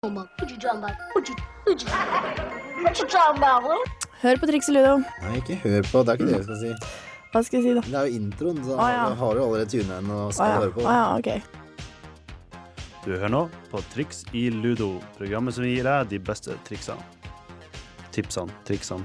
Mamma, 0.00 0.22
Hør 4.22 4.38
på 4.40 4.46
Triks 4.48 4.68
i 4.70 4.72
Ludo. 4.72 4.94
Nei, 5.20 5.32
ikke 5.42 5.56
hør 5.60 5.82
på. 5.90 6.00
Det 6.00 6.12
er 6.12 6.16
ikke 6.16 6.28
det 6.30 6.38
jeg 6.38 6.46
skal 6.46 6.56
si. 6.62 6.70
Hva 7.34 7.42
skal 7.44 7.58
jeg 7.58 7.64
si, 7.66 7.74
da? 7.76 7.82
Det 7.84 7.98
er 8.00 8.06
jo 8.08 8.20
introen, 8.22 8.62
så 8.64 8.78
ah, 8.80 8.92
ja. 8.94 9.02
da 9.10 9.18
har 9.20 9.36
du 9.36 9.40
allerede 9.42 9.68
tunet 9.68 9.92
inn 10.00 10.08
og 10.14 10.32
skal 10.32 10.46
ah, 10.46 10.54
ja. 10.54 10.62
høre 10.62 10.72
på. 10.78 10.86
Ah, 10.88 10.96
ja, 10.96 11.18
okay. 11.18 11.44
Du 13.04 13.10
hører 13.10 13.32
nå 13.34 13.42
på 13.68 13.82
Triks 13.92 14.22
i 14.32 14.46
Ludo, 14.54 14.88
programmet 15.18 15.58
som 15.58 15.68
gir 15.68 15.84
deg 15.84 16.08
de 16.14 16.22
beste 16.30 16.56
triksene. 16.64 17.04
Tipsene, 18.16 18.56
triksene. 18.64 19.04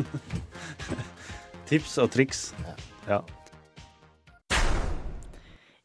Tips 1.68 1.98
og 2.00 2.08
triks. 2.16 2.46
Ja. 3.10 3.20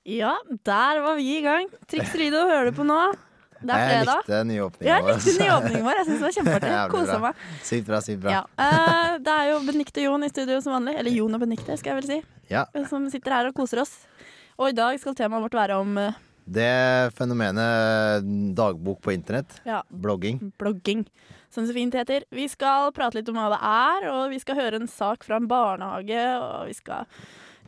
ja. 0.07 0.33
der 0.71 1.03
var 1.09 1.19
vi 1.19 1.27
i 1.41 1.43
gang. 1.43 1.67
Triks 1.91 2.15
i 2.15 2.23
Ludo 2.23 2.47
hører 2.47 2.71
du 2.71 2.79
på 2.79 2.87
nå. 2.87 3.03
Det 3.63 3.75
er 3.79 3.91
Jeg 3.93 4.05
likte 4.09 4.39
nyåpningen 4.49 4.83
vår. 4.83 4.89
jeg 4.91 5.05
likte 5.07 5.33
nyåpningen 5.43 5.85
vår. 5.87 5.99
Jeg 5.99 6.05
synes 6.09 6.19
det 6.19 6.27
var 6.27 6.35
kjempeartig. 6.37 6.73
Kosa 6.95 7.19
meg. 7.23 7.43
Sykt 7.63 7.87
bra, 7.87 8.01
sykt 8.05 8.21
bra. 8.25 8.35
Ja. 8.35 8.43
eh, 8.65 9.13
det 9.23 9.35
er 9.39 9.49
jo 9.53 9.59
Benikte 9.67 10.03
Jon 10.03 10.23
i 10.27 10.29
studio 10.33 10.59
som 10.65 10.75
vanlig. 10.77 10.97
Eller 10.99 11.15
Jon 11.15 11.37
og 11.37 11.43
Benikte, 11.45 11.77
skal 11.79 11.93
jeg 11.95 12.01
vel 12.01 12.09
si. 12.11 12.19
Ja. 12.51 12.65
Som 12.91 13.07
sitter 13.13 13.37
her 13.39 13.49
og 13.49 13.55
koser 13.57 13.81
oss. 13.85 13.95
Og 14.59 14.69
i 14.69 14.77
dag 14.77 14.99
skal 15.01 15.15
temaet 15.17 15.47
vårt 15.47 15.55
være 15.57 15.79
om 15.81 15.95
eh, 15.97 16.19
Det 16.45 17.13
fenomenet 17.17 18.25
dagbok 18.57 18.99
på 19.01 19.13
internett, 19.15 19.61
ja, 19.65 19.79
blogging 19.89 20.41
blogging, 20.59 21.05
som 21.49 21.63
det 21.63 21.71
så 21.71 21.77
fint 21.77 21.95
heter. 21.95 22.25
Vi 22.35 22.49
skal 22.51 22.91
prate 22.93 23.15
litt 23.15 23.29
om 23.31 23.37
hva 23.39 23.47
det 23.53 23.61
er, 23.63 24.07
og 24.11 24.25
vi 24.33 24.39
skal 24.43 24.59
høre 24.59 24.81
en 24.81 24.89
sak 24.91 25.23
fra 25.23 25.39
en 25.39 25.47
barnehage, 25.47 26.25
og 26.43 26.67
vi 26.67 26.75
skal 26.75 27.07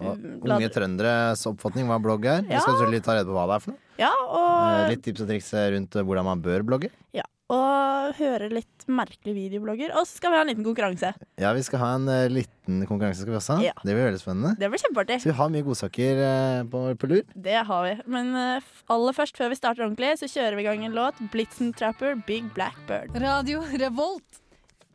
unge 0.02 0.70
trønderes 0.74 1.46
oppfatning 1.50 1.88
hva 1.90 2.00
blogg 2.04 2.26
er. 2.26 2.44
Vi 2.48 2.56
skal 2.58 2.74
selvfølgelig 2.76 3.04
ta 3.06 3.16
rede 3.20 3.30
på 3.30 3.38
hva 3.38 3.48
det 3.52 3.56
er 3.60 3.66
for 3.66 3.76
noe. 3.76 3.82
Ja, 4.02 4.12
Eh, 4.12 4.34
og, 4.36 4.90
Litt 4.92 5.04
tips 5.06 5.24
og 5.24 5.30
triks 5.32 5.54
rundt 5.54 5.96
hvordan 5.96 6.26
man 6.28 6.42
bør 6.44 6.64
blogge. 6.68 6.90
ja, 7.16 7.24
og 7.54 8.16
høre 8.18 8.48
litt 8.50 8.86
merkelige 8.90 9.36
videoblogger. 9.38 9.92
Og 9.96 10.08
så 10.08 10.18
skal 10.18 10.34
vi 10.34 10.38
ha 10.40 10.42
en 10.42 10.50
liten 10.50 10.66
konkurranse. 10.66 11.12
Ja, 11.38 11.52
vi 11.54 11.62
skal 11.62 11.80
ha 11.80 11.90
en 12.00 12.08
uh, 12.10 12.26
liten 12.28 12.82
konkurranse, 12.90 13.22
skal 13.22 13.36
vi 13.36 13.38
også 13.38 13.58
ha. 13.60 13.66
Ja. 13.68 13.74
Det 13.84 13.94
blir 13.94 14.08
veldig 14.10 14.22
spennende. 14.22 14.56
Det 14.60 14.70
blir 14.74 14.82
kjempeartig. 14.82 15.20
Så 15.22 15.30
vi 15.30 15.36
har 15.38 15.52
mye 15.54 15.66
godsaker 15.68 16.22
uh, 16.26 16.64
på, 16.72 16.82
på 17.02 17.10
lur. 17.12 17.22
Det 17.48 17.60
har 17.70 17.86
vi. 17.86 17.94
Men 18.18 18.34
uh, 18.34 18.72
aller 18.98 19.14
først, 19.18 19.38
før 19.38 19.54
vi 19.54 19.60
starter 19.62 19.86
ordentlig, 19.86 20.16
så 20.22 20.30
kjører 20.32 20.58
vi 20.58 20.66
i 20.66 20.70
gang 20.72 20.88
en 20.90 20.98
låt. 20.98 21.22
Blitzen 21.34 21.70
Trapper, 21.78 22.18
Big 22.28 22.50
Black 22.58 22.82
Bird. 22.90 23.14
Radio 23.22 23.62
Revolt. 23.78 24.42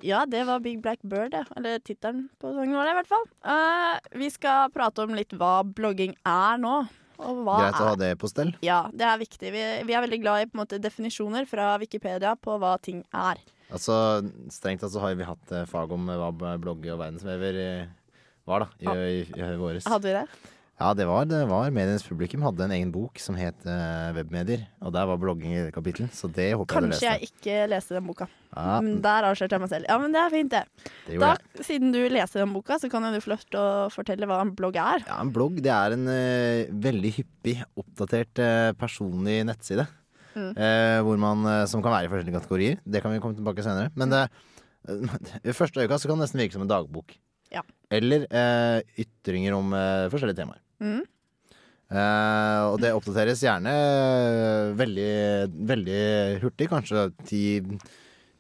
Ja, 0.07 0.25
det 0.27 0.45
var 0.49 0.63
Big 0.65 0.81
Black 0.83 1.03
Bird, 1.03 1.35
ja. 1.37 1.45
Eller 1.57 1.83
tittelen 1.85 2.29
på 2.41 2.53
sangen 2.55 2.77
var 2.77 2.89
det, 2.89 2.95
i 2.95 2.99
hvert 3.01 3.11
fall. 3.11 3.27
Uh, 3.45 4.19
vi 4.23 4.31
skal 4.33 4.73
prate 4.75 5.05
om 5.05 5.15
litt 5.17 5.35
hva 5.37 5.61
blogging 5.67 6.17
er 6.27 6.61
nå. 6.63 6.81
Og 7.21 7.43
hva 7.45 7.57
Greit 7.61 7.81
å 7.83 7.89
ha 7.91 7.97
det 8.01 8.15
på 8.21 8.31
stell. 8.33 8.55
Ja, 8.65 8.83
det 8.97 9.05
er 9.05 9.19
viktig. 9.21 9.51
Vi, 9.53 9.65
vi 9.85 9.97
er 9.97 10.05
veldig 10.07 10.21
glad 10.23 10.45
i 10.47 10.51
måte, 10.57 10.81
definisjoner 10.81 11.45
fra 11.49 11.75
Wikipedia 11.83 12.33
på 12.41 12.57
hva 12.63 12.77
ting 12.81 13.03
er. 13.13 13.43
Altså, 13.71 13.95
Strengt 14.51 14.83
tatt 14.83 14.95
så 14.95 15.03
har 15.05 15.19
vi 15.19 15.27
hatt 15.29 15.53
eh, 15.55 15.67
fag 15.69 15.93
om 15.95 16.09
hva 16.09 16.31
blogge 16.33 16.95
og 16.95 17.03
verdensvever 17.03 17.61
eh, 17.61 17.93
var, 18.49 18.65
da, 18.65 18.97
i, 18.97 19.21
i, 19.21 19.21
i 19.37 19.53
våres. 19.61 19.87
Hadde 19.87 20.09
vi 20.09 20.17
det? 20.17 20.25
Ja, 20.81 20.95
det 20.97 21.05
var, 21.05 21.27
det 21.29 21.43
var 21.45 21.69
Medienes 21.77 22.07
publikum 22.09 22.41
hadde 22.47 22.65
en 22.65 22.73
egen 22.73 22.91
bok 22.95 23.19
som 23.21 23.37
het 23.37 23.67
uh, 23.69 24.15
Webmedier, 24.17 24.63
og 24.81 24.95
der 24.95 25.05
var 25.11 25.19
blogging 25.21 25.53
i 25.53 25.65
kapittel, 25.75 26.07
så 26.17 26.31
det 26.33 26.55
håper 26.57 26.73
Kanskje 26.73 27.05
jeg 27.05 27.19
du 27.21 27.27
leste. 27.27 27.35
Kanskje 27.35 27.51
jeg 27.51 27.59
ikke 27.61 27.67
leste 27.69 27.97
den 27.99 28.07
boka. 28.09 28.29
Ja, 28.55 28.79
Men 28.81 29.03
der 29.05 29.27
avslørte 29.29 29.59
jeg 29.59 29.63
meg 29.67 29.71
selv. 29.75 29.89
Ja, 29.91 29.99
men 30.01 30.15
det 30.17 30.23
er 30.23 30.33
fint, 30.33 30.55
det. 30.55 30.89
det 31.05 31.19
Da, 31.21 31.35
jeg. 31.37 31.67
siden 31.69 31.93
du 31.93 31.99
leser 32.09 32.41
den 32.41 32.55
boka, 32.57 32.79
så 32.81 32.89
kan 32.93 33.05
du 33.05 33.19
få 33.21 33.33
lov 33.35 33.43
til 33.45 33.59
å 33.61 33.67
fortelle 33.93 34.29
hva 34.31 34.39
en 34.41 34.55
blogg 34.57 34.79
er. 34.81 35.05
Ja, 35.05 35.19
En 35.21 35.33
blogg 35.35 35.59
det 35.61 35.75
er 35.75 35.97
en 35.99 36.09
uh, 36.09 36.73
veldig 36.89 37.13
hyppig 37.19 37.55
oppdatert 37.85 38.41
uh, 38.41 38.71
personlig 38.81 39.43
nettside. 39.51 39.89
Mm. 40.31 40.55
hvor 41.03 41.19
man, 41.19 41.41
som 41.67 41.83
kan 41.83 41.91
være 41.91 42.07
i 42.07 42.11
forskjellige 42.13 42.39
kategorier. 42.39 42.77
Det 42.87 43.01
kan 43.03 43.11
vi 43.11 43.19
komme 43.19 43.35
tilbake 43.35 43.65
senere. 43.67 43.91
Men 43.99 44.13
det, 44.15 44.21
i 45.51 45.53
første 45.53 45.83
øyekast 45.83 46.07
kan 46.07 46.15
det 46.15 46.29
nesten 46.29 46.39
virke 46.39 46.55
som 46.55 46.63
en 46.63 46.71
dagbok. 46.71 47.17
Ja. 47.51 47.65
Eller 47.91 48.29
ytringer 48.95 49.59
om 49.59 49.75
forskjellige 50.15 50.39
temaer. 50.39 50.63
Mm. 50.81 51.01
Uh, 51.91 52.71
og 52.71 52.77
det 52.79 52.93
oppdateres 52.95 53.41
gjerne 53.43 53.71
eh, 53.75 54.69
veldig, 54.79 55.09
veldig 55.67 56.03
hurtig. 56.45 56.69
Kanskje 56.71 57.09
ti, 57.27 57.41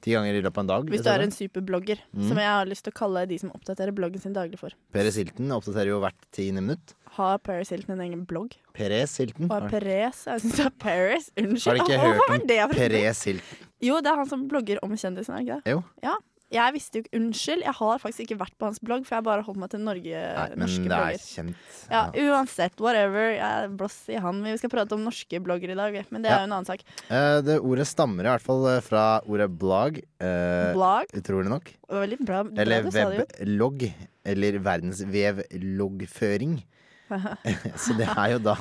ti 0.00 0.12
ganger 0.14 0.38
i 0.38 0.42
løpet 0.44 0.60
av 0.60 0.62
en 0.62 0.70
dag. 0.70 0.92
Hvis 0.92 1.02
du 1.02 1.10
er 1.10 1.24
en 1.24 1.34
superblogger, 1.34 1.98
Mm. 2.14 2.28
som 2.28 2.38
jeg 2.38 2.46
har 2.46 2.70
lyst 2.70 2.86
til 2.86 2.94
å 2.94 2.98
kalle 3.00 3.24
de 3.26 3.38
som 3.42 3.50
oppdaterer 3.50 3.90
bloggen 3.96 4.22
sin 4.22 4.32
daglig 4.36 4.60
for. 4.60 4.70
Peres 4.94 5.18
Hilton 5.18 5.50
oppdaterer 5.56 5.90
jo 5.90 5.98
hvert 6.04 6.30
tiende 6.30 6.62
minutt. 6.62 6.94
Har 7.16 7.38
Paris 7.42 7.72
Hilton 7.74 7.96
en 7.98 8.04
egen 8.06 8.22
blogg? 8.24 8.54
Peres 8.72 9.16
Hilton. 9.18 9.50
Og 9.50 9.66
Peres, 9.68 10.22
Jeg 10.30 10.44
syns 10.44 10.56
det 10.60 10.66
er 10.68 10.76
Paris. 10.78 11.30
Unnskyld. 11.36 11.66
Har 11.66 11.74
du 11.74 11.82
ikke 11.82 12.00
hørt 12.06 12.30
om 12.30 12.76
Peres 12.78 13.24
Hilton? 13.26 13.66
Jo, 13.82 13.98
det 14.00 14.12
er 14.12 14.16
han 14.22 14.28
som 14.30 14.46
blogger 14.46 14.78
om 14.86 14.94
kjendisen, 14.94 15.34
er 15.34 15.42
ikke 15.42 15.58
det? 15.64 15.72
Jo. 15.74 15.82
Ja. 16.06 16.14
Jeg 16.50 16.72
visste 16.74 16.98
jo 16.98 17.04
ikke 17.04 17.14
Unnskyld, 17.20 17.60
jeg 17.62 17.74
har 17.78 17.98
faktisk 18.02 18.20
ikke 18.24 18.38
vært 18.40 18.56
på 18.58 18.66
hans 18.66 18.80
blogg, 18.82 19.04
for 19.06 19.14
jeg 19.20 19.24
bare 19.28 19.44
holdt 19.46 19.60
meg 19.62 19.70
til 19.70 19.80
Norge, 19.86 20.22
Nei, 20.34 20.46
men 20.50 20.58
norske 20.64 20.88
det 20.90 20.96
er 20.98 21.20
kjent. 21.22 21.54
Ja, 21.90 22.00
uansett, 22.24 22.74
whatever. 22.82 23.28
Jeg 23.36 23.70
blås 23.78 24.00
i 24.10 24.18
han. 24.18 24.42
Vi 24.42 24.56
skal 24.58 24.70
prate 24.72 24.92
om 24.98 25.04
norske 25.06 25.38
blogger 25.46 25.70
i 25.70 25.74
dag, 25.78 26.00
men 26.10 26.22
det 26.22 26.30
er 26.32 26.34
Ja. 26.34 26.40
jo 26.42 26.46
en 26.50 26.56
annen 26.58 26.66
sak. 26.66 26.82
Eh, 27.08 27.38
det 27.46 27.60
ordet 27.60 27.86
stammer 27.86 28.24
i 28.26 28.30
hvert 28.32 28.42
fall 28.42 28.66
eh, 28.66 28.80
fra 28.82 29.20
ordet 29.30 29.46
blog. 29.58 30.00
eh, 30.20 30.72
blog? 30.74 31.06
utrolig 31.14 31.48
nok. 31.54 31.70
Veldig 31.88 32.18
bra. 32.26 32.42
bra 32.42 32.62
Eller 32.62 32.82
weblogg. 32.90 33.92
Eller 34.24 34.58
verdensvevloggføring. 34.58 36.62
Så 37.76 37.94
det 37.98 38.06
er 38.10 38.28
jo 38.36 38.38
da 38.38 38.54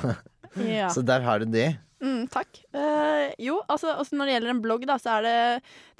Ja. 0.58 0.88
Så 0.94 1.02
der 1.06 1.20
har 1.22 1.38
du 1.38 1.44
det. 1.46 1.76
Mm, 2.00 2.28
takk. 2.32 2.62
Uh, 2.74 3.28
jo, 3.40 3.58
altså, 3.68 3.94
også 4.00 4.16
når 4.16 4.28
det 4.28 4.36
gjelder 4.36 4.54
en 4.54 4.62
blogg, 4.64 4.86
da, 4.88 4.96
så 5.00 5.18
er 5.18 5.26
det 5.26 5.34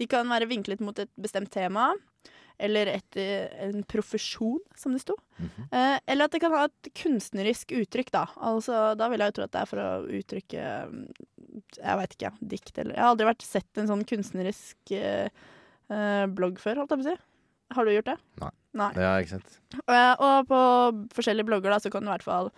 De 0.00 0.08
kan 0.10 0.28
være 0.28 0.48
vinklet 0.50 0.80
mot 0.84 0.96
et 0.98 1.10
bestemt 1.20 1.52
tema. 1.52 1.92
Eller 2.60 2.90
et, 2.92 3.16
eh, 3.16 3.48
en 3.64 3.80
profesjon, 3.88 4.58
som 4.76 4.92
det 4.92 5.00
sto. 5.00 5.14
Mm 5.38 5.48
-hmm. 5.48 5.64
uh, 5.72 5.98
eller 6.06 6.24
at 6.24 6.32
det 6.32 6.40
kan 6.40 6.52
ha 6.52 6.64
et 6.64 6.88
kunstnerisk 6.92 7.72
uttrykk, 7.72 8.10
da. 8.12 8.26
Altså, 8.36 8.94
da 8.94 9.08
vil 9.08 9.18
jeg 9.18 9.28
jo 9.28 9.32
tro 9.32 9.44
at 9.44 9.52
det 9.52 9.60
er 9.60 9.66
for 9.66 9.78
å 9.78 10.04
uttrykke 10.04 10.88
mm, 10.90 11.08
Jeg 11.78 11.96
veit 11.96 12.12
ikke, 12.12 12.32
dikt 12.42 12.78
eller 12.78 12.94
Jeg 12.94 13.02
har 13.02 13.10
aldri 13.10 13.26
vært 13.26 13.42
sett 13.42 13.78
en 13.78 13.88
sånn 13.88 14.04
kunstnerisk 14.04 14.76
uh, 14.92 16.26
blogg 16.26 16.58
før, 16.58 16.76
holdt 16.76 16.90
jeg 16.90 16.98
på 17.00 17.08
å 17.08 17.16
si. 17.16 17.22
Har 17.70 17.84
du 17.84 17.92
gjort 17.92 18.10
det? 18.10 18.18
Nei. 18.40 18.50
Nei. 18.78 18.90
Ja, 18.98 19.16
ikke 19.18 19.38
sant. 19.38 19.58
Eh, 19.90 20.12
og 20.22 20.46
på 20.50 20.60
forskjellige 21.16 21.48
blogger 21.48 21.74
da, 21.74 21.80
så 21.82 21.90
kan 21.90 22.04
du 22.04 22.10
i 22.10 22.14
hvert 22.14 22.26
fall 22.26 22.50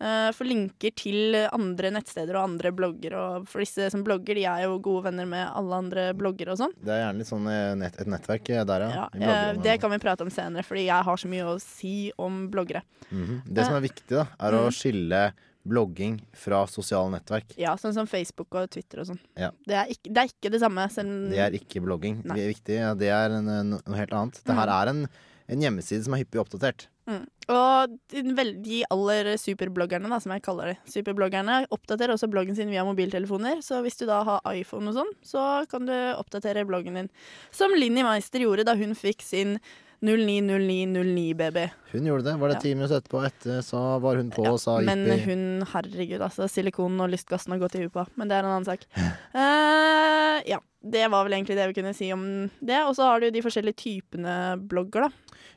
eh, 0.00 0.30
få 0.34 0.44
linker 0.46 0.94
til 0.96 1.34
andre 1.52 1.90
nettsteder 1.94 2.34
og 2.36 2.48
andre 2.50 2.72
blogger. 2.72 3.14
Og 3.18 3.46
for 3.48 3.60
disse 3.64 3.90
som 3.90 4.02
blogger, 4.04 4.34
de 4.34 4.44
er 4.50 4.64
jo 4.66 4.78
gode 4.78 5.04
venner 5.10 5.26
med 5.26 5.46
alle 5.54 5.74
andre 5.84 6.06
blogger 6.18 6.50
og 6.52 6.58
sånn. 6.58 6.74
Det 6.82 6.90
er 6.92 7.02
gjerne 7.06 7.18
litt 7.22 7.30
sånn 7.30 7.48
eh, 7.52 7.74
nett, 7.80 8.00
et 8.00 8.06
nettverk 8.10 8.50
eh, 8.50 8.64
der, 8.64 8.86
ja. 8.90 9.08
Ja, 9.20 9.38
det 9.54 9.78
kan 9.80 9.90
vi 9.94 9.98
prate 10.02 10.22
om 10.26 10.30
senere, 10.34 10.64
fordi 10.66 10.86
jeg 10.88 11.04
har 11.08 11.16
så 11.16 11.28
mye 11.30 11.44
å 11.54 11.58
si 11.62 12.12
om 12.18 12.48
bloggere. 12.52 12.82
Mhm. 13.10 13.42
Det 13.46 13.64
som 13.66 13.74
er 13.78 13.84
viktig, 13.88 14.08
da, 14.16 14.26
er 14.40 14.52
å 14.52 14.64
Mm. 14.68 14.72
skille 14.72 15.32
blogging 15.64 16.18
fra 16.36 16.66
sosiale 16.68 17.08
nettverk. 17.14 17.54
Ja, 17.56 17.74
Sånn 17.80 17.94
som 17.96 18.06
Facebook 18.06 18.52
og 18.54 18.68
Twitter 18.70 19.00
og 19.00 19.06
sånn. 19.08 19.18
Ja. 19.34 19.48
Det, 19.66 19.96
det 20.04 20.18
er 20.20 20.28
ikke 20.28 20.50
det 20.52 20.60
samme. 20.60 20.84
Selv, 20.92 21.30
Det 21.30 21.38
er 21.40 21.56
ikke 21.56 21.80
blogging. 21.80 22.18
Nei. 22.22 22.34
Det 22.36 22.42
er 22.44 22.50
viktig, 22.52 22.74
ja, 22.82 22.90
det 22.94 23.08
er 23.08 23.30
en, 23.38 23.48
en, 23.48 23.70
noe 23.80 23.96
helt 23.96 24.12
annet. 24.12 24.42
Det 24.44 24.52
her 24.54 24.66
Mm. 24.68 24.74
er 24.76 24.88
en, 24.92 25.08
en 25.48 25.60
hjemmeside 25.64 26.04
som 26.04 26.12
er 26.14 26.18
hyppig 26.24 26.40
oppdatert. 26.42 26.86
Mm. 27.10 27.22
Og 27.54 27.94
de, 28.08 28.80
aller 28.88 29.34
superbloggerne, 29.40 30.08
da, 30.08 30.18
som 30.22 30.32
jeg 30.32 30.44
kaller 30.46 30.72
det, 30.72 30.76
superbloggerne, 30.88 31.64
oppdaterer 31.74 32.14
også 32.16 32.30
bloggen 32.32 32.56
sin 32.56 32.72
via 32.72 32.86
mobiltelefoner. 32.88 33.60
Så 33.64 33.82
hvis 33.84 33.98
du 34.00 34.06
da 34.08 34.22
har 34.24 34.54
iPhone 34.54 34.88
og 34.88 34.96
sånn, 34.96 35.14
så 35.26 35.46
kan 35.70 35.84
du 35.88 35.94
oppdatere 36.16 36.64
bloggen 36.68 36.96
din. 37.00 37.10
Som 37.52 37.76
Linni 37.76 38.06
Meister 38.06 38.44
gjorde 38.44 38.64
da 38.64 38.76
hun 38.80 38.96
fikk 38.96 39.24
sin 39.24 39.58
090909-baby. 40.04 41.70
Hun 41.92 42.06
gjorde 42.06 42.24
det. 42.24 42.34
Var 42.40 42.48
det 42.48 42.56
Ja. 42.56 42.60
ti 42.60 42.74
minutter 42.74 43.00
etterpå, 43.00 43.24
etter, 43.24 43.62
så 43.62 44.00
var 44.00 44.16
hun 44.16 44.30
på 44.30 44.44
og 44.46 44.60
sa 44.60 44.80
Men 44.80 45.06
hun, 45.20 45.64
herregud, 45.64 46.20
altså. 46.20 46.48
Silikonen 46.48 47.00
og 47.00 47.10
lystgassen 47.10 47.52
har 47.52 47.58
gått 47.58 47.76
i 47.76 47.84
huet 47.84 47.92
på. 47.92 48.06
Men 48.16 48.28
det 48.28 48.36
er 48.36 48.44
en 48.44 48.52
annen 48.52 48.64
sak. 48.64 48.84
uh, 48.96 50.42
ja. 50.46 50.60
Det 50.84 51.08
var 51.08 51.24
vel 51.24 51.32
egentlig 51.32 51.56
det 51.56 51.66
vi 51.68 51.80
kunne 51.80 51.94
si 51.94 52.12
om 52.12 52.50
det. 52.60 52.82
Og 52.84 52.94
så 52.94 53.08
har 53.08 53.20
du 53.20 53.30
de 53.30 53.40
forskjellige 53.40 53.80
typene 53.80 54.60
blogger, 54.68 55.08
da. 55.08 55.10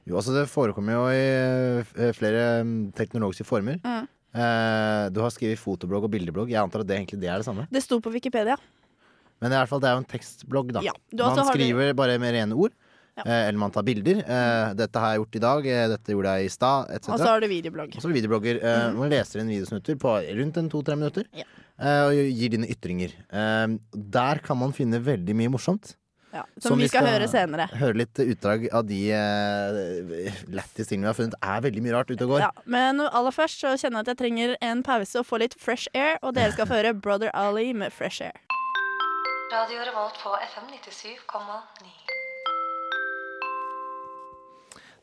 Jo, 0.07 0.15
altså 0.19 0.33
Det 0.35 0.45
forekommer 0.49 0.95
jo 0.95 1.05
i 1.11 1.23
eh, 2.07 2.13
flere 2.15 2.63
mm, 2.63 2.75
teknologiske 2.95 3.45
former. 3.47 3.79
Mm. 3.83 4.07
Eh, 4.37 5.03
du 5.11 5.21
har 5.23 5.33
skrevet 5.33 5.59
fotoblogg 5.59 6.07
og 6.07 6.11
bildeblogg. 6.13 6.51
Jeg 6.53 6.61
antar 6.61 6.83
at 6.83 6.89
det 6.89 6.97
egentlig 6.99 7.19
det 7.23 7.31
er 7.33 7.41
det 7.41 7.47
samme. 7.47 7.67
Det 7.73 7.83
sto 7.83 7.99
på 8.03 8.13
Wikipedia. 8.13 8.55
Men 9.41 9.53
i 9.53 9.57
hvert 9.59 9.69
fall, 9.69 9.81
det 9.83 9.89
er 9.89 9.97
jo 9.97 10.01
en 10.03 10.11
tekstblogg, 10.15 10.71
da. 10.77 10.81
Ja. 10.85 10.93
Du, 11.11 11.21
man 11.23 11.33
altså, 11.33 11.51
du- 11.51 11.59
skriver 11.59 11.93
bare 11.97 12.17
med 12.21 12.33
rene 12.37 12.55
ord. 12.57 12.73
Ja. 13.17 13.23
Eh, 13.25 13.43
eller 13.49 13.57
man 13.57 13.71
tar 13.73 13.83
bilder. 13.83 14.19
Eh, 14.21 14.73
'Dette 14.77 15.01
har 15.01 15.13
jeg 15.13 15.21
gjort 15.23 15.35
i 15.35 15.43
dag. 15.43 15.67
Eh, 15.73 15.85
dette 15.89 16.13
gjorde 16.13 16.33
jeg 16.37 16.45
i 16.45 16.53
stad', 16.53 16.89
etc. 16.93 17.09
Og 17.09 17.19
så 17.19 17.29
har 17.33 17.41
du 17.41 17.47
videoblogg. 17.49 17.95
Og 17.97 18.01
så 18.01 18.09
er 18.09 18.13
videoblogger. 18.13 18.59
Eh, 18.63 18.91
Man 18.93 19.09
leser 19.09 19.41
inn 19.41 19.49
videosnutter 19.49 19.97
på 19.97 20.13
rundt 20.39 20.57
en 20.57 20.69
to-tre 20.69 20.95
minutter. 20.95 21.25
Ja. 21.33 21.43
Eh, 21.79 22.03
og 22.07 22.13
gir 22.13 22.49
dine 22.49 22.69
ytringer. 22.69 23.11
Der 23.31 24.39
kan 24.39 24.57
man 24.57 24.71
finne 24.71 25.01
veldig 25.01 25.33
mye 25.35 25.49
morsomt. 25.49 25.95
Ja, 26.35 26.43
som, 26.59 26.75
vi 26.77 26.89
skal, 26.91 27.07
høre 27.07 27.27
senere. 27.31 27.69
Høre 27.79 28.01
litt 28.03 28.19
utdrag 28.19 28.67
av 28.75 28.83
de 28.89 28.99
uh, 29.15 30.41
lættis 30.51 30.89
tingene 30.89 31.07
vi 31.07 31.11
har 31.11 31.17
funnet. 31.17 31.37
Er 31.39 31.63
veldig 31.63 31.83
mye 31.85 31.95
rart 31.95 32.11
ute 32.11 32.27
og 32.27 32.35
går. 32.35 32.43
Ja, 32.43 32.51
men 32.67 32.99
aller 33.07 33.35
først 33.35 33.63
så 33.63 33.77
kjenner 33.79 34.01
jeg 34.01 34.07
at 34.07 34.13
jeg 34.13 34.21
trenger 34.23 34.57
en 34.69 34.83
pause 34.85 35.21
og 35.21 35.29
få 35.29 35.39
litt 35.43 35.55
fresh 35.61 35.87
air, 35.95 36.19
og 36.21 36.35
dere 36.37 36.51
skal 36.55 36.67
få 36.69 36.81
høre 36.81 36.93
Brother 36.93 37.31
Ali 37.33 37.71
med 37.71 37.95
Fresh 37.95 38.25
Air. 38.27 38.35
Radio 39.53 39.79
Revolt 39.87 40.19
på 40.19 40.35
FM 40.43 40.67
97,9. 40.75 42.07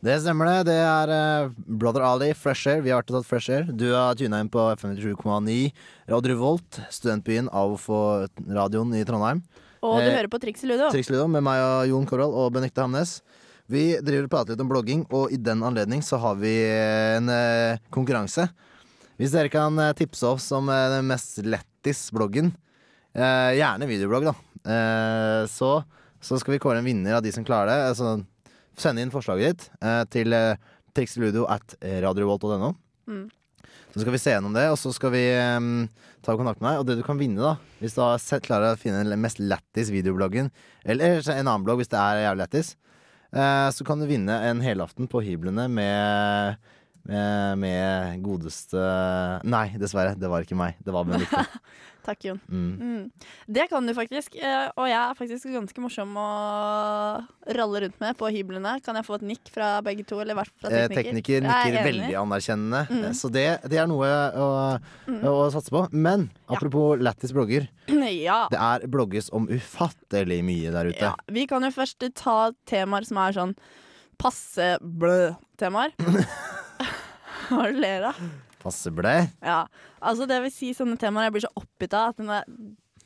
Det 0.05 0.19
stemmer 0.21 0.51
det. 0.51 0.67
Det 0.69 0.77
er 0.85 1.11
eh, 1.15 1.53
Brother 1.65 2.05
Ali, 2.05 2.35
Fresh 2.37 2.69
Air. 2.69 2.83
Vi 2.85 2.93
har 2.93 3.01
vært 3.01 3.15
og 3.15 3.23
tatt 3.23 3.29
Fresh 3.31 3.49
Air. 3.55 3.71
Du 3.73 3.87
har 3.95 4.19
tuna 4.21 4.43
inn 4.45 4.51
på 4.53 4.67
FM 4.77 4.99
97,9 4.99 5.55
Radio 6.13 6.35
Revolt, 6.35 6.81
studentbyen 6.93 7.49
av 7.49 7.73
å 7.73 7.81
få 7.81 8.01
radioen 8.45 8.93
i 8.99 9.01
Trondheim. 9.09 9.41
Og 9.85 9.99
du 10.01 10.09
Eh, 10.09 10.15
hører 10.17 10.31
på 10.33 10.41
Triks 10.41 10.63
Ludo. 10.65 10.89
Triksludo 10.95 11.27
med 11.29 11.45
meg 11.45 11.61
og 11.61 11.89
Jon 11.91 12.07
Korvald 12.09 12.33
og 12.41 12.53
Benekte 12.57 12.81
Hamnes. 12.85 13.19
Vi 13.69 13.95
driver 14.01 14.27
og 14.27 14.33
prater 14.33 14.55
litt 14.55 14.63
om 14.65 14.69
blogging, 14.71 15.03
og 15.13 15.33
i 15.33 15.39
den 15.41 15.63
anledning 15.65 16.03
så 16.05 16.19
har 16.21 16.37
vi 16.41 16.53
en 16.69 17.29
eh, 17.33 17.79
konkurranse. 17.93 18.49
Hvis 19.21 19.33
dere 19.33 19.53
kan 19.53 19.77
eh, 19.79 19.93
tipse 19.97 20.27
oss 20.27 20.51
om 20.57 20.69
den 20.73 21.07
mest 21.09 21.39
lettis-bloggen, 21.45 22.53
eh, 23.15 23.53
gjerne 23.61 23.89
videoblogg, 23.89 24.31
da, 24.33 24.35
eh, 24.65 25.43
så, 25.53 25.71
så 26.21 26.41
skal 26.41 26.57
vi 26.57 26.61
kåre 26.65 26.81
en 26.83 26.89
vinner 26.89 27.17
av 27.19 27.23
de 27.25 27.33
som 27.33 27.45
klarer 27.47 27.73
det. 27.73 27.79
Altså, 27.93 28.15
send 28.77 28.99
inn 29.01 29.13
forslaget 29.15 29.55
ditt 29.55 29.69
til 30.13 30.33
eh, 30.35 30.57
triksludo 30.97 31.45
at 31.51 31.77
radiovolt.no. 31.83 32.75
Mm. 33.09 33.27
Så 33.95 34.03
skal 34.03 34.17
vi 34.17 34.19
se 34.19 34.33
gjennom 34.35 34.55
det, 34.57 34.65
og 34.73 34.79
så 34.81 34.91
skal 34.91 35.13
vi 35.15 35.23
um, 35.55 35.85
ta 36.27 36.35
kontakt 36.35 36.59
med 36.59 36.73
deg. 36.73 36.81
Og 36.83 36.87
det 36.89 36.97
du 36.99 37.05
kan 37.07 37.19
vinne, 37.21 37.39
da, 37.39 37.79
hvis 37.79 37.95
du 37.95 38.01
har 38.03 38.19
sett, 38.19 38.43
klarer 38.43 38.75
å 38.75 38.81
finne 38.81 39.05
den 39.07 39.23
mest 39.23 39.39
lættis 39.39 39.93
videobloggen, 39.95 40.51
eller 40.83 41.23
en 41.23 41.45
annen 41.45 41.63
blogg 41.67 41.79
hvis 41.79 41.93
det 41.93 42.01
er 42.01 42.25
jævlig 42.25 42.43
lættis, 42.43 42.73
uh, 43.39 43.71
så 43.71 43.87
kan 43.87 44.03
du 44.03 44.09
vinne 44.11 44.41
en 44.49 44.65
helaften 44.67 45.07
på 45.11 45.23
hyblene 45.23 45.69
med, 45.71 46.59
med, 47.09 47.59
med 47.61 48.23
godeste 48.25 48.81
Nei, 49.45 49.67
dessverre. 49.81 50.15
Det 50.19 50.31
var 50.31 50.45
ikke 50.47 50.57
meg. 50.59 50.77
Det 50.85 50.93
var 50.95 51.05
Benedicte. 51.09 51.45
Takk, 52.05 52.21
Jon. 52.27 52.37
Mm. 52.53 52.73
Mm. 52.85 53.05
Det 53.49 53.65
kan 53.71 53.87
du 53.89 53.95
faktisk. 53.97 54.35
eh, 54.37 54.67
Og 54.77 54.85
jeg 54.91 54.99
er 55.01 55.15
faktisk 55.17 55.47
ganske 55.55 55.81
morsom 55.81 56.11
å 56.21 56.25
ralle 57.57 57.81
rundt 57.87 57.97
med 58.03 58.19
på 58.21 58.29
hyblene. 58.29 58.75
Kan 58.85 58.99
jeg 59.01 59.07
få 59.07 59.17
et 59.17 59.25
nikk 59.31 59.49
fra 59.55 59.71
begge 59.87 60.05
to? 60.05 60.19
Eller 60.21 60.37
hvert 60.37 60.53
fall 60.61 60.69
fra 60.69 60.83
Eh, 60.83 60.89
tekniker? 60.93 61.07
tekniker 61.15 61.47
er 61.49 61.71
nikker 61.71 61.87
veldig 61.89 62.19
anerkjennende, 62.21 62.83
Mm. 62.93 63.07
så 63.17 63.31
det, 63.33 63.47
det 63.73 63.79
er 63.81 63.89
noe 63.89 64.11
å, 64.37 64.49
å 65.33 65.51
satse 65.55 65.73
på. 65.73 65.87
Men 65.97 66.27
apropos 66.49 67.01
lættis 67.01 67.33
blogger. 67.33 67.69
Ja. 68.15 68.49
Det 68.53 68.61
er 68.61 68.85
blogges 68.93 69.31
om 69.33 69.49
ufattelig 69.49 70.43
mye 70.45 70.71
der 70.77 70.93
ute. 70.93 71.01
ja. 71.09 71.15
Vi 71.33 71.47
kan 71.49 71.65
jo 71.65 71.73
først 71.73 72.05
ta 72.21 72.51
temaer 72.69 73.05
som 73.09 73.17
er 73.25 73.33
sånn 73.33 73.57
passe 74.21 74.75
blø-temaer. 74.85 75.97
Hva 77.51 77.65
er 77.65 77.73
det 77.73 77.79
du 77.79 77.81
ler 77.85 78.07
av? 78.11 78.21
Passe 78.65 78.93
ble. 78.95 79.17
Ja. 79.45 79.65
Altså, 80.01 80.29
det 80.29 80.41
vil 80.45 80.55
si 80.55 80.71
sånne 80.77 80.97
temaer 81.01 81.29
jeg 81.29 81.37
blir 81.37 81.45
så 81.47 81.53
oppgitt 81.61 81.97
av 81.97 82.15
at 82.15 82.23
er 82.25 82.55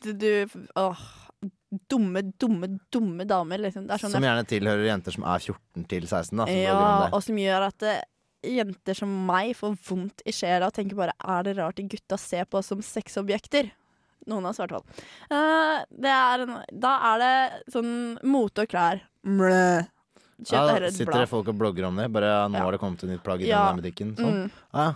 du, 0.04 0.12
du 0.14 0.30
Åh. 0.78 1.06
Dumme, 1.90 2.22
dumme, 2.40 2.70
dumme 2.88 3.26
damer, 3.28 3.60
liksom. 3.60 3.84
Sånn 4.00 4.14
Som 4.14 4.24
gjerne 4.24 4.46
tilhører 4.48 4.86
jenter 4.88 5.12
som 5.12 5.26
er 5.28 5.42
14 5.42 5.84
til 5.90 6.06
16. 6.06 6.30
Da, 6.38 6.46
som 6.48 6.54
Ja, 6.56 6.84
og 7.12 7.20
som 7.26 7.40
gjør 7.42 7.66
at 7.66 7.76
det, 7.82 7.96
jenter 8.46 8.96
som 8.96 9.10
meg 9.28 9.52
får 9.58 9.74
vondt 9.88 10.24
i 10.28 10.32
sjela 10.32 10.70
og 10.70 10.76
tenker 10.76 10.96
bare 10.98 11.16
er 11.18 11.44
det 11.44 11.56
rart 11.58 11.76
de 11.80 11.84
gutta 11.90 12.16
ser 12.20 12.46
på 12.48 12.60
oss 12.60 12.70
som 12.72 12.80
sexobjekter? 12.84 13.68
Noen 14.28 14.46
av 14.46 14.52
oss, 14.52 14.60
i 14.60 14.64
hvert 14.64 14.74
fall. 14.76 15.04
Eh, 15.34 15.84
det 16.04 16.14
en, 16.14 16.56
da 16.84 16.94
er 17.12 17.22
det 17.22 17.36
sånn 17.74 17.92
mote 18.28 18.64
og 18.64 18.72
klær. 18.72 19.02
Mlæ. 19.28 19.86
Kjøp 20.38 20.52
Ja, 20.54 20.66
heller 20.68 20.86
et 20.86 20.94
sitter 20.94 21.10
blad. 21.12 21.20
det 21.24 21.28
folk 21.32 21.48
og 21.48 21.58
blogger 21.58 21.86
om 21.88 21.96
det? 21.96 22.12
Bare 22.12 22.48
'nå 22.48 22.58
har 22.58 22.70
det 22.72 22.80
kommet 22.80 23.02
et 23.02 23.10
nytt 23.10 23.22
plagg 23.24 23.42
i 23.42 23.48
Ja. 23.48 23.72
den 23.72 23.82
butikken'? 23.82 24.16
Sånn. 24.16 24.44
Mm. 24.46 24.50
Ja, 24.74 24.94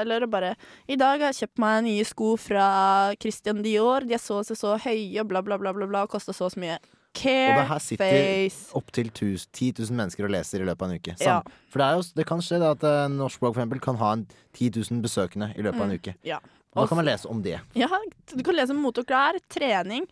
Eller 0.00 0.26
bare 0.26 0.56
'I 0.88 0.96
dag 0.96 1.20
har 1.20 1.32
jeg 1.32 1.48
kjøpt 1.48 1.58
meg 1.58 1.84
nye 1.84 2.04
sko 2.04 2.36
fra 2.36 3.14
Christian 3.20 3.62
Dior. 3.62 4.00
De 4.06 4.14
er 4.14 4.18
så 4.18 4.38
og 4.40 4.44
så, 4.44 4.56
så 4.56 4.78
høye, 4.78 5.26
bla, 5.26 5.40
bla, 5.42 5.56
bla, 5.56 5.72
bla, 5.72 5.86
bla 5.86 6.02
og 6.02 6.10
koster 6.10 6.32
så 6.34 6.46
og 6.46 6.52
så 6.52 6.58
mye'. 6.60 6.78
Og 7.16 7.56
det 7.56 7.68
her 7.68 7.78
sitter. 7.78 8.50
Opptil 8.76 9.10
10 9.10 9.72
000 9.72 9.96
mennesker 9.96 10.24
og 10.24 10.30
leser 10.30 10.60
i 10.60 10.66
løpet 10.66 10.82
av 10.82 10.90
en 10.90 10.98
uke. 10.98 11.14
Ja. 11.24 11.40
For 11.70 11.78
det, 11.78 11.86
jo, 11.96 12.02
det 12.14 12.26
kan 12.26 12.38
skje 12.44 12.58
det 12.60 12.68
at 12.76 12.84
uh, 12.84 13.08
norsk 13.08 13.40
blogg 13.40 13.54
for 13.54 13.62
eksempel, 13.62 13.80
kan 13.80 13.96
ha 13.96 14.12
en 14.12 14.26
10 14.52 14.70
000 14.90 15.00
besøkende 15.00 15.48
i 15.56 15.62
løpet 15.62 15.80
av 15.80 15.88
en 15.90 15.96
uke. 15.96 16.14
Ja. 16.24 16.38
Og 16.76 16.82
da 16.82 16.86
kan 16.90 16.96
man 17.00 17.06
lese 17.06 17.24
om 17.30 17.40
det. 17.42 17.58
Ja, 17.74 17.88
du 18.36 18.42
kan 18.44 18.54
lese 18.54 18.70
om 18.70 18.82
moteklær, 18.84 19.38
trening. 19.48 20.04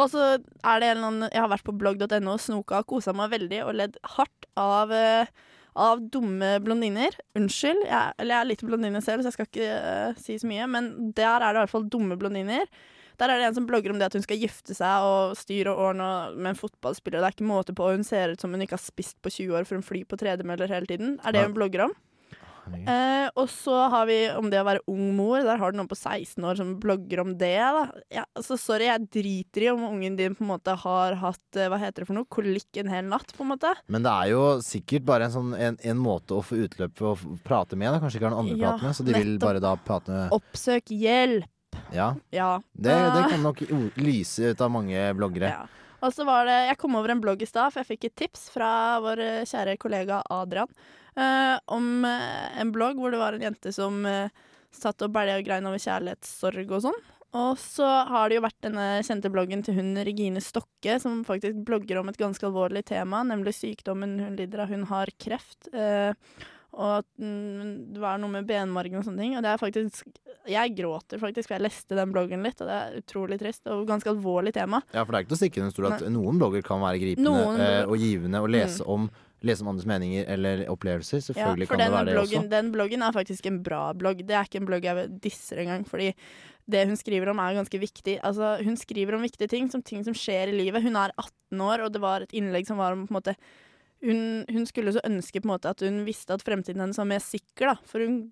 Og 0.00 0.10
så 0.10 0.22
er 0.34 0.80
det 0.80 0.88
en 0.88 0.96
eller 0.96 1.08
annen 1.08 1.28
Jeg 1.30 1.42
har 1.42 1.50
vært 1.52 1.66
på 1.66 1.74
blogg.no 1.78 2.34
og 2.34 2.42
snoka 2.42 2.82
og 2.82 2.88
kosa 2.90 3.14
meg 3.16 3.32
veldig 3.34 3.60
og 3.66 3.76
ledd 3.78 3.98
hardt 4.16 4.48
av, 4.58 4.92
eh, 4.94 5.30
av 5.74 6.02
dumme 6.14 6.56
blondiner. 6.64 7.14
Unnskyld, 7.38 7.84
jeg, 7.86 8.16
eller 8.18 8.34
jeg 8.34 8.40
er 8.40 8.50
litt 8.50 8.66
blondine 8.66 9.04
selv, 9.04 9.22
så 9.22 9.30
jeg 9.30 9.38
skal 9.38 9.50
ikke 9.50 9.70
uh, 9.70 10.20
si 10.20 10.38
så 10.40 10.50
mye, 10.50 10.66
men 10.70 10.90
der 11.16 11.38
er 11.38 11.48
det 11.48 11.56
i 11.56 11.62
hvert 11.64 11.74
fall 11.74 11.88
dumme 11.90 12.18
blondiner. 12.18 12.66
Der 13.20 13.30
er 13.30 13.38
det 13.38 13.46
en 13.46 13.58
som 13.60 13.66
blogger 13.68 13.92
om 13.94 14.00
det 14.00 14.08
at 14.08 14.16
hun 14.18 14.24
skal 14.24 14.40
gifte 14.42 14.74
seg 14.74 15.06
og 15.06 15.36
styre 15.38 15.70
og 15.70 15.90
ordne 15.90 16.08
med 16.34 16.52
en 16.52 16.58
fotballspiller. 16.58 17.20
Det 17.22 17.28
er 17.28 17.36
ikke 17.36 17.46
måte 17.46 17.74
på, 17.76 17.86
og 17.86 18.00
hun 18.00 18.06
ser 18.06 18.34
ut 18.34 18.42
som 18.42 18.54
hun 18.54 18.64
ikke 18.64 18.74
har 18.74 18.82
spist 18.82 19.20
på 19.22 19.30
20 19.30 19.54
år, 19.54 19.68
for 19.68 19.78
hun 19.78 19.86
flyr 19.86 20.08
på 20.10 20.18
tredemøller 20.18 20.70
hele 20.74 20.90
tiden. 20.90 21.20
Er 21.22 21.36
det 21.36 21.46
hun 21.46 21.54
blogger 21.54 21.86
om? 21.86 21.94
Eh, 22.72 23.28
og 23.36 23.48
så 23.52 23.74
har 23.92 24.06
vi 24.08 24.16
om 24.32 24.48
det 24.50 24.60
å 24.60 24.66
være 24.66 24.82
ung 24.90 25.10
mor. 25.16 25.42
Der 25.44 25.58
har 25.60 25.72
du 25.72 25.78
noen 25.78 25.88
på 25.90 25.96
16 25.98 26.44
år 26.48 26.56
som 26.60 26.74
blogger 26.80 27.20
om 27.24 27.34
det. 27.40 27.52
Ja, 28.14 28.24
altså, 28.36 28.56
sorry, 28.60 28.86
jeg 28.88 29.08
driter 29.12 29.66
i 29.66 29.70
om 29.72 29.84
ungen 29.90 30.16
din 30.16 30.34
på 30.38 30.44
en 30.46 30.52
måte 30.54 30.74
har 30.84 31.16
hatt 31.20 31.58
eh, 31.60 31.68
hva 31.72 31.78
heter 31.82 32.02
det 32.04 32.08
for 32.10 32.16
noe, 32.18 32.28
kolikk 32.32 32.80
en 32.80 32.92
hel 32.92 33.04
natt. 33.10 33.34
på 33.36 33.44
en 33.44 33.52
måte. 33.54 33.74
Men 33.92 34.06
det 34.06 34.12
er 34.14 34.32
jo 34.32 34.42
sikkert 34.64 35.04
bare 35.08 35.28
en, 35.28 35.34
sånn, 35.36 35.54
en, 35.56 35.78
en 35.82 36.00
måte 36.00 36.38
å 36.38 36.42
få 36.44 36.58
utløp 36.64 36.96
for 36.98 37.12
å 37.14 37.36
prate 37.44 37.76
med. 37.76 37.92
Da. 37.92 38.00
Kanskje 38.02 38.20
ikke 38.20 38.30
har 38.30 38.36
noen 38.36 38.46
andre 38.46 38.58
å 38.58 38.62
Ja, 38.62 38.72
prate 38.74 38.88
med, 38.88 38.98
så 39.00 39.06
de 39.10 39.16
vil 39.18 39.34
bare 39.42 39.62
da 39.64 39.74
prate 39.76 40.24
Oppsøk 40.34 40.92
hjelp. 40.94 41.50
Ja, 41.92 42.12
Ja. 42.30 42.50
det, 42.72 42.92
det 43.16 43.24
kan 43.32 43.42
nok 43.42 43.60
lyse 43.98 44.52
ut 44.54 44.60
av 44.62 44.70
mange 44.70 45.08
bloggere. 45.18 45.50
ja. 45.56 45.64
Og 46.04 46.12
så 46.12 46.20
var 46.28 46.44
det 46.44 46.66
Jeg 46.68 46.76
kom 46.82 46.96
over 46.98 47.08
en 47.14 47.20
blogg 47.22 47.40
i 47.40 47.46
stad, 47.48 47.72
for 47.72 47.80
jeg 47.80 47.94
fikk 47.94 48.02
et 48.10 48.14
tips 48.20 48.50
fra 48.52 48.98
vår 49.00 49.20
eh, 49.24 49.44
kjære 49.48 49.78
kollega 49.80 50.18
Adrian 50.28 50.68
eh, 51.16 51.56
om 51.74 52.04
eh, 52.08 52.60
en 52.60 52.72
blogg 52.74 53.00
hvor 53.00 53.10
det 53.14 53.20
var 53.22 53.36
en 53.36 53.44
jente 53.46 53.72
som 53.74 54.04
eh, 54.06 54.28
satt 54.74 55.02
og 55.06 55.12
bælja 55.14 55.38
og 55.40 55.44
grein 55.46 55.66
over 55.70 55.78
kjærlighetssorg 55.82 56.70
og 56.74 56.82
sånn. 56.88 57.02
Og 57.34 57.58
så 57.58 57.86
har 58.06 58.28
det 58.30 58.36
jo 58.38 58.44
vært 58.44 58.60
denne 58.62 58.88
kjente 59.02 59.30
bloggen 59.34 59.62
til 59.66 59.74
hun 59.74 59.96
Regine 60.06 60.38
Stokke, 60.42 61.00
som 61.02 61.24
faktisk 61.26 61.56
blogger 61.66 61.98
om 61.98 62.08
et 62.12 62.18
ganske 62.20 62.46
alvorlig 62.46 62.84
tema, 62.86 63.24
nemlig 63.26 63.56
sykdommen 63.58 64.20
hun 64.22 64.36
lider 64.38 64.62
av. 64.62 64.70
Hun 64.70 64.84
har 64.86 65.10
kreft. 65.18 65.66
Eh, 65.74 66.14
og 66.74 66.92
at 67.00 67.06
mm, 67.22 67.92
det 67.94 68.00
var 68.02 68.18
noe 68.18 68.30
med 68.34 68.46
benmargen 68.46 68.98
og 68.98 69.04
sånne 69.06 69.22
ting. 69.22 69.34
Og 69.38 69.42
det 69.46 69.50
er 69.52 69.60
faktisk 69.62 70.06
Jeg 70.50 70.74
gråter 70.76 71.18
faktisk, 71.22 71.46
for 71.48 71.54
jeg 71.56 71.64
leste 71.64 71.96
den 71.98 72.10
bloggen 72.14 72.42
litt, 72.46 72.58
og 72.62 72.66
det 72.70 72.78
er 72.78 72.96
utrolig 73.02 73.38
trist. 73.42 73.66
Og 73.70 73.86
ganske 73.88 74.10
alvorlig 74.10 74.54
tema. 74.54 74.82
Ja, 74.94 75.02
for 75.04 75.14
det 75.14 75.18
er 75.20 75.26
ikke 75.26 75.32
til 75.34 75.38
å 75.38 75.42
stikke 75.42 75.62
under 75.62 75.74
stol 75.74 75.90
at 75.90 76.06
noen 76.14 76.38
blogger 76.42 76.66
kan 76.66 76.82
være 76.82 77.02
gripende 77.02 77.30
Noen- 77.30 77.58
Mm. 77.58 77.66
eh, 77.66 77.84
og 77.86 77.98
givende 77.98 78.42
å 78.42 78.50
lese 78.50 78.86
om 78.86 79.10
lese 79.44 79.64
om 79.64 79.70
andres 79.72 79.86
meninger 79.88 80.26
eller 80.34 80.64
opplevelser. 80.72 81.22
Selvfølgelig 81.28 81.68
ja, 81.68 81.70
kan 81.72 81.82
det 81.82 81.90
være 81.92 82.08
det 82.08 82.16
bloggen, 82.16 82.42
også. 82.44 82.52
den 82.56 82.72
bloggen 82.74 83.06
er 83.06 83.16
faktisk 83.16 83.46
en 83.50 83.60
bra 83.66 83.84
blogg. 83.98 84.24
Det 84.26 84.36
er 84.36 84.48
ikke 84.48 84.62
en 84.62 84.68
blogg 84.70 84.88
jeg 84.88 85.08
disser 85.24 85.62
engang, 85.64 85.84
fordi 85.88 86.12
det 86.70 86.86
hun 86.88 86.96
skriver 86.96 87.28
om 87.32 87.42
er 87.44 87.58
ganske 87.58 87.80
viktig. 87.80 88.18
Altså, 88.24 88.54
hun 88.64 88.76
skriver 88.80 89.18
om 89.18 89.24
viktige 89.26 89.50
ting, 89.52 89.68
som 89.70 89.82
ting 89.84 90.04
som 90.06 90.16
skjer 90.16 90.48
i 90.52 90.56
livet. 90.56 90.82
Hun 90.84 90.96
er 90.96 91.12
18 91.20 91.60
år, 91.60 91.84
og 91.84 91.92
det 91.92 92.00
var 92.04 92.24
et 92.24 92.32
innlegg 92.36 92.66
som 92.68 92.80
var 92.80 92.96
om 92.96 93.04
på 93.06 93.12
en 93.12 93.20
måte 93.20 93.36
hun, 94.04 94.44
hun 94.52 94.66
skulle 94.68 94.92
så 94.92 95.00
ønske 95.06 95.40
på 95.40 95.48
en 95.48 95.54
måte 95.54 95.70
at 95.70 95.80
hun 95.84 96.02
visste 96.04 96.34
at 96.36 96.44
fremtiden 96.44 96.82
hennes 96.82 96.98
var 97.00 97.08
mer 97.08 97.22
sikker, 97.24 97.72
da. 97.72 97.76
For 97.88 98.04
hun 98.04 98.24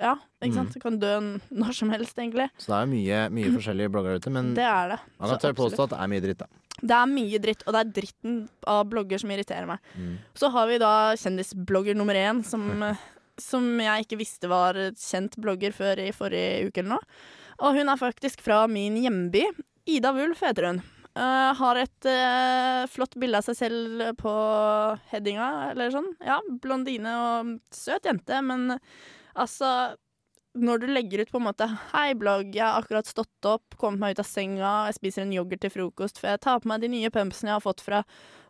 Ja, 0.00 0.14
ikke 0.40 0.56
sant. 0.56 0.72
Mm. 0.74 0.80
Kan 0.80 0.94
dø 0.98 1.10
når 1.62 1.74
som 1.76 1.90
helst, 1.92 2.16
egentlig. 2.18 2.48
Så 2.56 2.72
det 2.72 2.78
er 2.78 2.88
mye, 2.90 3.18
mye 3.36 3.50
forskjellige 3.58 3.92
blogger 3.92 4.16
ute, 4.16 4.32
men 4.32 4.54
Det 4.56 4.64
er 4.64 4.94
det. 4.94 5.00
man 5.20 5.34
kan 5.34 5.42
tørre 5.44 5.58
påstå 5.58 5.84
at 5.84 5.92
det 5.92 5.98
er 6.00 6.12
mye 6.14 6.24
dritt, 6.24 6.40
da. 6.40 6.48
Det 6.82 6.94
er 6.98 7.10
mye 7.10 7.38
dritt, 7.42 7.62
og 7.66 7.74
det 7.74 7.80
er 7.80 7.92
dritten 8.00 8.38
av 8.68 8.84
blogger 8.90 9.22
som 9.22 9.30
irriterer 9.30 9.68
meg. 9.70 9.92
Mm. 9.94 10.16
Så 10.38 10.50
har 10.54 10.66
vi 10.70 10.80
da 10.82 10.94
kjendisblogger 11.18 11.98
nummer 11.98 12.18
én, 12.18 12.42
som, 12.46 12.66
som 13.50 13.68
jeg 13.82 14.06
ikke 14.06 14.18
visste 14.20 14.50
var 14.50 14.78
kjent 14.98 15.38
blogger 15.42 15.74
før 15.76 16.02
i 16.02 16.10
forrige 16.16 16.66
uke 16.68 16.82
eller 16.82 16.96
noe. 16.96 17.22
Og 17.62 17.78
hun 17.78 17.92
er 17.92 18.00
faktisk 18.00 18.42
fra 18.42 18.64
min 18.70 18.98
hjemby. 18.98 19.44
Ida 19.92 20.10
Wulf 20.16 20.42
heter 20.42 20.70
hun. 20.70 20.82
Uh, 21.12 21.52
har 21.58 21.76
et 21.76 22.06
uh, 22.08 22.88
flott 22.88 23.14
bilde 23.20 23.36
av 23.36 23.44
seg 23.44 23.58
selv 23.58 24.04
på 24.18 24.32
headinga, 25.10 25.48
eller 25.70 25.92
sånn. 25.92 26.08
Ja, 26.24 26.38
blondine 26.62 27.12
og 27.20 27.50
søt 27.76 28.08
jente, 28.08 28.40
men 28.42 28.78
altså 29.36 29.92
når 30.52 30.82
du 30.82 30.86
legger 30.92 31.22
ut 31.22 31.30
på 31.32 31.40
en 31.40 31.46
måte 31.46 31.66
'Hei, 31.66 32.12
blogg, 32.14 32.54
jeg 32.54 32.64
har 32.64 32.82
akkurat 32.82 33.08
stått 33.08 33.48
opp, 33.48 33.76
kommet 33.80 34.00
meg 34.00 34.10
ut 34.12 34.20
av 34.20 34.28
senga, 34.28 34.72
jeg 34.90 34.98
spiser 34.98 35.22
en 35.22 35.32
yoghurt 35.32 35.62
til 35.64 35.72
frokost, 35.72 36.20
for 36.20 36.28
jeg 36.28 36.40
tar 36.44 36.60
på 36.60 36.68
meg 36.68 36.82
de 36.82 36.88
nye 36.92 37.10
pumpsene 37.10 37.48
jeg 37.48 37.56
har 37.56 37.64
fått 37.64 37.80
fra 37.80 38.02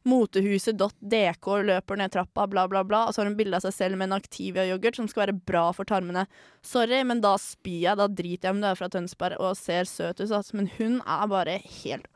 motehuset.dk 0.05 1.47
løper 1.63 1.97
ned 1.97 2.11
trappa, 2.11 2.49
bla, 2.51 2.67
bla, 2.67 2.83
bla', 2.83 3.07
og 3.07 3.15
så 3.15 3.23
har 3.23 3.31
hun 3.31 3.37
bilde 3.39 3.57
av 3.57 3.63
seg 3.63 3.75
selv 3.77 3.97
med 3.97 4.11
en 4.11 4.19
Activia-yoghurt 4.19 4.99
som 4.99 5.07
skal 5.07 5.27
være 5.27 5.41
bra 5.47 5.71
for 5.73 5.85
tarmene. 5.85 6.27
Sorry, 6.63 7.05
men 7.05 7.23
da 7.23 7.37
spyr 7.39 7.87
jeg, 7.87 7.97
da 7.97 8.09
driter 8.09 8.49
jeg 8.49 8.57
om 8.57 8.65
du 8.65 8.67
er 8.67 8.81
fra 8.81 8.91
Tønsberg 8.91 9.39
og 9.39 9.55
ser 9.57 9.87
søt 9.87 10.19
ut, 10.19 10.27
altså. 10.27 10.57
men 10.59 10.71
hun 10.79 11.01
er 11.07 11.31
bare 11.31 11.61
helt 11.63 12.11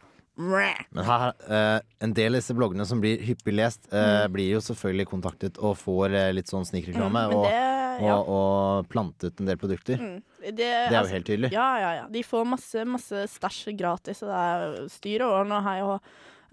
Men 0.93 1.05
her, 1.05 1.33
eh, 1.49 1.81
en 2.05 2.13
del 2.13 2.35
av 2.35 2.43
disse 2.43 2.53
bloggene 2.53 2.85
som 2.85 3.01
blir 3.01 3.23
hyppig 3.25 3.55
lest, 3.55 3.87
eh, 3.93 4.27
blir 4.29 4.51
jo 4.51 4.61
selvfølgelig 4.61 5.07
kontaktet 5.09 5.57
og 5.57 5.79
får 5.81 6.13
eh, 6.13 6.33
litt 6.37 6.51
sånn 6.53 6.67
snikreklame. 6.69 7.23
Mm, 7.31 7.41
men 7.41 7.86
og 7.97 8.07
ja. 8.07 8.17
og 8.21 8.89
plante 8.93 9.31
ut 9.31 9.43
en 9.43 9.51
del 9.51 9.59
produkter. 9.61 10.01
Mm. 10.01 10.23
Det, 10.41 10.55
Det 10.57 10.71
er 10.71 10.93
jo 10.93 11.01
altså, 11.01 11.17
helt 11.17 11.29
tydelig. 11.29 11.51
Ja, 11.55 11.69
ja, 11.83 11.91
ja. 12.03 12.07
De 12.13 12.23
får 12.23 12.49
masse, 12.49 12.87
masse 12.89 13.27
stæsj 13.35 13.75
gratis, 13.79 14.23
og 14.23 14.31
det 14.31 14.41
er 14.47 14.89
styr 14.93 15.27
og 15.27 15.37
ordn 15.41 15.55
og 15.57 15.67
hei 15.67 15.77
og 15.83 15.93
hå. 15.93 15.99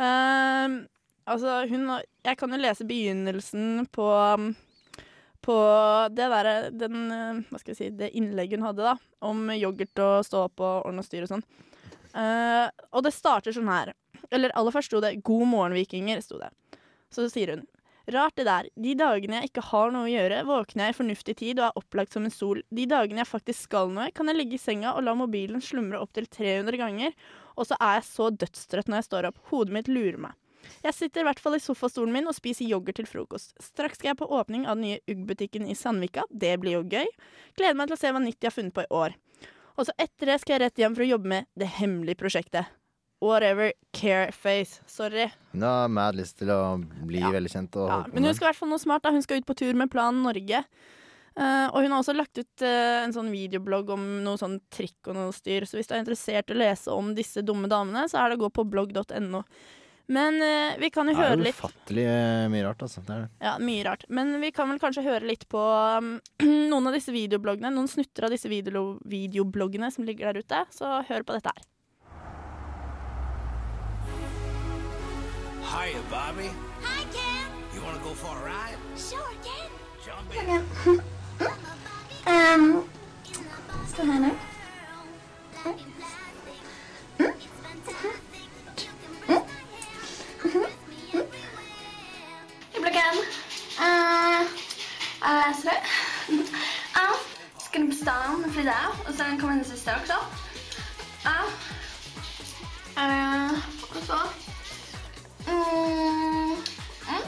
Ehm, 0.04 0.78
altså, 1.30 1.64
hun 1.70 1.90
Jeg 2.26 2.38
kan 2.40 2.52
jo 2.56 2.58
lese 2.58 2.88
begynnelsen 2.90 3.86
på 3.94 4.08
um, 4.10 4.54
på 5.44 5.56
det 6.16 6.30
derre 6.32 6.56
den, 6.72 7.12
eh, 7.12 7.42
Hva 7.52 7.60
skal 7.60 7.74
jeg 7.74 7.78
si 7.78 7.90
Det 8.00 8.14
innlegget 8.16 8.60
hun 8.60 8.68
hadde, 8.70 8.94
da. 8.94 8.96
Om 9.28 9.52
yoghurt 9.58 10.00
og 10.00 10.26
stå 10.26 10.46
opp 10.48 10.64
og 10.64 10.88
ordne 10.88 11.04
og 11.04 11.08
styr 11.08 11.26
og 11.26 11.34
sånn. 11.34 11.46
Uh, 12.14 12.70
og 12.94 13.04
det 13.04 13.14
starter 13.16 13.56
sånn 13.56 13.72
her. 13.72 13.92
Eller 14.32 14.54
aller 14.56 14.74
først 14.74 14.92
sto 14.92 15.02
det 15.02 15.24
'God 15.24 15.48
morgen, 15.48 15.76
vikinger'. 15.78 16.22
sto 16.22 16.38
det. 16.38 16.50
Så 17.12 17.28
sier 17.30 17.56
hun 17.56 17.68
Rart 18.12 18.36
det 18.36 18.44
der. 18.44 18.68
De 18.76 18.94
dagene 19.00 19.38
jeg 19.40 19.48
ikke 19.48 19.64
har 19.70 19.92
noe 19.96 20.10
å 20.10 20.12
gjøre, 20.12 20.42
våkner 20.44 20.90
jeg 20.90 20.94
i 20.94 20.98
fornuftig 20.98 21.36
tid 21.40 21.62
og 21.62 21.70
er 21.70 21.80
opplagt 21.80 22.16
som 22.16 22.26
en 22.28 22.34
sol. 22.34 22.60
De 22.68 22.84
dagene 22.90 23.24
jeg 23.24 23.30
faktisk 23.30 23.70
skal 23.70 23.94
noe, 23.96 24.10
kan 24.12 24.28
jeg 24.28 24.40
ligge 24.42 24.58
i 24.58 24.62
senga 24.62 24.92
og 24.98 25.06
la 25.08 25.14
mobilen 25.16 25.64
slumre 25.64 26.02
opptil 26.04 26.28
300 26.28 26.80
ganger, 26.82 27.16
og 27.56 27.70
så 27.70 27.78
er 27.80 28.02
jeg 28.02 28.08
så 28.10 28.28
dødstrøtt 28.44 28.92
når 28.92 29.00
jeg 29.00 29.08
står 29.08 29.30
opp. 29.30 29.40
Hodet 29.54 29.78
mitt 29.78 29.92
lurer 29.92 30.20
meg. 30.26 30.36
Jeg 30.84 30.96
sitter 30.96 31.24
i 31.24 31.28
hvert 31.28 31.40
fall 31.44 31.56
i 31.58 31.64
sofastolen 31.64 32.12
min 32.16 32.28
og 32.28 32.36
spiser 32.36 32.68
yoghurt 32.68 33.00
til 33.00 33.08
frokost. 33.08 33.56
Straks 33.64 34.00
skal 34.00 34.14
jeg 34.14 34.20
på 34.20 34.30
åpning 34.36 34.68
av 34.68 34.80
den 34.80 34.88
nye 34.88 35.02
Ugg-butikken 35.12 35.68
i 35.72 35.76
Sandvika. 35.76 36.28
Det 36.30 36.56
blir 36.60 36.80
jo 36.80 36.86
gøy. 36.88 37.08
Gleder 37.56 37.80
meg 37.80 37.92
til 37.92 37.98
å 37.98 38.02
se 38.04 38.14
hva 38.16 38.24
nytt 38.24 38.40
de 38.40 38.50
har 38.50 38.56
funnet 38.56 38.76
på 38.76 38.84
i 38.86 38.92
år. 38.92 39.16
Og 39.80 39.88
så 39.88 39.96
etter 39.98 40.32
det 40.32 40.40
skal 40.44 40.58
jeg 40.58 40.66
rett 40.68 40.84
hjem 40.84 40.96
for 40.96 41.06
å 41.06 41.12
jobbe 41.16 41.36
med 41.36 41.52
det 41.60 41.72
hemmelige 41.80 42.20
prosjektet. 42.20 42.72
Whatever 43.24 43.72
Careface. 43.96 44.82
Sorry. 44.90 45.30
Hun 45.54 45.64
har 45.64 45.88
mad 45.88 46.18
lyst 46.20 46.42
til 46.42 46.52
å 46.52 46.76
bli 47.08 47.22
Ja. 47.22 47.32
veldig 47.32 47.52
kjent. 47.54 47.78
Ja, 47.80 48.04
men 48.12 48.28
hun 48.28 48.34
skal 48.34 48.50
i 48.50 48.52
hvert 48.52 48.60
fall 48.60 48.74
noe 48.74 48.84
smart. 48.84 49.04
Da. 49.06 49.14
Hun 49.16 49.24
skal 49.24 49.40
ut 49.40 49.48
på 49.48 49.56
tur 49.56 49.74
med 49.80 49.92
Plan 49.92 50.18
Norge. 50.26 50.66
Uh, 51.34 51.66
og 51.74 51.82
hun 51.82 51.90
har 51.90 52.04
også 52.04 52.14
lagt 52.14 52.38
ut 52.38 52.62
uh, 52.62 53.02
en 53.02 53.14
sånn 53.16 53.32
videoblogg 53.34 53.88
om 53.96 54.04
noe 54.22 54.38
sånn 54.38 54.60
trikk 54.70 55.10
og 55.10 55.16
noe 55.18 55.32
styr. 55.34 55.66
Så 55.66 55.80
hvis 55.80 55.90
du 55.90 55.96
er 55.96 56.04
interessert 56.04 56.52
i 56.52 56.54
å 56.54 56.60
lese 56.60 56.94
om 56.94 57.16
disse 57.18 57.42
dumme 57.42 57.72
damene, 57.72 58.06
så 58.12 58.22
er 58.22 58.30
det 58.30 58.38
å 58.38 58.44
gå 58.44 58.52
på 58.54 58.68
blogg.no. 58.70 59.42
Men 60.14 60.38
uh, 60.44 60.76
vi 60.78 60.92
kan 60.94 61.10
jo 61.10 61.16
høre 61.18 61.40
litt 61.40 61.56
det 61.56 61.56
er 61.56 61.64
ufattelig 61.64 62.06
mye 62.54 62.68
rart, 62.68 62.86
altså. 62.86 63.02
Det 63.08 63.16
er 63.16 63.24
det. 63.24 63.32
Ja, 63.48 63.56
mye 63.66 63.88
rart. 63.88 64.06
Men 64.14 64.36
vi 64.44 64.52
kan 64.54 64.70
vel 64.70 64.82
kanskje 64.84 65.08
høre 65.08 65.26
litt 65.26 65.48
på 65.50 65.64
um, 65.98 66.18
noen 66.72 66.92
av 66.92 67.00
disse 67.00 67.16
videobloggene. 67.16 67.74
Noen 67.74 67.90
snutter 67.90 68.28
av 68.28 68.36
disse 68.36 68.52
video 68.52 69.00
videobloggene 69.02 69.90
som 69.96 70.06
ligger 70.06 70.30
der 70.30 70.44
ute. 70.46 70.66
Så 70.76 71.00
hør 71.10 71.26
på 71.26 71.40
dette 71.40 71.56
her. 71.56 71.70
Hiya, 75.74 76.02
Bobby. 76.12 76.52
Hi, 76.84 77.04
Ken. 77.10 77.50
You 77.74 77.82
want 77.82 77.98
to 77.98 78.04
go 78.04 78.14
for 78.14 78.30
a 78.38 78.46
ride? 78.46 78.78
Sure, 78.96 79.34
Ken. 79.42 79.70
Jump 80.06 80.30
in. 80.38 81.02
Um, 82.26 82.84
stå 83.88 84.04
her 84.04 84.20
nå. 84.20 84.30
Hej, 85.64 85.76
bloggen. 92.82 93.18
Uh, 93.80 94.42
jag 95.22 95.36
läser 95.36 95.64
det. 95.66 95.84
Ja, 96.94 97.10
ska 97.58 97.80
på 97.80 97.92
stan 97.92 98.42
med 98.42 98.54
Frida 98.54 98.78
och 99.08 99.14
sen 99.14 99.40
kommer 99.40 99.54
hennes 99.54 99.68
søster 99.68 99.96
også. 100.02 100.14
Ja. 101.24 101.44
Uh, 102.98 103.52
Og 103.96 104.04
så. 104.06 104.20
Mm. 105.48 106.58
Mm. 107.10 107.24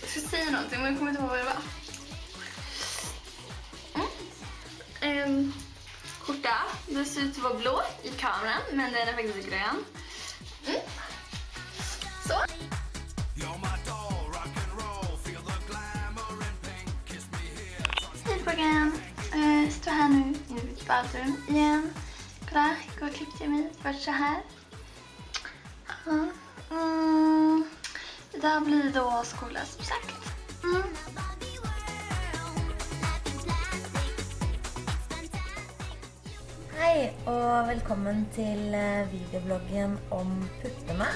Jag 0.00 0.10
ska 0.10 0.20
säga 0.20 0.50
någonting 0.50 0.80
men 0.80 0.88
jag 0.88 0.98
kommer 0.98 1.10
inte 1.10 1.22
ihåg 1.22 1.30
vad 1.30 1.38
det 1.38 1.44
var. 1.44 1.62
Mm. 5.00 5.52
skjorta. 6.20 6.54
Det 6.88 7.04
ser 7.04 7.20
ut 7.20 7.36
att 7.36 7.42
vara 7.42 7.54
blå 7.54 7.82
i 8.02 8.08
kameran, 8.08 8.62
men 8.72 8.92
den 8.92 9.08
är 9.08 9.12
faktiskt 9.12 9.48
grön. 9.48 9.84
Mm. 10.66 10.80
Så. 12.28 12.34
Hej 18.24 18.38
Fröken. 18.44 18.92
Uh, 19.34 19.70
står 19.70 19.90
här 19.90 20.08
nu 20.08 20.34
i 20.58 20.86
badrum 20.88 21.36
igen. 21.48 21.90
Kolla, 22.48 22.76
igår 22.96 23.08
klippte 23.08 23.44
jag 23.44 23.50
mig. 23.50 23.70
Det 23.82 23.84
var 23.84 23.92
så 23.92 24.10
här. 24.10 24.42
Ja. 26.06 26.41
Mm. 26.72 27.64
Idag 28.32 28.62
blir 28.64 28.82
det 28.82 28.90
då 28.90 29.22
skola 29.24 29.60
som 29.64 29.84
sagt. 29.84 30.14
Mm. 30.64 30.82
Hei, 36.78 37.12
og 37.26 37.68
velkommen 37.68 38.24
til 38.34 38.74
eh, 38.74 39.04
videobloggen 39.12 39.98
om 40.10 40.48
puppene. 40.62 41.08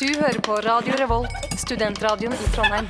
Du 0.00 0.06
hører 0.20 0.40
på 0.40 0.56
Radio 0.56 0.96
Revolt, 0.96 1.60
studentradioen 1.60 2.32
i 2.32 2.48
Trondheim. 2.54 2.88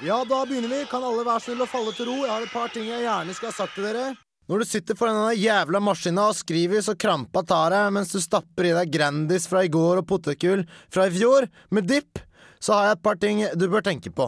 Ja, 0.00 0.24
da 0.28 0.44
begynner 0.46 0.68
vi. 0.68 0.84
Kan 0.90 1.04
alle 1.04 1.24
være 1.24 1.40
snill 1.40 1.64
og 1.64 1.68
falle 1.72 1.96
til 1.96 2.10
ro? 2.10 2.18
Jeg 2.26 2.32
har 2.32 2.44
et 2.44 2.52
par 2.52 2.68
ting 2.74 2.84
jeg 2.90 3.06
gjerne 3.06 3.34
skal 3.34 3.48
ha 3.48 3.56
sagt 3.62 3.74
til 3.78 3.88
dere. 3.88 4.12
Når 4.52 4.60
du 4.60 4.68
sitter 4.68 4.96
foran 4.98 5.16
denne 5.16 5.40
jævla 5.40 5.80
maskina 5.80 6.26
og 6.28 6.36
skriver 6.36 6.82
så 6.84 6.92
krampa 6.92 7.40
tar 7.48 7.72
deg 7.72 7.94
mens 7.96 8.10
du 8.12 8.18
stapper 8.20 8.66
i 8.68 8.74
deg 8.76 8.90
Grandis 8.92 9.46
fra 9.48 9.62
i 9.64 9.70
går 9.72 10.02
og 10.02 10.04
potetgull 10.10 10.66
fra 10.92 11.06
i 11.08 11.14
fjor 11.14 11.46
med 11.72 11.86
dipp, 11.88 12.20
så 12.60 12.74
har 12.76 12.90
jeg 12.90 12.98
et 12.98 13.02
par 13.06 13.16
ting 13.22 13.40
du 13.56 13.64
bør 13.72 13.86
tenke 13.86 14.12
på. 14.12 14.26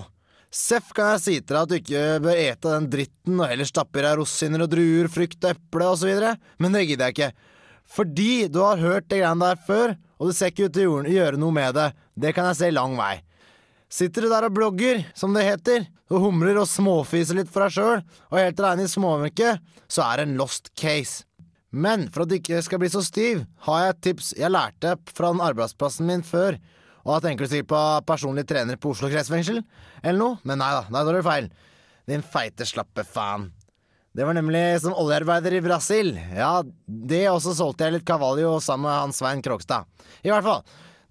Seff 0.48 0.94
kan 0.96 1.10
jeg 1.12 1.20
si 1.26 1.34
til 1.42 1.50
deg 1.50 1.60
at 1.60 1.68
du 1.74 1.76
ikke 1.76 2.06
bør 2.24 2.40
ete 2.46 2.72
den 2.72 2.88
dritten 2.94 3.36
og 3.36 3.52
heller 3.52 3.68
stappe 3.68 4.00
i 4.00 4.06
deg 4.06 4.16
rosiner 4.22 4.64
og 4.64 4.72
druer, 4.72 5.12
frukt 5.12 5.44
og 5.44 5.52
eple 5.52 5.92
osv., 5.92 6.24
men 6.56 6.78
det 6.78 6.86
gidder 6.88 7.12
jeg 7.12 7.18
ikke. 7.18 7.30
Fordi 7.84 8.32
du 8.48 8.62
har 8.64 8.80
hørt 8.80 9.10
det 9.12 9.20
greiene 9.20 9.52
der 9.52 9.60
før, 9.68 9.92
og 10.16 10.32
du 10.32 10.38
ser 10.40 10.54
ikke 10.54 10.70
ut 10.70 10.78
til 10.78 10.88
å 10.88 11.04
gjøre 11.04 11.36
noe 11.36 11.52
med 11.60 11.76
det. 11.76 11.90
Det 12.16 12.32
kan 12.32 12.48
jeg 12.48 12.62
se 12.62 12.72
lang 12.72 12.96
vei. 12.96 13.18
Sitter 13.94 14.24
du 14.24 14.32
der 14.32 14.48
og 14.48 14.54
blogger, 14.56 15.04
som 15.14 15.36
det 15.36 15.44
heter, 15.46 15.84
og 16.10 16.24
humrer 16.24 16.58
og 16.58 16.66
småfiser 16.66 17.38
litt 17.38 17.50
for 17.52 17.62
deg 17.62 17.76
sjøl, 17.76 18.00
og 18.32 18.40
helt 18.40 18.58
aleine 18.58 18.88
i 18.88 18.90
småmørket, 18.90 19.62
så 19.86 20.02
er 20.08 20.18
det 20.18 20.24
en 20.26 20.38
lost 20.40 20.72
case. 20.74 21.22
Men 21.70 22.08
for 22.10 22.24
at 22.24 22.32
du 22.32 22.36
ikke 22.40 22.62
skal 22.66 22.80
bli 22.82 22.90
så 22.90 23.04
stiv, 23.06 23.44
har 23.66 23.84
jeg 23.84 23.92
et 23.92 24.00
tips 24.08 24.32
jeg 24.38 24.50
lærte 24.50 24.96
fra 25.14 25.30
den 25.30 25.42
arbeidsplassen 25.42 26.10
min 26.10 26.24
før. 26.26 26.58
Og 27.04 27.12
da 27.12 27.20
tenker 27.28 27.46
du 27.46 27.52
sikkert 27.52 27.70
på 27.70 27.82
personlig 28.08 28.46
trener 28.50 28.80
på 28.80 28.94
Oslo 28.94 29.10
kretsfengsel, 29.12 29.60
eller 30.02 30.18
noe, 30.18 30.40
men 30.42 30.58
nei 30.62 30.72
da, 30.74 30.86
nei, 30.88 31.02
da 31.02 31.12
er 31.12 31.20
det 31.20 31.28
feil. 31.28 31.50
Din 32.10 32.26
feite, 32.34 32.66
slappe 32.66 33.06
faen. 33.06 33.52
Det 34.14 34.26
var 34.26 34.36
nemlig 34.36 34.62
som 34.82 34.94
oljearbeider 34.94 35.56
i 35.58 35.62
Brasil. 35.62 36.12
Ja, 36.34 36.62
det 36.86 37.24
også 37.30 37.54
solgte 37.58 37.86
jeg 37.86 37.96
litt 37.96 38.06
Cavallo 38.06 38.60
sammen 38.62 38.86
med 38.86 38.94
han 38.94 39.14
Svein 39.14 39.42
Krogstad. 39.42 39.86
I 40.22 40.30
hvert 40.30 40.46
fall. 40.46 40.62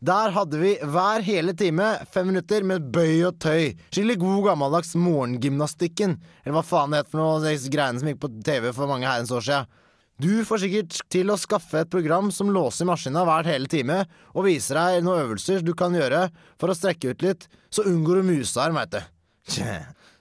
Der 0.04 0.34
hadde 0.36 0.60
vi 0.60 0.74
hver 0.84 1.24
hele 1.24 1.54
time 1.56 1.86
fem 2.12 2.26
minutter 2.28 2.66
med 2.68 2.90
bøy 2.92 3.22
og 3.30 3.38
tøy. 3.40 3.70
Skikkelig 3.88 4.18
god 4.20 4.42
gammeldags 4.50 4.92
morgengymnastikken. 5.00 6.18
Eller 6.44 6.58
hva 6.58 6.64
faen 6.68 6.92
det 6.92 7.00
het 7.00 7.12
for 7.14 7.22
noe, 7.22 7.54
greiene 7.72 8.02
som 8.02 8.10
gikk 8.12 8.20
på 8.20 8.32
TV 8.44 8.68
for 8.76 8.92
mange 8.92 9.08
herrens 9.08 9.32
år 9.32 9.48
sia. 9.48 9.62
Du 10.20 10.44
får 10.44 10.66
sikkert 10.66 11.00
til 11.14 11.32
å 11.32 11.40
skaffe 11.40 11.86
et 11.86 11.94
program 11.94 12.34
som 12.36 12.52
låser 12.52 12.90
maskina 12.90 13.24
hver 13.24 13.48
hele 13.48 13.72
time, 13.72 14.04
og 14.36 14.50
viser 14.50 14.82
deg 14.82 15.08
noen 15.08 15.24
øvelser 15.24 15.64
du 15.64 15.72
kan 15.78 15.96
gjøre 15.96 16.28
for 16.60 16.74
å 16.74 16.76
strekke 16.78 17.16
ut 17.16 17.24
litt, 17.24 17.48
så 17.72 17.88
unngår 17.88 18.20
du 18.20 18.32
musearm, 18.34 18.76
veit 18.76 18.98
du. 18.98 19.02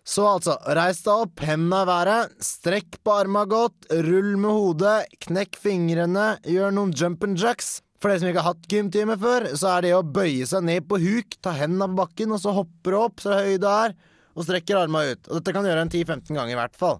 Så 0.06 0.24
altså, 0.26 0.60
reis 0.78 1.02
deg 1.02 1.26
opp, 1.26 1.42
henda 1.42 1.82
i 1.82 1.90
været, 1.90 2.42
strekk 2.42 3.02
på 3.02 3.18
arma 3.18 3.48
godt, 3.50 3.90
rull 4.06 4.36
med 4.38 4.50
hodet, 4.50 4.98
knekk 5.26 5.58
fingrene, 5.58 6.36
gjør 6.46 6.74
noen 6.78 6.94
jump 6.94 7.26
and 7.26 7.38
jacks. 7.38 7.80
For 8.02 8.10
dere 8.10 8.18
som 8.18 8.32
ikke 8.32 8.42
har 8.42 8.56
hatt 8.56 8.64
gymtime 8.66 9.14
før, 9.14 9.44
så 9.54 9.76
er 9.76 9.84
det 9.84 9.92
å 9.94 10.02
bøye 10.02 10.46
seg 10.50 10.64
ned 10.66 10.88
på 10.90 10.98
huk, 10.98 11.36
ta 11.38 11.52
hendene 11.54 11.86
på 11.92 12.00
bakken, 12.00 12.32
og 12.34 12.40
så 12.42 12.50
hopper 12.56 12.96
du 12.96 12.98
opp 12.98 13.22
så 13.22 13.36
du 13.46 13.66
er, 13.70 13.94
og 14.34 14.46
strekker 14.48 14.80
armene 14.80 15.14
ut. 15.14 15.28
Og 15.28 15.38
dette 15.38 15.54
kan 15.54 15.62
du 15.62 15.70
gjøre 15.70 15.84
en 15.86 15.92
10-15 15.92 16.34
ganger 16.34 16.56
i 16.56 16.58
hvert 16.58 16.78
fall. 16.80 16.98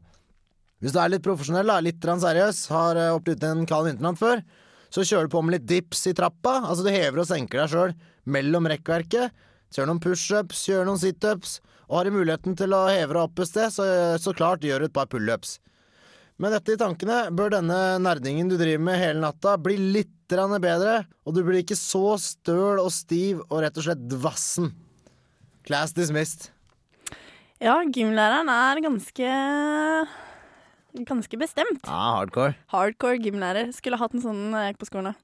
Hvis 0.83 0.95
du 0.95 1.01
er 1.03 1.11
litt 1.11 1.25
profesjonell, 1.27 1.73
litt 1.83 2.07
seriøs, 2.07 2.61
har 2.75 3.01
eh, 3.01 3.11
hoppet 3.11 3.43
en 3.49 3.67
kald 3.67 3.89
vinternatt 3.91 4.21
før, 4.21 4.45
så 4.93 5.03
kjører 5.09 5.27
du 5.27 5.35
på 5.35 5.43
med 5.43 5.57
litt 5.57 5.67
dips 5.67 6.07
i 6.07 6.15
trappa. 6.15 6.61
Altså 6.69 6.87
du 6.87 6.93
hever 6.93 7.23
og 7.23 7.29
senker 7.29 7.63
deg 7.63 7.73
sjøl 7.73 7.97
mellom 8.31 8.71
rekkverket. 8.71 9.35
Gjør 9.75 9.89
noen 9.89 10.03
pushups, 10.05 10.67
gjør 10.69 10.87
noen 10.87 11.03
situps. 11.03 11.59
Og 11.89 11.99
har 11.99 12.07
du 12.07 12.15
muligheten 12.15 12.55
til 12.59 12.75
å 12.77 12.85
heve 12.93 13.15
deg 13.15 13.23
opp 13.25 13.43
et 13.43 13.51
sted, 13.51 13.75
så, 13.75 13.87
så 14.23 14.35
klart 14.37 14.67
gjør 14.67 14.85
du 14.85 14.91
et 14.91 14.95
par 14.95 15.11
pullups. 15.11 15.57
Med 16.43 16.55
dette 16.55 16.75
i 16.75 16.81
tankene 16.81 17.25
bør 17.35 17.57
denne 17.57 17.79
nerdingen 18.03 18.51
du 18.51 18.59
driver 18.59 18.85
med 18.87 19.01
hele 19.01 19.23
natta, 19.23 19.59
bli 19.61 19.77
litt 19.97 20.22
grann 20.33 20.55
bedre, 20.63 21.03
og 21.27 21.37
du 21.37 21.43
blir 21.47 21.61
ikke 21.63 21.77
så 21.79 22.17
støl 22.21 22.81
og 22.83 22.91
stiv 22.95 23.43
og 23.49 23.63
rett 23.65 23.79
og 23.79 23.87
slett 23.87 24.03
dvassen. 24.11 24.73
Class 25.69 25.95
dismissed. 25.95 26.51
Ja, 27.63 27.77
gymlæreren 27.87 28.51
er 28.51 28.81
ganske 28.83 29.33
Ganske 30.93 31.39
bestemt. 31.41 31.87
Ja, 31.89 32.19
hardcore. 32.19 32.53
Hardcore 32.69 33.17
gymlærer. 33.23 33.71
Skulle 33.73 33.97
hatt 33.97 34.13
en 34.13 34.21
sånn 34.21 34.41
da 34.53 34.67
jeg 34.67 34.75
gikk 34.75 34.83
på 34.83 34.89
skolen. 34.91 35.15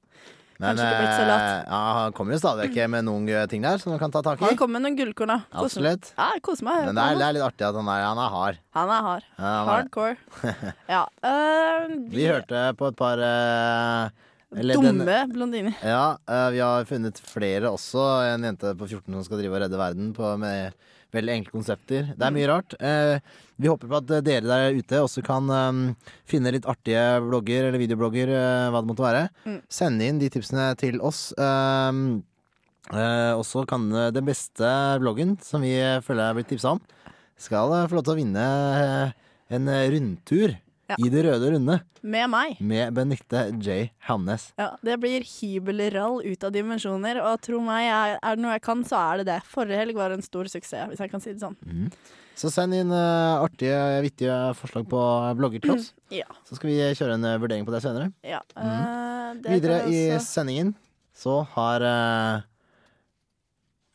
Men 0.59 0.79
eh, 0.81 1.03
ja, 1.23 1.81
han 1.95 2.15
kommer 2.17 2.35
jo 2.35 2.39
stadig 2.41 2.65
vekk 2.65 2.89
med 2.95 3.05
noen 3.07 3.27
eh, 3.31 3.45
ting 3.47 3.61
der 3.63 3.77
som 3.79 3.93
du 3.93 3.99
kan 4.01 4.11
ta 4.11 4.19
tak 4.25 4.41
i. 4.41 4.47
Han 4.49 4.57
kommer 4.59 4.79
med 4.79 4.87
noen 4.89 4.97
gullkorn, 4.97 5.31
da. 5.31 5.37
Absolutt. 5.61 6.09
Ja, 6.17 6.31
kos 6.43 6.63
meg. 6.65 6.81
Men 6.89 6.97
det 6.97 7.05
er, 7.05 7.19
det 7.21 7.27
er 7.29 7.35
litt 7.37 7.45
artig 7.45 7.67
at 7.69 7.77
han 7.79 7.91
er, 7.93 8.01
han 8.03 8.19
er 8.25 8.33
hard. 8.33 8.59
Han 8.75 8.91
er 8.95 9.05
hard. 9.07 9.29
Ja, 9.37 9.43
han 9.45 9.53
er- 9.53 9.69
Hardcore. 9.69 10.17
Ja. 10.95 11.03
Uh, 11.23 11.93
Vi 12.11 12.25
hørte 12.27 12.65
på 12.81 12.89
et 12.91 12.97
par 12.99 13.23
eh, 13.23 14.25
eller 14.55 14.73
den- 14.81 14.97
Dumme 14.99 15.17
blondiner. 15.33 15.75
Ja, 15.83 16.17
eh, 16.27 16.49
vi 16.51 16.59
har 16.59 16.85
funnet 16.85 17.19
flere 17.21 17.69
også. 17.69 18.01
En 18.33 18.43
jente 18.43 18.75
på 18.75 18.87
14 18.87 19.13
som 19.13 19.23
skal 19.23 19.37
drive 19.41 19.53
og 19.55 19.61
redde 19.61 19.77
verden 19.77 20.13
på, 20.13 20.37
med 20.39 20.73
veldig 21.13 21.33
enkle 21.37 21.51
konsepter. 21.51 22.09
Det 22.17 22.21
er 22.25 22.31
mye 22.33 22.47
rart. 22.49 22.73
Eh, 22.79 23.19
vi 23.59 23.67
håper 23.67 23.87
på 23.89 23.97
at 23.97 24.11
eh, 24.11 24.21
dere 24.21 24.41
der 24.49 24.77
ute 24.77 25.01
også 25.03 25.23
kan 25.25 25.49
eh, 25.49 25.95
finne 26.25 26.51
litt 26.53 26.65
artige 26.65 27.19
blogger 27.27 27.69
eller 27.69 27.79
videoblogger, 27.81 28.27
hva 28.71 28.81
det 28.81 28.89
måtte 28.89 29.05
være. 29.05 29.29
Mm. 29.45 29.61
Sende 29.69 30.07
inn 30.09 30.19
de 30.21 30.29
tipsene 30.29 30.75
til 30.77 30.99
oss. 31.01 31.31
Eh, 31.37 31.91
eh, 32.93 33.33
og 33.37 33.45
så 33.45 33.65
kan 33.69 33.89
den 33.89 34.25
beste 34.25 34.69
bloggen 35.01 35.37
som 35.45 35.61
vi 35.61 35.75
føler 36.05 36.29
er 36.29 36.33
blitt 36.39 36.49
tipsa 36.49 36.73
om, 36.77 36.81
skal 37.39 37.87
få 37.87 37.95
lov 37.95 38.03
til 38.03 38.13
å 38.17 38.19
vinne 38.19 39.13
en 39.49 39.69
rundtur 39.93 40.57
Ja. 40.89 40.97
i 40.97 41.09
det 41.13 41.21
røde 41.27 41.51
rundet 41.53 41.83
Med 42.01 42.29
meg. 42.33 42.57
med 42.59 42.93
Benedicte 42.97 43.43
J. 43.61 43.91
Hannes. 44.07 44.49
Ja, 44.57 44.71
det 44.85 44.95
blir 45.03 45.21
hybelrall 45.21 46.23
ut 46.25 46.43
av 46.47 46.55
dimensjoner, 46.55 47.21
og 47.21 47.41
tro 47.45 47.59
meg, 47.61 47.85
er, 47.89 48.15
er 48.17 48.39
det 48.39 48.43
noe 48.45 48.55
jeg 48.55 48.65
kan, 48.65 48.81
så 48.87 48.97
er 48.97 49.21
det 49.21 49.29
det. 49.29 49.37
Forrige 49.49 49.77
helg 49.83 49.99
var 49.99 50.15
en 50.15 50.25
stor 50.25 50.49
suksess, 50.49 50.89
hvis 50.89 51.03
jeg 51.03 51.13
kan 51.13 51.21
si 51.21 51.35
det 51.35 51.43
sånn. 51.43 51.57
Så 52.39 52.49
send 52.53 52.73
inn 52.73 52.91
uh, 52.95 53.43
artige, 53.43 53.77
vittige 54.05 54.35
forslag 54.55 54.85
på 54.89 54.99
blogger 55.37 55.61
til 55.63 55.75
oss. 55.75 55.89
Ja. 56.13 56.29
Så 56.47 56.55
skal 56.57 56.71
vi 56.71 56.77
kjøre 56.95 57.17
en 57.19 57.27
uh, 57.27 57.37
vurdering 57.41 57.67
på 57.67 57.73
det 57.75 57.83
senere. 57.83 58.13
ja. 58.23 58.39
øh, 58.57 59.33
det 59.43 59.59
Videre 59.59 59.81
også... 59.83 59.91
i 59.93 60.19
sendingen 60.23 60.71
så 61.19 61.41
har 61.53 61.83
eh, 61.83 62.45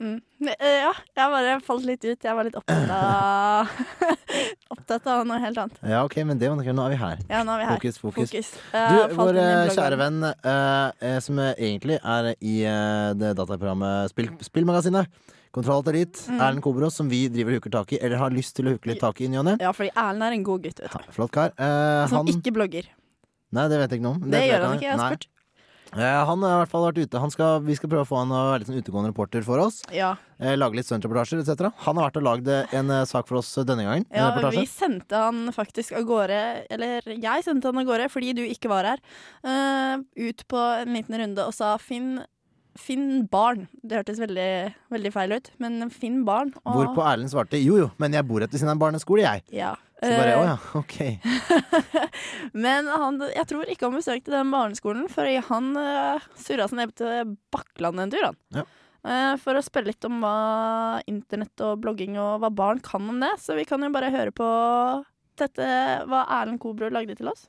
Mm. 0.02 0.16
Øh, 0.42 0.54
Ja, 0.60 0.90
jeg 1.16 1.30
bare 1.30 1.52
falt 1.64 1.84
litt 1.86 2.02
ut. 2.04 2.24
Jeg 2.26 2.34
var 2.36 2.44
litt 2.48 2.56
opptatt 2.58 2.90
av 2.90 3.68
Opptatt 4.74 5.06
av 5.06 5.22
noe 5.28 5.38
helt 5.40 5.60
annet. 5.62 5.78
Ja, 5.86 6.00
OK, 6.04 6.16
men 6.26 6.40
det 6.40 6.50
var 6.50 6.58
noe. 6.58 6.74
Nå 6.74 6.86
er 6.88 6.94
vi 6.94 6.98
her. 7.00 7.22
Ja, 7.30 7.42
nå 7.46 7.54
er 7.54 7.62
vi 7.62 7.68
her. 7.68 7.78
Fokus, 7.78 8.00
fokus. 8.02 8.32
Fokus. 8.32 8.50
Du, 8.74 9.14
vår 9.20 9.38
eh, 9.40 9.70
kjære 9.76 9.98
venn, 10.00 10.18
eh, 10.26 11.06
eh, 11.10 11.18
som 11.24 11.38
eh, 11.38 11.52
egentlig 11.68 12.00
er 12.02 12.32
i 12.40 12.56
eh, 12.66 13.12
det 13.20 13.34
dataprogrammet 13.38 14.10
Spill, 14.12 14.32
Spillmagasinet. 14.44 15.06
Kontroll 15.54 15.84
til 15.86 16.00
dit. 16.00 16.24
Mm. 16.26 16.40
Erlend 16.42 16.64
Kobros, 16.66 16.96
som 16.98 17.06
vi 17.12 17.28
driver 17.30 17.54
og 17.54 17.60
hooker 17.60 17.74
tak 17.76 17.92
i, 17.94 18.00
eller 18.02 18.18
har 18.18 18.34
lyst 18.34 18.56
til 18.58 18.66
å 18.66 18.74
huke 18.74 18.90
litt 18.90 18.98
tak 19.04 19.20
i 19.22 19.28
ne. 19.30 19.54
Ja, 19.62 19.70
fordi 19.70 19.92
Erlend 19.94 20.26
er 20.26 20.34
en 20.34 20.42
god 20.50 20.64
gutt, 20.66 20.82
vet 20.82 20.90
du. 20.98 21.12
Flott 21.14 21.30
kar. 21.36 21.54
Eh, 21.54 22.02
Som 22.10 22.24
han 22.24 22.32
ikke 22.34 22.50
blogger. 22.58 22.90
Nei, 23.54 23.68
det 23.70 23.78
vet 23.78 23.92
jeg 23.94 24.00
ikke 24.02 24.08
noe 24.08 24.18
om. 24.18 24.24
Det, 24.26 24.34
det 24.34 24.42
gjør 24.48 24.64
han 24.66 24.74
ikke, 24.80 24.88
jeg 24.88 24.98
har 24.98 25.14
spurt. 25.14 25.28
Eh, 25.94 26.20
han 26.28 26.42
har 26.42 26.56
i 26.56 26.60
hvert 26.62 26.72
fall 26.72 26.86
vært 26.88 27.00
ute. 27.04 27.20
Han 27.22 27.32
skal, 27.32 27.62
vi 27.64 27.76
skal 27.78 27.90
prøve 27.92 28.04
å 28.04 28.08
få 28.08 28.20
han 28.22 28.34
å 28.34 28.40
være 28.50 28.62
litt 28.62 28.70
sånn 28.70 28.80
utegående 28.80 29.12
reporter 29.12 29.46
for 29.46 29.62
oss. 29.62 29.80
Ja. 29.94 30.14
Eh, 30.40 30.56
lage 30.58 30.78
litt 30.78 30.88
stuntreportasjer 30.88 31.42
etc. 31.42 31.70
Han 31.86 32.00
har 32.00 32.08
vært 32.08 32.20
og 32.20 32.26
lagd 32.26 32.50
eh, 32.50 32.76
en 32.78 32.92
sak 33.08 33.30
for 33.30 33.40
oss 33.40 33.52
denne 33.62 33.86
gangen. 33.86 34.06
Ja, 34.14 34.32
vi 34.50 34.66
sendte 34.70 35.22
han 35.28 35.48
faktisk 35.54 35.94
av 35.98 36.06
gårde, 36.08 36.42
eller 36.74 37.14
jeg 37.14 37.46
sendte 37.46 37.70
han 37.70 37.82
av 37.82 37.88
gårde 37.88 38.10
fordi 38.12 38.34
du 38.36 38.42
ikke 38.46 38.70
var 38.72 38.88
her, 38.88 39.02
uh, 39.46 40.02
ut 40.18 40.44
på 40.50 40.60
en 40.82 40.94
liten 40.96 41.18
runde 41.20 41.46
og 41.46 41.54
sa 41.54 41.74
finn, 41.80 42.18
finn 42.78 43.24
barn. 43.30 43.68
Det 43.82 44.00
hørtes 44.00 44.20
veldig, 44.22 44.50
veldig 44.94 45.14
feil 45.14 45.36
ut, 45.38 45.50
men 45.62 45.90
finn 45.94 46.22
barn. 46.26 46.52
Og, 46.64 46.80
Hvorpå 46.80 47.06
Erlend 47.06 47.32
svarte 47.32 47.60
jo 47.62 47.78
jo, 47.84 47.90
men 48.02 48.16
jeg 48.16 48.26
bor 48.28 48.42
rett 48.42 48.52
ved 48.52 48.62
siden 48.62 48.72
av 48.72 48.78
en 48.78 48.84
barneskole, 48.86 49.24
jeg. 49.26 49.46
Ja. 49.54 49.74
Så 50.04 50.14
bare 50.18 50.34
Eh, 50.34 50.40
å 50.40 50.46
ja, 50.46 50.56
ok. 50.78 50.96
Men 52.66 52.88
han, 52.90 53.20
jeg 53.32 53.48
tror 53.50 53.70
ikke 53.70 53.88
han 53.88 53.98
besøkte 53.98 54.34
den 54.34 54.52
barneskolen, 54.54 55.08
for 55.12 55.28
han 55.48 55.74
uh, 55.78 56.30
surra 56.38 56.68
seg 56.70 56.80
ned 56.80 56.94
til 56.98 57.36
Bakkland 57.54 58.04
en 58.04 58.14
tur, 58.14 58.28
han. 58.30 58.40
Ja. 58.54 58.66
Uh, 59.04 59.34
for 59.40 59.58
å 59.58 59.64
spørre 59.64 59.90
litt 59.90 60.06
om 60.08 60.22
hva 60.22 61.02
internett 61.10 61.60
og 61.66 61.82
blogging 61.84 62.16
og 62.20 62.38
hva 62.44 62.52
barn 62.52 62.80
kan 62.84 63.04
om 63.10 63.20
det. 63.20 63.34
Så 63.42 63.58
vi 63.58 63.66
kan 63.68 63.84
jo 63.84 63.92
bare 63.94 64.12
høre 64.14 64.34
på 64.34 64.48
dette, 65.40 65.70
hva 66.08 66.26
Erlend 66.40 66.62
Kobro 66.62 66.92
lagde 66.92 67.18
til 67.18 67.32
oss. 67.32 67.48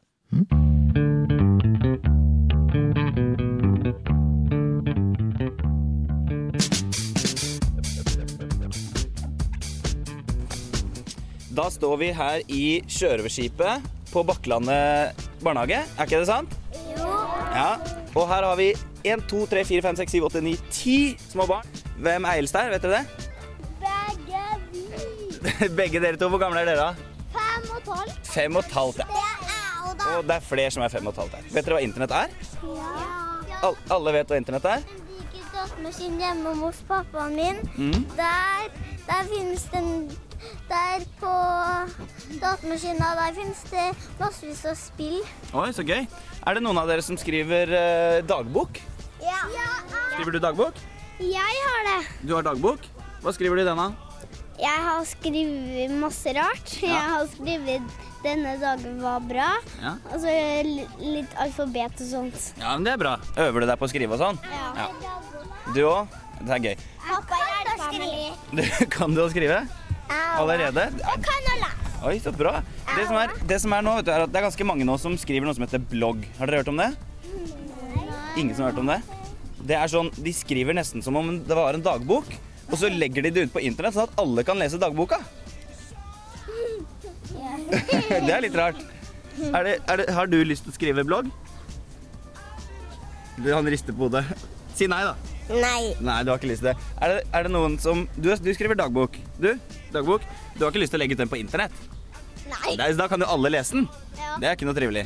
Da 11.55 11.69
står 11.71 11.97
vi 12.01 12.07
her 12.11 12.41
i 12.51 12.63
Sjørøverskipet 12.91 13.85
på 14.11 14.23
Bakklandet 14.27 15.21
barnehage. 15.43 15.77
Er 15.95 16.03
ikke 16.07 16.19
det 16.19 16.27
sant? 16.27 16.55
Jo. 16.97 17.07
Ja. 17.55 17.69
Og 18.15 18.25
her 18.27 18.43
har 18.43 18.57
vi 18.59 18.73
1, 19.07 19.23
2, 19.29 19.45
3, 19.53 19.63
4, 19.69 19.83
5, 19.85 19.99
6, 20.01 20.15
7, 20.17 20.25
8, 20.27 20.41
9, 20.41 20.55
10 20.71 20.95
små 21.31 21.45
barn. 21.47 21.69
Hvem 22.03 22.27
er 22.27 22.41
eldst 22.41 22.57
her? 22.59 22.73
Vet 22.73 22.83
dere 22.83 22.99
det? 22.99 23.29
Begge 23.85 24.43
vi. 24.73 25.69
Begge 25.79 26.03
dere 26.03 26.19
to. 26.19 26.27
Hvor 26.33 26.43
gamle 26.43 26.65
er 26.65 26.73
dere? 26.73 26.89
da? 26.89 27.15
Fem 27.37 27.71
og 27.77 27.87
tolv. 27.87 28.11
Fem 28.33 28.59
og 28.59 28.65
et 28.65 28.75
halvt. 28.75 28.99
ja. 28.99 29.07
Det 29.13 29.23
er 29.23 29.47
jeg 29.47 29.87
og 29.87 29.95
da. 30.01 30.11
Og 30.17 30.27
det 30.27 30.35
er 30.35 30.45
flere 30.49 30.75
som 30.75 30.83
er 30.83 30.91
fem 30.97 31.07
og 31.07 31.15
et 31.15 31.23
halvt 31.23 31.39
her. 31.39 31.47
Vet 31.55 31.69
dere 31.69 31.79
hva 31.79 31.87
internett 31.87 32.17
er? 32.19 32.35
Ja. 32.67 32.91
All, 33.69 33.79
alle 33.95 34.17
vet 34.19 34.33
hva 34.33 34.41
internett 34.43 34.67
er? 34.73 34.83
En 34.83 35.39
ut 35.39 35.49
datamaskin 35.55 36.19
hjemme 36.19 36.57
hos 36.59 36.83
pappaen 36.91 37.39
min. 37.39 37.63
Mm. 37.79 38.03
Der, 38.19 38.67
der 39.07 39.27
finnes 39.31 39.63
det 39.71 39.79
en 39.85 39.93
Der 40.69 41.03
på 41.19 41.31
datamaskinen 42.41 43.01
der 43.19 43.35
finnes 43.37 43.61
det 43.71 43.85
massevis 44.19 44.63
av 44.69 44.77
spill. 44.79 45.19
Oi, 45.53 45.69
så 45.75 45.85
gøy. 45.85 46.05
Er 46.45 46.57
det 46.57 46.63
noen 46.65 46.79
av 46.81 46.89
dere 46.89 47.03
som 47.05 47.17
skriver 47.19 47.71
eh, 47.73 48.21
dagbok? 48.27 48.79
Ja. 49.23 49.41
Skriver 50.15 50.35
du 50.35 50.39
dagbok? 50.43 50.81
Jeg 51.19 51.61
har 51.67 51.85
det. 51.89 51.99
Du 52.27 52.33
har 52.35 52.43
dagbok. 52.45 52.83
Hva 53.23 53.33
skriver 53.33 53.57
du 53.57 53.63
i 53.63 53.67
den, 53.67 53.79
da? 53.79 53.91
Jeg 54.59 54.81
har 54.87 55.01
skrevet 55.09 55.95
masse 55.99 56.31
rart. 56.37 56.75
Jeg 56.81 56.95
har 57.13 57.25
skrevet 57.33 57.81
'denne 58.23 58.55
dagen 58.57 59.01
var 59.03 59.19
bra', 59.21 59.59
Ja. 59.81 59.91
og 60.11 60.19
så 60.23 60.31
litt 60.99 61.33
alfabet 61.37 61.99
og 62.01 62.07
sånt. 62.09 62.53
ja, 62.57 62.71
men 62.73 62.83
det 62.83 62.93
er 62.93 62.97
bra. 62.97 63.17
Øver 63.37 63.59
du 63.61 63.65
deg 63.67 63.77
på 63.77 63.85
å 63.85 63.89
skrive 63.91 64.13
og 64.15 64.19
sånn? 64.19 64.39
Ja. 64.49 64.87
Du 65.75 65.81
òg? 65.85 66.07
Det 66.41 66.51
er 66.55 66.59
gøy. 66.59 66.75
Pappa 67.05 67.35
hjelper 67.37 67.99
meg. 67.99 68.33
Du, 68.51 68.85
kan 68.89 69.13
du 69.13 69.21
å 69.21 69.29
skrive? 69.29 69.67
Allerede? 70.11 70.89
Jeg 70.99 71.25
kan 71.25 71.49
å 71.51 71.57
lese. 71.61 71.91
Oi, 72.05 72.15
så 72.21 72.31
bra. 72.35 72.59
Det 72.91 73.05
som 73.09 73.17
er, 73.17 73.31
det 73.49 73.57
som 73.63 73.73
er 73.73 73.85
nå, 73.85 73.95
vet 73.97 74.07
du, 74.07 74.11
er 74.13 74.25
at 74.25 74.33
det 74.33 74.39
er 74.39 74.45
ganske 74.45 74.67
mange 74.67 74.85
nå 74.87 74.97
som 75.01 75.15
skriver 75.17 75.47
noe 75.47 75.55
som 75.57 75.65
heter 75.65 75.81
blogg. 75.81 76.25
Har 76.37 76.51
dere 76.51 76.61
hørt 76.61 76.71
om 76.73 76.81
det? 76.81 76.91
Ingen 78.37 78.53
som 78.53 78.65
har 78.65 78.73
hørt 78.73 78.81
om 78.83 78.91
det? 78.91 78.99
Det 79.65 79.77
er 79.79 79.89
sånn, 79.89 80.11
De 80.21 80.33
skriver 80.35 80.77
nesten 80.77 81.01
som 81.01 81.17
om 81.17 81.31
det 81.47 81.57
var 81.57 81.73
en 81.73 81.85
dagbok, 81.85 82.27
og 82.69 82.77
så 82.77 82.91
legger 82.91 83.25
de 83.25 83.31
det 83.33 83.47
ut 83.47 83.55
på 83.55 83.63
internett 83.65 83.95
sånn 83.95 84.09
at 84.09 84.21
alle 84.21 84.45
kan 84.45 84.59
lese 84.61 84.81
dagboka. 84.81 85.21
Det 88.25 88.31
er 88.31 88.43
litt 88.43 88.55
rart. 88.57 88.77
Er 89.35 89.65
det, 89.65 89.73
er 89.89 89.99
det, 89.99 90.05
har 90.15 90.29
du 90.29 90.37
lyst 90.47 90.63
til 90.65 90.71
å 90.71 90.75
skrive 90.75 91.03
blogg? 91.07 91.27
Han 93.43 93.67
rister 93.67 93.95
på 93.95 94.05
hodet. 94.07 94.23
Si 94.77 94.87
nei, 94.87 95.01
da. 95.03 95.34
Nei. 95.49 95.93
Nei, 96.01 96.19
du 96.25 96.31
har 96.31 96.39
ikke 96.39 96.49
lyst 96.49 96.63
til 96.63 96.71
det. 96.71 96.77
Er 97.01 97.13
det, 97.13 97.19
er 97.37 97.45
det 97.45 97.51
noen 97.53 97.75
som 97.81 98.05
du, 98.15 98.31
du 98.33 98.49
skriver 98.55 98.77
dagbok. 98.79 99.19
Du, 99.37 99.51
dagbok. 99.93 100.25
Du 100.55 100.65
har 100.65 100.71
ikke 100.73 100.81
lyst 100.81 100.95
til 100.95 100.99
å 100.99 101.03
legge 101.03 101.17
ut 101.17 101.21
den 101.21 101.31
på 101.31 101.39
internett? 101.41 101.75
Nei. 102.49 102.75
Nei, 102.79 102.91
Da 102.97 103.07
kan 103.11 103.21
jo 103.21 103.29
alle 103.29 103.51
lese 103.53 103.77
den. 103.77 103.87
Ja. 104.17 104.35
Det 104.41 104.49
er 104.49 104.57
ikke 104.57 104.69
noe 104.69 104.77
trivelig. 104.77 105.05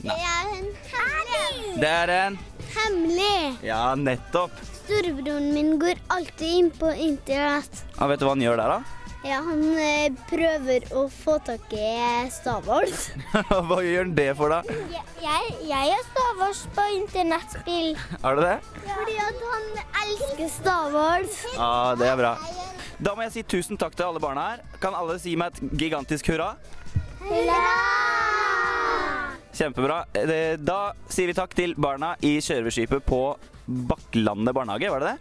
Det 0.00 0.14
er 0.16 0.54
en 0.56 0.70
hemmelig. 0.94 1.74
Det 1.80 1.90
er 1.90 2.14
en 2.18 2.38
Hemmelig. 2.70 3.56
Ja, 3.66 3.94
nettopp. 3.98 4.54
Storebroren 4.84 5.48
min 5.54 5.72
går 5.80 5.98
alltid 6.14 6.52
inn 6.60 6.68
på 6.74 6.90
internett. 6.94 7.82
Ja, 7.96 8.06
vet 8.10 8.20
du 8.22 8.26
hva 8.28 8.34
han 8.36 8.44
gjør 8.44 8.60
der, 8.60 8.76
da? 8.76 8.99
Ja, 9.20 9.36
han 9.44 9.60
eh, 9.76 10.06
prøver 10.30 10.86
å 10.96 11.02
få 11.12 11.34
tak 11.44 11.72
i 11.76 11.88
Stavås. 12.32 13.10
Hva 13.68 13.76
gjør 13.84 14.06
han 14.06 14.14
det 14.16 14.30
for, 14.38 14.48
da? 14.54 14.62
Jeg, 14.94 15.02
jeg, 15.20 15.50
jeg 15.68 15.90
er 15.92 16.06
Stavås 16.06 16.62
på 16.76 16.86
internettspill. 16.96 17.90
Er 18.24 18.38
det 18.40 18.46
det? 18.46 18.56
Fordi 18.86 19.18
at 19.26 19.42
han 19.50 19.68
elsker 20.06 20.48
Stavås. 20.54 21.36
Ja, 21.52 21.58
Ja, 21.60 21.70
det 22.00 22.08
er 22.14 22.16
bra. 22.22 22.32
Da 23.00 23.12
må 23.16 23.24
jeg 23.26 23.34
si 23.36 23.44
tusen 23.48 23.76
takk 23.80 23.94
til 23.96 24.08
alle 24.08 24.20
barna 24.24 24.46
her. 24.54 24.64
Kan 24.80 24.96
alle 24.96 25.18
si 25.20 25.36
meg 25.40 25.52
et 25.60 25.76
gigantisk 25.84 26.32
hurra? 26.32 26.54
Hurra! 27.20 27.60
Kjempebra. 29.56 30.00
Eh, 30.16 30.56
Da 30.64 30.80
sier 31.12 31.28
vi 31.28 31.36
takk 31.36 31.52
til 31.58 31.76
barna 31.76 32.14
i 32.24 32.38
kjøreskipet 32.44 33.04
på 33.08 33.20
Bakklandet 33.68 34.56
barnehage, 34.56 34.88
var 34.96 35.04
det 35.04 35.12
det? 35.12 35.18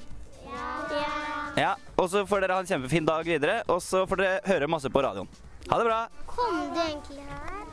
Ja. 0.48 0.70
Ja. 1.04 1.29
Og 2.00 2.10
så 2.12 2.26
får 2.28 2.46
dere 2.46 2.58
ha 2.58 2.64
en 2.64 2.70
kjempefin 2.70 3.08
dag 3.08 3.28
videre, 3.28 3.62
og 3.68 3.82
så 3.84 4.06
får 4.08 4.22
dere 4.22 4.42
høre 4.48 4.70
masse 4.72 4.92
på 4.92 5.04
radioen. 5.04 5.30
Ha 5.70 5.80
det 5.80 5.88
bra. 5.90 6.00
Kom 6.30 6.60
du 6.74 6.80
egentlig 6.84 7.24
her? 7.26 7.66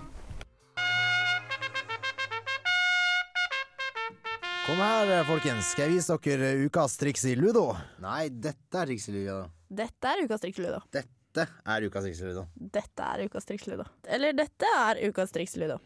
Kom 4.66 4.80
her, 4.82 5.12
folkens. 5.28 5.68
Skal 5.70 5.86
jeg 5.86 6.00
vise 6.00 6.16
dere 6.26 6.48
ukas 6.66 6.96
triks 6.98 7.22
i 7.30 7.36
ludo? 7.38 7.68
Nei, 8.02 8.24
dette 8.30 8.80
er 8.80 8.90
triks 8.90 9.06
i 9.12 9.14
ludo. 9.14 9.44
Dette 9.66 10.10
er 10.10 10.24
ukas 10.26 10.42
Ludo. 10.58 10.80
Dette 10.90 11.46
er 11.66 11.86
ukas 11.86 12.04
triks 12.06 12.22
i 12.22 12.26
ludo. 12.26 12.46
Dette 12.54 13.06
er 13.06 13.24
ukas 13.26 13.48
Ludo. 13.66 13.84
Eller 14.08 14.32
dette 14.32 14.68
er 14.78 15.00
ukas 15.08 15.34
triksludo. 15.34 15.78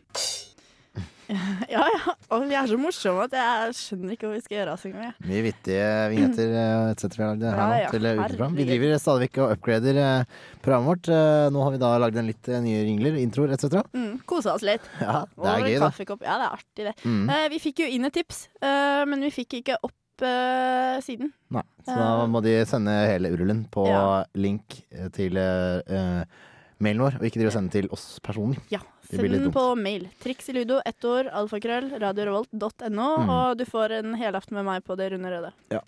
Ja, 1.75 1.83
ja. 1.87 2.15
Og 2.35 2.45
vi 2.49 2.57
er 2.59 2.67
så 2.71 2.77
morsomme 2.81 3.25
at 3.29 3.35
jeg 3.37 3.75
skjønner 3.79 4.15
ikke 4.17 4.27
hva 4.29 4.35
vi 4.37 4.43
skal 4.45 4.57
gjøre 4.59 4.73
oss 4.75 4.85
engang. 4.89 5.05
jeg. 5.09 5.15
Mye 5.31 5.43
vittige 5.47 5.87
vignetter 6.13 6.55
eh, 6.61 6.91
etc. 6.95 7.05
vi 7.15 7.23
har 7.23 7.31
lagd 7.35 7.45
her 7.47 7.61
nå 7.61 7.79
ja, 7.81 7.91
til 7.95 8.09
eh. 8.11 8.57
Vi 8.59 8.67
driver 8.71 8.97
stadig 9.05 9.27
vekk 9.29 9.41
og 9.45 9.55
upgrader 9.57 10.01
eh, 10.05 10.35
programmet 10.65 10.91
vårt. 10.91 11.11
Eh, 11.15 11.47
Nå 11.55 11.63
har 11.67 11.75
vi 11.77 11.81
da 11.83 11.93
lagd 12.03 12.19
en 12.23 12.31
litt 12.33 12.51
eh, 12.51 12.61
nye 12.65 12.83
ringler, 12.89 13.17
introer 13.23 13.55
etc. 13.57 13.81
Mm, 13.95 14.13
Kosa 14.31 14.57
oss 14.59 14.67
litt. 14.67 14.85
Ja, 15.01 15.23
det 15.31 15.47
er 15.47 15.55
en 15.63 15.69
gøy, 15.71 15.79
da. 15.79 15.89
kaffekopp. 15.89 16.27
Ja, 16.27 16.37
det 16.43 16.49
er 16.51 16.59
artig, 16.59 16.89
det. 16.91 16.95
Mm. 17.07 17.25
Eh, 17.37 17.47
vi 17.55 17.63
fikk 17.69 17.85
jo 17.85 17.91
inn 17.95 18.11
et 18.11 18.17
tips, 18.19 18.45
eh, 18.63 19.03
men 19.11 19.23
vi 19.27 19.33
fikk 19.35 19.61
ikke 19.63 19.79
opp 19.87 20.27
eh, 20.27 20.99
siden. 21.07 21.31
Nei, 21.55 21.65
så 21.87 21.97
da 21.97 22.11
må 22.31 22.43
de 22.45 22.59
sende 22.69 22.93
hele 23.09 23.31
urullen 23.35 23.65
på 23.73 23.87
Ja. 23.89 24.05
link 24.39 24.83
eh, 24.93 25.09
til 25.15 25.39
eh, 25.41 25.81
eh, 25.87 26.39
mailen 26.81 27.03
vår, 27.07 27.19
og 27.21 27.27
ikke 27.29 27.41
drive 27.41 27.53
og 27.53 27.57
sende 27.59 27.75
til 27.75 27.89
oss 27.93 28.05
personlig. 28.25 28.61
Ja, 28.73 28.81
Send 29.11 29.33
den 29.33 29.53
på 29.53 29.65
mail. 29.77 30.09
Triksiludo, 30.23 30.81
ett 30.87 31.05
ord, 31.05 31.27
alfakrøll, 31.33 31.91
radiorevolt.no, 32.01 33.09
Mm. 33.19 33.29
og 33.31 33.59
du 33.59 33.65
får 33.65 33.91
en 34.01 34.15
helaften 34.15 34.55
med 34.55 34.65
meg 34.65 34.85
på 34.85 34.97
det 34.97 35.13
runde 35.13 35.31
røde. 35.31 35.53
Ja. 35.71 35.81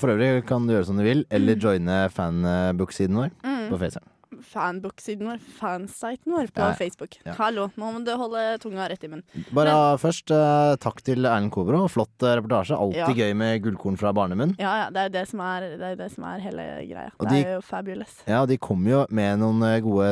for 0.00 0.08
øvrig 0.08 0.46
kan 0.46 0.66
du 0.66 0.72
gjøre 0.72 0.86
som 0.86 0.96
du 0.96 1.02
vil, 1.04 1.24
eller 1.30 1.54
joine 1.56 2.08
fanbook-siden 2.10 3.14
vår 3.16 3.30
Mm. 3.44 3.68
på 3.70 3.78
Facebook. 3.78 4.08
Fanbook-siden 4.46 5.28
vår, 5.30 5.40
fansiten 5.58 6.32
vår 6.34 6.50
på 6.52 6.60
Ja, 6.62 6.68
ja. 6.72 6.76
Facebook. 6.78 7.16
Ja. 7.24 7.34
Hallo, 7.38 7.68
nå 7.78 7.90
må 7.94 8.02
du 8.04 8.10
holde 8.18 8.42
tunga 8.62 8.88
rett 8.90 9.04
i 9.06 9.10
munnen. 9.12 9.24
Bare 9.54 9.74
først 10.02 10.30
uh, 10.34 10.74
takk 10.82 11.02
til 11.06 11.22
Erlend 11.24 11.52
Kobro. 11.54 11.84
Flott 11.92 12.26
eh, 12.26 12.36
reportasje. 12.40 12.76
Alltid 12.76 13.20
gøy 13.22 13.32
med 13.38 13.62
gullkorn 13.64 13.98
fra 14.00 14.12
barnemunn. 14.16 14.54
Ja, 14.60 14.74
ja, 14.84 14.86
det 14.94 15.02
er 15.04 15.08
jo 15.10 15.14
det 15.18 15.24
som 15.32 15.42
er, 15.46 15.68
det 15.80 15.90
er, 15.92 15.98
det 16.02 16.10
som 16.14 16.26
er 16.30 16.44
hele 16.44 16.68
greia. 16.90 17.10
Og 17.18 17.26
det 17.28 17.34
de- 17.38 17.42
er 17.48 17.54
jo 17.58 17.64
fabulous. 17.66 18.14
Ja, 18.28 18.44
de 18.46 18.58
kommer 18.62 18.90
jo 18.96 19.02
med 19.10 19.38
noen 19.42 19.62
eh, 19.68 19.78
gode 19.84 20.10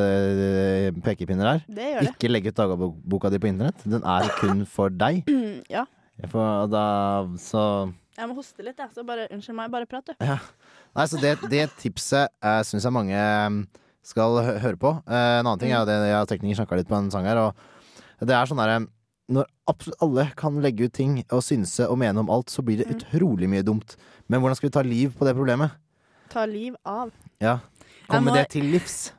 pekepinner 1.05 1.53
her. 1.55 1.65
Det 1.69 1.89
gjør 1.93 2.05
det. 2.07 2.13
Ikke 2.15 2.31
legg 2.33 2.51
ut 2.51 2.61
dagboka 2.61 3.31
di 3.33 3.41
på 3.43 3.51
internett. 3.51 3.83
Den 3.85 4.05
er 4.07 4.29
kun 4.41 4.65
for 4.69 4.91
deg. 4.93 5.23
ja. 5.77 5.87
For 6.31 6.67
da, 6.69 6.85
så 7.41 7.63
Jeg 8.19 8.29
må 8.29 8.35
hoste 8.37 8.61
litt, 8.67 8.77
jeg. 8.77 8.91
Så 8.93 9.05
bare 9.09 9.25
unnskyld 9.33 9.57
meg, 9.57 9.71
bare 9.73 9.87
prat, 9.89 10.11
du. 10.11 10.13
Ja. 10.21 10.37
Nei, 10.99 11.07
så 11.09 11.21
det, 11.23 11.37
det 11.49 11.63
tipset 11.81 12.29
uh, 12.45 12.59
syns 12.67 12.85
jeg 12.85 12.93
mange 12.93 13.17
skal 14.03 14.39
høre 14.63 14.77
på. 14.81 14.95
Eh, 15.07 15.41
en 15.41 15.47
annen 15.47 15.59
ting 15.61 15.73
er 15.77 15.85
det 15.89 15.99
jeg 16.09 16.21
og 16.23 16.29
tekniker 16.31 16.61
snakka 16.63 16.77
litt 16.81 16.89
på 16.89 16.97
en 16.99 17.11
sang 17.13 17.27
her, 17.29 17.37
og 17.37 17.55
det 18.27 18.35
er 18.37 18.47
sånn 18.51 18.61
derre 18.61 18.87
Når 19.31 19.47
absolutt 19.71 20.01
alle 20.03 20.25
kan 20.35 20.57
legge 20.61 20.89
ut 20.89 20.93
ting 20.93 21.21
og 21.31 21.43
synse 21.47 21.87
og 21.87 21.99
mene 22.03 22.19
om 22.19 22.31
alt, 22.35 22.51
så 22.51 22.65
blir 22.67 22.81
det 22.81 22.89
utrolig 22.91 23.47
mye 23.49 23.63
dumt. 23.63 23.95
Men 24.27 24.41
hvordan 24.41 24.57
skal 24.59 24.69
vi 24.69 24.73
ta 24.75 24.83
liv 24.83 25.13
på 25.15 25.25
det 25.25 25.37
problemet? 25.37 25.71
Ta 26.31 26.43
liv 26.51 26.75
av. 26.85 27.13
Ja. 27.39 27.61
Komme 28.09 28.33
må- 28.33 28.35
det 28.35 28.49
til 28.51 28.65
livs. 28.65 29.13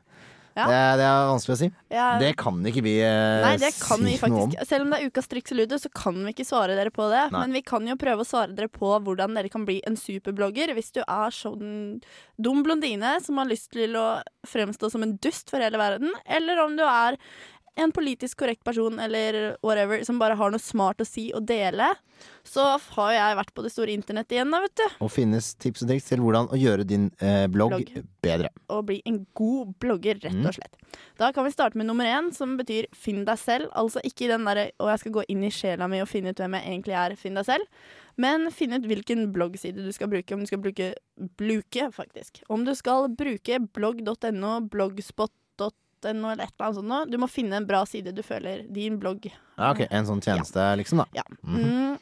Ja. 0.56 0.66
Det, 0.68 0.76
er- 0.76 0.96
det 1.00 1.04
er 1.08 1.28
vanskelig 1.30 1.54
å 1.54 1.58
si. 1.62 1.68
Ja. 1.94 2.06
Det 2.20 2.30
kan 2.40 2.58
ikke 2.68 2.82
vi 2.84 2.94
eh, 3.00 3.42
Nei, 3.44 3.54
det 3.62 3.70
kan 3.80 4.02
vi 4.04 4.16
faktisk. 4.20 4.34
noe 4.36 4.42
om. 4.62 4.66
Selv 4.68 4.84
om 4.86 4.90
det 4.92 4.98
er 5.00 5.08
ukas 5.12 5.30
triks 5.32 5.54
og 5.54 5.60
ludo, 5.62 5.78
så 5.80 5.90
kan 5.96 6.18
vi 6.26 6.34
ikke 6.34 6.44
svare 6.48 6.76
dere 6.76 6.92
på 6.92 7.06
det. 7.12 7.22
Nei. 7.32 7.40
Men 7.46 7.56
vi 7.56 7.62
kan 7.72 7.86
jo 7.88 7.96
prøve 8.00 8.24
å 8.24 8.28
svare 8.28 8.52
dere 8.56 8.68
på 8.72 8.90
hvordan 9.06 9.38
dere 9.38 9.48
kan 9.52 9.64
bli 9.68 9.78
en 9.88 9.96
superblogger 9.96 10.74
hvis 10.76 10.92
du 10.92 11.00
er 11.06 11.32
sånn 11.32 12.02
dum 12.42 12.62
blondine 12.66 13.14
som 13.24 13.40
har 13.40 13.48
lyst 13.48 13.70
til 13.72 13.96
å 13.96 14.06
fremstå 14.48 14.90
som 14.92 15.02
en 15.06 15.16
dust 15.24 15.48
for 15.52 15.62
hele 15.64 15.80
verden, 15.80 16.12
eller 16.26 16.60
om 16.66 16.76
du 16.76 16.84
er 16.84 17.16
en 17.76 17.92
politisk 17.92 18.38
korrekt 18.42 18.64
person 18.64 18.98
eller 19.00 19.56
whatever 19.64 20.02
som 20.04 20.18
bare 20.20 20.34
har 20.36 20.50
noe 20.52 20.60
smart 20.60 21.00
å 21.00 21.06
si 21.08 21.30
og 21.32 21.46
dele. 21.48 21.86
Så 22.46 22.62
har 22.94 23.12
jeg 23.16 23.36
vært 23.38 23.52
på 23.56 23.62
det 23.64 23.72
store 23.72 23.90
internett 23.96 24.30
igjen, 24.30 24.50
da, 24.52 24.60
vet 24.62 24.74
du. 24.78 24.84
Og 25.02 25.10
finnes 25.10 25.54
tips 25.58 25.82
og 25.82 25.88
triks 25.88 26.04
til 26.10 26.20
hvordan 26.22 26.50
å 26.52 26.58
gjøre 26.60 26.84
din 26.86 27.08
eh, 27.18 27.46
blogg, 27.50 27.72
Blogg. 27.80 28.04
bedre. 28.22 28.50
og 28.68 28.84
bli 28.86 29.00
en 29.08 29.22
god 29.34 29.72
blogger, 29.82 30.20
rett 30.22 30.32
Mm. 30.36 30.46
og 30.46 30.54
slett. 30.54 30.76
Da 31.18 31.32
kan 31.32 31.44
vi 31.44 31.50
starte 31.50 31.74
med 31.76 31.86
nummer 31.86 32.04
én, 32.04 32.32
som 32.34 32.56
betyr 32.58 32.86
finn 32.94 33.24
deg 33.24 33.38
selv. 33.38 33.70
Altså 33.74 34.00
ikke 34.04 34.28
den 34.28 34.44
derre 34.44 34.70
'å, 34.78 34.90
jeg 34.92 34.98
skal 35.00 35.12
gå 35.12 35.24
inn 35.28 35.42
i 35.44 35.50
sjela 35.50 35.88
mi 35.88 36.00
og 36.00 36.08
finne 36.08 36.30
ut 36.30 36.36
hvem 36.36 36.52
jeg 36.60 36.64
egentlig 36.68 36.94
er', 36.94 37.16
finn 37.16 37.34
deg 37.34 37.44
selv. 37.46 37.64
Men 38.18 38.50
finn 38.50 38.72
ut 38.74 38.82
hvilken 38.84 39.32
bloggside 39.32 39.82
du 39.82 39.90
skal 39.90 40.08
bruke. 40.08 40.32
Om 40.34 40.40
du 40.40 40.46
skal 40.46 40.58
bruke 40.58 40.94
Bluke, 41.38 41.90
faktisk. 41.92 42.42
Om 42.50 42.64
du 42.64 42.74
skal 42.74 43.08
bruke 43.08 43.58
blogg.no, 43.72 44.60
blogspot.no 46.02 46.30
eller 46.32 46.44
et 46.44 46.50
eller 46.50 46.66
annet 46.66 46.76
sånt 46.76 46.88
noe. 46.88 47.06
Du 47.10 47.18
må 47.18 47.28
finne 47.30 47.56
en 47.56 47.66
bra 47.66 47.84
side 47.86 48.12
du 48.14 48.22
føler 48.22 48.66
din 48.68 48.98
blogg 48.98 49.30
Ja, 49.56 49.70
ok, 49.72 49.86
En 49.90 50.06
sånn 50.06 50.22
tjeneste, 50.22 50.76
liksom, 50.76 50.98
da. 50.98 51.06
Ja. 51.12 51.22
Mm 51.44 51.62
Mm. 51.62 51.98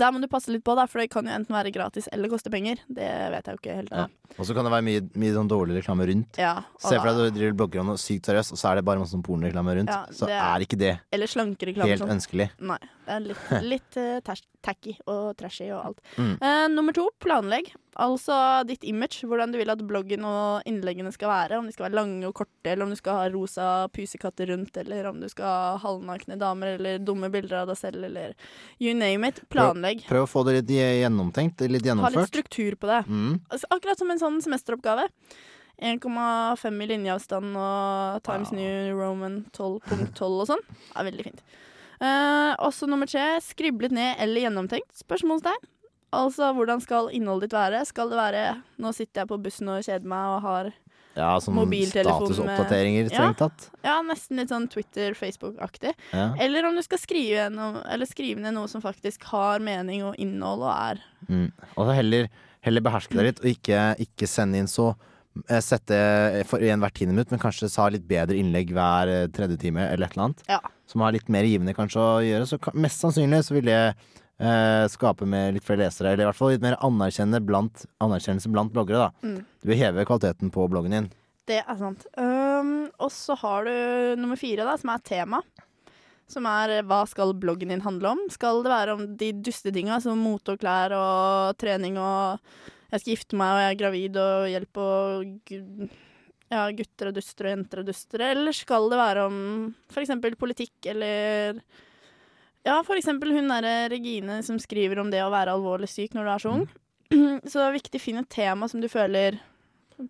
Der 0.00 0.14
må 0.14 0.20
du 0.22 0.28
passe 0.30 0.52
litt 0.52 0.64
på, 0.66 0.74
da, 0.78 0.86
for 0.90 1.02
det 1.02 1.10
kan 1.12 1.26
jo 1.28 1.34
enten 1.34 1.54
være 1.54 1.72
gratis 1.74 2.08
eller 2.12 2.32
koste 2.32 2.52
penger. 2.52 2.80
Det 2.88 3.08
vet 3.34 3.50
jeg 3.50 3.56
jo 3.58 3.62
ikke 3.62 3.78
helt 3.80 3.94
Ja. 3.94 4.06
Og 4.34 4.48
så 4.48 4.54
kan 4.56 4.66
det 4.66 4.72
være 4.72 4.82
mye, 4.82 5.02
mye 5.20 5.34
sånn 5.36 5.50
dårlig 5.50 5.76
reklame 5.78 6.08
rundt. 6.10 6.38
Ja, 6.40 6.64
Se 6.80 6.96
for 6.96 7.06
deg 7.06 7.14
at 7.14 7.34
du 7.34 7.38
driver 7.38 7.58
blogger 7.60 7.84
om 7.84 7.92
noe 7.92 8.00
sykt 8.00 8.26
seriøst, 8.26 8.56
og 8.56 8.58
så 8.58 8.72
er 8.72 8.80
det 8.80 8.86
bare 8.88 8.98
masse 8.98 9.14
sånn 9.14 9.22
pornoreklame 9.22 9.76
rundt. 9.78 9.92
Ja, 9.94 10.02
så 10.10 10.26
det 10.26 10.40
er 10.40 10.66
ikke 10.66 10.80
det 10.80 10.94
helt 11.12 12.02
sånn. 12.02 12.14
ønskelig. 12.16 12.50
Nei. 12.58 12.80
Det 13.04 13.12
er 13.12 13.24
litt, 13.28 13.48
litt 13.74 13.96
eh, 14.00 14.34
tacky 14.64 14.94
og 15.12 15.34
trashy 15.38 15.68
og 15.68 15.80
alt. 15.90 16.04
Mm. 16.16 16.34
Uh, 16.40 16.66
nummer 16.72 16.96
to, 16.96 17.08
planlegg. 17.22 17.70
Altså 18.00 18.34
ditt 18.66 18.82
image. 18.88 19.22
Hvordan 19.28 19.52
du 19.52 19.58
vil 19.60 19.70
at 19.70 19.82
bloggen 19.86 20.24
og 20.26 20.64
innleggene 20.66 21.12
skal 21.14 21.30
være. 21.30 21.60
Om 21.60 21.68
de 21.68 21.74
skal 21.76 21.86
være 21.86 21.98
lange 22.00 22.26
og 22.26 22.34
korte, 22.40 22.72
eller 22.72 22.88
om 22.88 22.94
du 22.94 22.98
skal 22.98 23.20
ha 23.20 23.28
rosa 23.30 23.68
pusekatter 23.94 24.50
rundt, 24.50 24.76
eller 24.80 25.10
om 25.12 25.20
du 25.22 25.28
skal 25.30 25.46
ha 25.46 25.76
halvnakne 25.84 26.38
damer, 26.40 26.74
eller 26.78 26.98
dumme 27.04 27.30
bilder 27.34 27.60
av 27.62 27.70
deg 27.70 27.78
selv, 27.78 28.08
eller 28.08 28.34
you 28.80 28.96
name 28.96 29.28
it. 29.28 29.44
Planlegg. 29.52 29.83
Prøv 30.08 30.26
å 30.26 30.30
få 30.30 30.44
det 30.48 30.58
litt 30.58 30.72
gjennomtenkt, 30.74 31.64
litt 31.70 31.86
gjennomført. 31.86 32.16
Ha 32.16 32.24
litt 32.24 32.32
struktur 32.32 32.76
på 32.80 32.90
det. 32.90 33.02
Mm. 33.08 33.40
Akkurat 33.70 34.00
som 34.00 34.12
en 34.12 34.22
sånn 34.22 34.40
semesteroppgave. 34.44 35.08
1,5 35.82 36.82
i 36.84 36.86
linjeavstand 36.86 37.56
og 37.58 38.24
Times 38.26 38.52
New 38.54 38.94
Roman 38.94 39.40
12.12 39.56 40.22
og 40.28 40.48
sånn. 40.52 40.62
Det 40.70 41.00
er 41.00 41.08
veldig 41.10 41.26
fint. 41.26 41.42
Eh, 42.04 42.52
også 42.62 42.88
nummer 42.90 43.10
tre, 43.10 43.40
skriblet 43.42 43.94
ned 43.94 44.20
eller 44.22 44.46
gjennomtenkt? 44.46 44.90
Spørsmålstegn. 45.02 45.70
Altså, 46.14 46.52
hvordan 46.54 46.82
skal 46.82 47.10
innholdet 47.14 47.50
ditt 47.50 47.58
være? 47.58 47.82
Skal 47.88 48.12
det 48.12 48.18
være 48.20 48.42
'nå 48.78 48.92
sitter 48.94 49.22
jeg 49.22 49.28
på 49.28 49.42
bussen 49.42 49.68
og 49.68 49.82
kjeder 49.82 50.06
meg 50.06 50.24
og 50.36 50.42
har 50.42 50.72
Ja, 51.14 51.36
sånn 51.38 51.54
mobiltelefon 51.54 52.26
statusoppdateringer, 52.26 53.06
strengt 53.10 53.38
Ja. 53.38 53.48
tatt. 53.48 53.68
Ja, 53.86 54.02
nesten 54.02 54.36
litt 54.40 54.50
sånn 54.50 54.66
Twitter-Facebook-aktig. 54.68 55.92
Ja. 56.12 56.34
Eller 56.40 56.66
om 56.66 56.74
du 56.74 56.82
skal 56.82 56.98
skrive, 56.98 57.48
noe, 57.54 57.82
eller 57.88 58.06
skrive 58.06 58.40
ned 58.42 58.54
noe 58.56 58.66
som 58.68 58.82
faktisk 58.82 59.22
har 59.30 59.60
mening 59.62 60.02
og 60.02 60.16
innhold 60.18 60.62
og 60.62 60.72
er 60.74 61.02
Mm. 61.28 61.52
Og 61.78 61.86
så 61.86 61.94
heller, 61.94 62.26
heller 62.60 62.80
beherske 62.84 63.14
deg 63.16 63.24
litt, 63.30 63.38
og 63.40 63.46
ikke, 63.48 63.96
ikke 63.98 64.26
sende 64.28 64.58
inn 64.60 64.66
så 64.68 64.90
eh, 65.48 65.60
Sette 65.64 66.44
for 66.46 66.58
igjen 66.60 66.78
hvert 66.82 66.94
tiende 66.94 67.14
minutt, 67.14 67.30
men 67.30 67.40
kanskje 67.40 67.70
sa 67.70 67.88
litt 67.88 68.06
bedre 68.06 68.36
innlegg 68.36 68.70
hver 68.74 69.08
eh, 69.08 69.26
tredje 69.28 69.56
time, 69.58 69.80
eller 69.88 70.04
et 70.06 70.12
eller 70.12 70.24
annet. 70.26 70.42
Ja. 70.50 70.60
Som 70.86 71.00
har 71.00 71.12
litt 71.16 71.28
mer 71.32 71.44
givende 71.48 71.74
kanskje 71.74 71.96
å 72.02 72.20
gjøre. 72.22 72.46
Så 72.46 72.58
mest 72.74 73.00
sannsynlig 73.00 73.40
så 73.46 73.54
vil 73.56 73.64
det 73.64 73.94
eh, 74.38 74.84
skape 74.90 75.26
med 75.28 75.56
litt 75.56 75.66
flere 75.66 75.84
lesere, 75.84 76.12
eller 76.12 76.26
i 76.26 76.28
hvert 76.30 76.38
fall 76.38 76.54
litt 76.54 76.64
mer 76.64 77.40
blant, 77.40 77.84
anerkjennelse 78.04 78.50
blant 78.52 78.72
bloggere, 78.74 79.08
da. 79.08 79.26
Mm. 79.26 79.44
Du 79.62 79.68
vil 79.70 79.80
heve 79.80 80.06
kvaliteten 80.08 80.50
på 80.54 80.66
bloggen 80.68 80.96
din. 80.96 81.12
Det 81.44 81.60
er 81.60 81.76
sant. 81.76 82.06
Um, 82.16 82.88
og 82.98 83.10
så 83.12 83.36
har 83.36 83.68
du 83.68 84.20
nummer 84.20 84.36
fire, 84.40 84.64
da, 84.64 84.78
som 84.80 84.94
er 84.94 85.04
tema. 85.04 85.42
Som 86.30 86.46
er 86.48 86.78
eh, 86.78 86.86
hva 86.86 87.02
skal 87.08 87.34
bloggen 87.36 87.72
din 87.72 87.84
handle 87.84 88.14
om? 88.14 88.22
Skal 88.32 88.62
det 88.64 88.72
være 88.72 88.94
om 88.96 89.04
de 89.20 89.32
dustetinga 89.44 90.00
som 90.00 90.22
mote 90.24 90.54
og 90.54 90.62
klær 90.62 90.94
og 90.96 91.58
trening 91.60 91.98
og 92.00 92.40
jeg 92.94 93.02
skal 93.02 93.10
gifte 93.10 93.38
meg 93.38 93.50
og 93.50 93.60
jeg 93.60 93.72
er 93.72 93.78
gravid 93.80 94.16
og 94.22 94.48
hjelp 94.52 94.80
og 94.80 95.54
ja, 96.52 96.60
gutter 96.78 97.10
og 97.10 97.16
dustere 97.16 97.50
og 97.50 97.56
jenter 97.56 97.82
og 97.82 97.88
dustere? 97.88 98.30
Eller 98.32 98.56
skal 98.56 98.86
det 98.92 99.00
være 99.00 99.24
om 99.28 99.38
eksempel 100.00 100.36
politikk 100.38 100.88
eller 100.94 101.60
ja, 102.64 102.78
for 102.86 102.96
eksempel 102.96 103.32
hun 103.36 103.48
derre 103.52 103.88
Regine 103.92 104.40
som 104.46 104.58
skriver 104.62 104.98
om 105.02 105.10
det 105.12 105.20
å 105.24 105.30
være 105.32 105.52
alvorlig 105.54 105.88
syk 105.92 106.14
når 106.16 106.24
du 106.24 106.32
er 106.34 106.44
så 106.44 106.54
ung. 106.58 106.64
Så 107.50 107.60
det 107.60 107.64
er 107.68 107.74
viktig 107.76 108.00
å 108.00 108.02
finne 108.02 108.22
et 108.24 108.30
tema 108.32 108.66
som 108.70 108.80
du 108.80 108.88
føler 108.88 109.36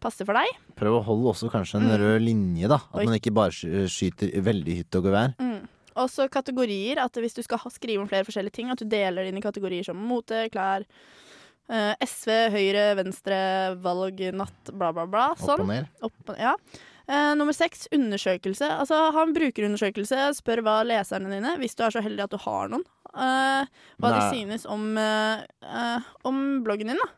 passer 0.00 0.24
for 0.24 0.32
deg. 0.38 0.46
Prøv 0.78 0.94
å 1.00 1.04
holde 1.04 1.32
også 1.34 1.50
kanskje 1.52 1.76
en 1.80 1.88
Mm. 1.90 1.96
rød 2.00 2.22
linje, 2.24 2.68
da. 2.70 2.78
At 2.94 3.00
Oi. 3.02 3.04
man 3.04 3.18
ikke 3.18 3.34
bare 3.34 3.52
skyter 3.90 4.30
veldig 4.46 4.76
hytt 4.78 4.96
og 4.96 5.04
gevær. 5.10 5.34
Mm. 5.42 5.66
Også 6.00 6.28
kategorier. 6.32 6.98
At 7.02 7.12
hvis 7.20 7.34
du 7.36 7.42
skal 7.44 7.58
skrive 7.70 8.00
om 8.00 8.08
flere 8.08 8.24
forskjellige 8.24 8.52
ting, 8.56 8.70
at 8.70 8.78
du 8.80 8.86
deler 8.88 9.22
det 9.26 9.34
inn 9.34 9.42
i 9.42 9.44
kategorier 9.44 9.84
som 9.84 9.96
mote, 10.00 10.48
klær, 10.54 10.86
eh, 11.68 11.94
SV, 12.00 12.30
Høyre, 12.54 12.86
Venstre, 13.02 13.76
valg, 13.82 14.18
natt, 14.32 14.72
bla, 14.72 14.92
bla, 14.92 15.04
bla. 15.06 15.26
Sånn. 15.36 15.50
Opp 15.50 15.58
Sånn. 15.58 15.60
og 15.60 15.68
ned. 15.68 15.86
Opp 16.02 16.34
ja. 16.38 16.54
Eh, 17.04 17.34
nummer 17.36 17.52
seks, 17.52 17.86
undersøkelse. 17.92 18.68
Altså 18.80 18.98
Ha 19.12 19.22
en 19.26 19.34
brukerundersøkelse. 19.36 20.20
Spør 20.38 20.62
hva 20.64 20.78
leserne 20.88 21.32
dine, 21.32 21.56
hvis 21.60 21.76
du 21.76 21.84
er 21.84 21.92
så 21.92 22.02
heldig 22.04 22.24
at 22.24 22.32
du 22.32 22.38
har 22.40 22.70
noen, 22.72 22.84
uh, 23.12 23.66
hva 24.00 24.12
de 24.14 24.22
synes 24.32 24.64
om, 24.70 24.86
uh, 24.96 26.00
om 26.24 26.40
bloggen 26.64 26.88
din. 26.92 27.00
da 27.02 27.10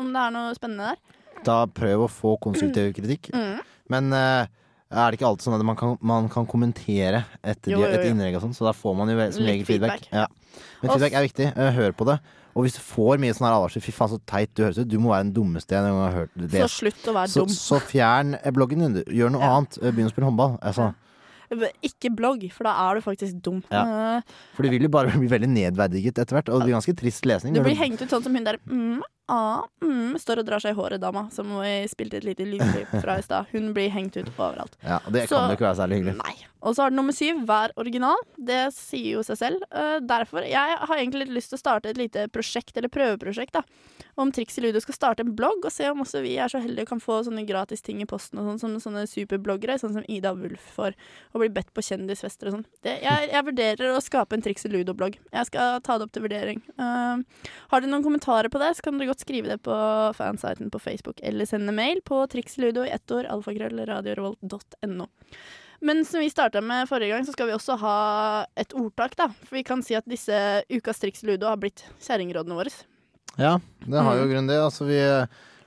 Om 0.00 0.12
det 0.12 0.20
er 0.26 0.34
noe 0.36 0.56
spennende 0.58 0.90
der. 0.92 1.16
Da 1.46 1.62
prøv 1.66 2.04
å 2.04 2.10
få 2.12 2.34
konstruktiv 2.42 2.92
kritikk. 2.98 3.30
Mm. 3.32 3.62
Men 3.88 4.12
er 4.12 4.48
det 4.90 5.16
ikke 5.16 5.28
alltid 5.30 5.46
sånn 5.46 5.56
at 5.56 5.64
man 5.64 5.78
kan, 5.78 5.96
man 6.04 6.28
kan 6.28 6.46
kommentere 6.48 7.24
etter 7.40 7.72
Jo, 7.72 7.80
de- 7.80 7.88
jo, 7.88 7.96
et 7.96 8.10
innlegg 8.10 8.36
og 8.36 8.44
sånn, 8.44 8.54
så 8.56 8.68
da 8.68 8.74
får 8.76 8.96
man 8.98 9.08
jo 9.08 9.16
som 9.32 9.48
regel 9.48 9.64
feedback. 9.64 10.04
feedback. 10.04 10.12
Ja. 10.12 10.26
Men 10.82 10.90
feedback 10.92 11.16
er 11.16 11.26
viktig. 11.28 11.48
Hør 11.78 11.96
på 11.96 12.08
det. 12.10 12.18
Og 12.54 12.64
hvis 12.66 12.74
du 12.74 12.80
får 12.82 13.20
mye 13.22 13.34
sånn 13.36 13.46
her 13.46 13.54
advarsel, 13.56 13.82
fy 13.84 13.92
faen 13.94 14.10
så 14.10 14.18
teit 14.26 14.50
du 14.58 14.64
høres 14.64 14.78
ut, 14.80 14.88
du 14.90 14.98
må 14.98 15.12
være 15.12 15.28
den 15.28 15.34
dummeste 15.36 15.76
jeg 15.76 15.82
har 15.94 16.12
hørt. 16.16 16.30
det. 16.36 16.50
Så 16.64 16.68
slutt 16.80 17.06
å 17.06 17.14
være 17.14 17.28
Så, 17.30 17.44
dum. 17.46 17.54
så 17.54 17.78
fjern 17.80 18.34
eh, 18.42 18.50
bloggen 18.50 18.82
din. 18.82 19.04
Gjør 19.06 19.30
noe 19.36 19.40
Ja. 19.44 19.52
annet. 19.58 19.78
Eh, 19.82 19.90
Begynn 19.92 20.10
å 20.10 20.14
spille 20.14 20.26
håndball. 20.30 20.58
Altså, 20.60 20.94
Ikke 21.82 22.10
blogg, 22.14 22.44
for 22.54 22.62
da 22.64 22.74
er 22.90 22.94
du 22.94 23.00
faktisk 23.02 23.40
dum. 23.42 23.62
Ja. 23.72 24.18
Eh, 24.18 24.22
For 24.54 24.62
du 24.62 24.70
vil 24.70 24.82
jo 24.82 24.88
bare 24.88 25.10
bli 25.18 25.26
veldig 25.30 25.48
nedverdiget 25.50 26.18
etter 26.18 26.36
hvert, 26.38 26.48
og 26.48 26.60
det 26.60 26.68
blir 26.68 26.76
ganske 26.78 26.94
trist 26.96 27.24
lesning. 27.26 27.54
Du 27.54 27.62
blir 27.62 27.74
hengt 27.78 28.00
ut 28.02 28.08
sånn 28.08 28.22
som 28.22 28.34
hun 28.34 28.44
der 28.46 28.58
mm, 28.70 29.00
ah, 29.30 29.64
mm, 29.84 30.18
står 30.20 30.42
og 30.42 30.48
drar 30.50 30.62
seg 30.62 30.74
i 30.74 30.78
håret, 30.80 31.00
dama, 31.02 31.28
som 31.34 31.50
vi 31.60 31.74
spilte 31.90 32.18
et 32.20 32.26
lite 32.26 32.46
lydklipp 32.48 32.94
fra 33.00 33.18
i 33.20 33.24
stad. 33.26 33.50
Hun 33.54 33.72
blir 33.76 33.90
hengt 33.94 34.18
ut 34.18 34.30
overalt. 34.36 34.74
Ja, 34.82 34.98
det 35.08 35.28
Så- 35.28 35.38
kan 35.38 35.50
jo 35.50 35.56
ikke 35.56 35.68
være 35.70 35.80
særlig 35.82 36.00
hyggelig. 36.02 36.16
Nei. 36.24 36.36
Og 36.62 36.74
så 36.76 36.82
har 36.82 36.90
du 36.90 36.96
nummer 36.96 37.14
syv, 37.16 37.46
vær 37.48 37.72
original. 37.80 38.18
Det 38.36 38.68
sier 38.76 39.16
jo 39.16 39.22
seg 39.24 39.38
selv. 39.40 39.62
Uh, 39.72 39.98
derfor, 40.04 40.44
Jeg 40.44 40.76
har 40.76 40.96
egentlig 40.98 41.26
litt 41.26 41.36
lyst 41.38 41.54
til 41.54 41.56
å 41.56 41.62
starte 41.62 41.88
et 41.88 41.96
lite 41.96 42.26
prosjekt, 42.28 42.76
eller 42.76 42.92
prøveprosjekt, 42.92 43.52
da. 43.52 43.62
Om 44.20 44.32
Triks 44.32 44.58
i 44.58 44.60
Ludo 44.60 44.80
skal 44.82 44.94
starte 44.94 45.24
en 45.24 45.32
blogg, 45.34 45.64
og 45.64 45.72
se 45.72 45.88
om 45.88 46.02
også 46.02 46.20
vi 46.20 46.34
er 46.36 46.48
så 46.52 46.60
heldige 46.60 46.84
og 46.84 46.88
kan 46.88 47.00
få 47.00 47.24
sånne 47.24 47.46
gratis 47.48 47.80
ting 47.80 48.02
i 48.02 48.04
posten 48.04 48.38
og 48.38 48.44
sånn, 48.44 48.60
som 48.60 48.92
sånne 48.92 49.06
superbloggere, 49.08 49.78
sånn 49.80 49.94
som 49.94 50.04
Ida 50.08 50.34
Wulf 50.36 50.60
får, 50.76 50.92
og 51.32 51.40
blir 51.40 51.54
bedt 51.54 51.72
på 51.72 51.80
kjendisfester 51.86 52.50
og 52.50 52.58
sånn. 52.58 52.66
Jeg, 52.84 53.30
jeg 53.32 53.46
vurderer 53.46 53.94
å 53.94 54.02
skape 54.04 54.36
en 54.36 54.42
Triks 54.44 54.66
i 54.66 54.72
Ludo-blogg. 54.74 55.16
Jeg 55.32 55.48
skal 55.48 55.80
ta 55.80 55.96
det 55.96 56.08
opp 56.08 56.12
til 56.12 56.26
vurdering. 56.26 56.60
Uh, 56.76 57.24
har 57.72 57.80
dere 57.80 57.88
noen 57.88 58.04
kommentarer 58.04 58.52
på 58.52 58.60
det, 58.60 58.74
så 58.76 58.84
kan 58.84 58.98
dere 59.00 59.14
godt 59.14 59.19
skrive 59.20 59.52
det 59.52 59.58
på 59.66 59.76
fansiten 60.16 60.70
på 60.72 60.80
Facebook, 60.82 61.20
eller 61.22 61.46
sende 61.48 61.72
mail 61.76 62.00
på 62.06 62.22
triksludo 62.32 62.84
i 62.86 62.92
ett 62.94 63.10
ord, 63.14 63.28
alfakrøll, 63.30 63.84
radiorevolt.no. 63.88 65.06
Men 65.80 66.02
som 66.04 66.20
vi 66.20 66.28
starta 66.28 66.60
med 66.60 66.88
forrige 66.90 67.14
gang, 67.14 67.24
så 67.24 67.32
skal 67.32 67.48
vi 67.48 67.54
også 67.56 67.78
ha 67.80 67.96
et 68.60 68.74
ordtak, 68.76 69.14
da. 69.16 69.30
For 69.46 69.56
vi 69.56 69.62
kan 69.64 69.80
si 69.86 69.94
at 69.96 70.04
disse 70.10 70.36
Ukas 70.68 71.00
triksludo 71.00 71.48
har 71.48 71.56
blitt 71.62 71.86
kjerringrådene 72.04 72.58
våre. 72.58 72.72
Ja, 73.40 73.54
det 73.86 74.02
har 74.04 74.18
jo 74.18 74.26
Mm. 74.26 74.32
grunn 74.34 74.50
det. 74.50 74.58
Altså, 74.60 74.84
vi, 74.84 74.98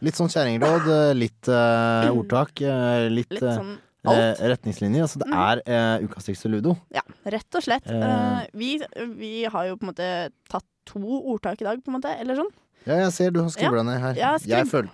litt 0.06 0.14
sånn 0.20 0.30
kjerringråd, 0.30 0.86
eh, 0.92 1.14
litt 1.18 1.50
uh, 1.50 2.12
ordtak, 2.14 2.62
eh, 2.62 3.08
litt, 3.10 3.32
Litt 3.34 3.42
eh, 3.42 3.56
sånn 3.58 3.74
eh, 4.06 4.12
alt. 4.12 4.40
retningslinjer. 4.54 5.02
Altså, 5.08 5.24
det 5.24 5.32
er 5.34 5.64
uh, 5.66 6.06
ukas 6.06 6.26
triks 6.30 6.42
til 6.46 6.52
ludo. 6.60 6.76
Ja, 6.94 7.02
rett 7.26 7.56
og 7.58 7.64
slett. 7.66 7.88
Eh. 7.90 8.04
Eh, 8.04 8.48
vi, 8.54 8.76
vi 9.18 9.34
har 9.50 9.66
jo 9.72 9.78
på 9.80 9.88
en 9.88 9.94
måte 9.96 10.12
tatt 10.52 10.68
to 10.86 11.00
ordtak 11.34 11.62
i 11.64 11.66
dag, 11.66 11.82
på 11.82 11.90
en 11.90 11.98
måte, 11.98 12.14
eller 12.20 12.36
sånn. 12.38 12.52
Ja, 12.86 13.00
jeg 13.06 13.14
ser 13.16 13.32
du 13.32 13.42
har 13.44 13.50
Ja, 13.60 13.72
ned 13.84 14.00
her. 14.02 14.14
jeg 14.16 14.26
har 14.26 14.40
Jeg 14.46 14.68
føl- 14.68 14.90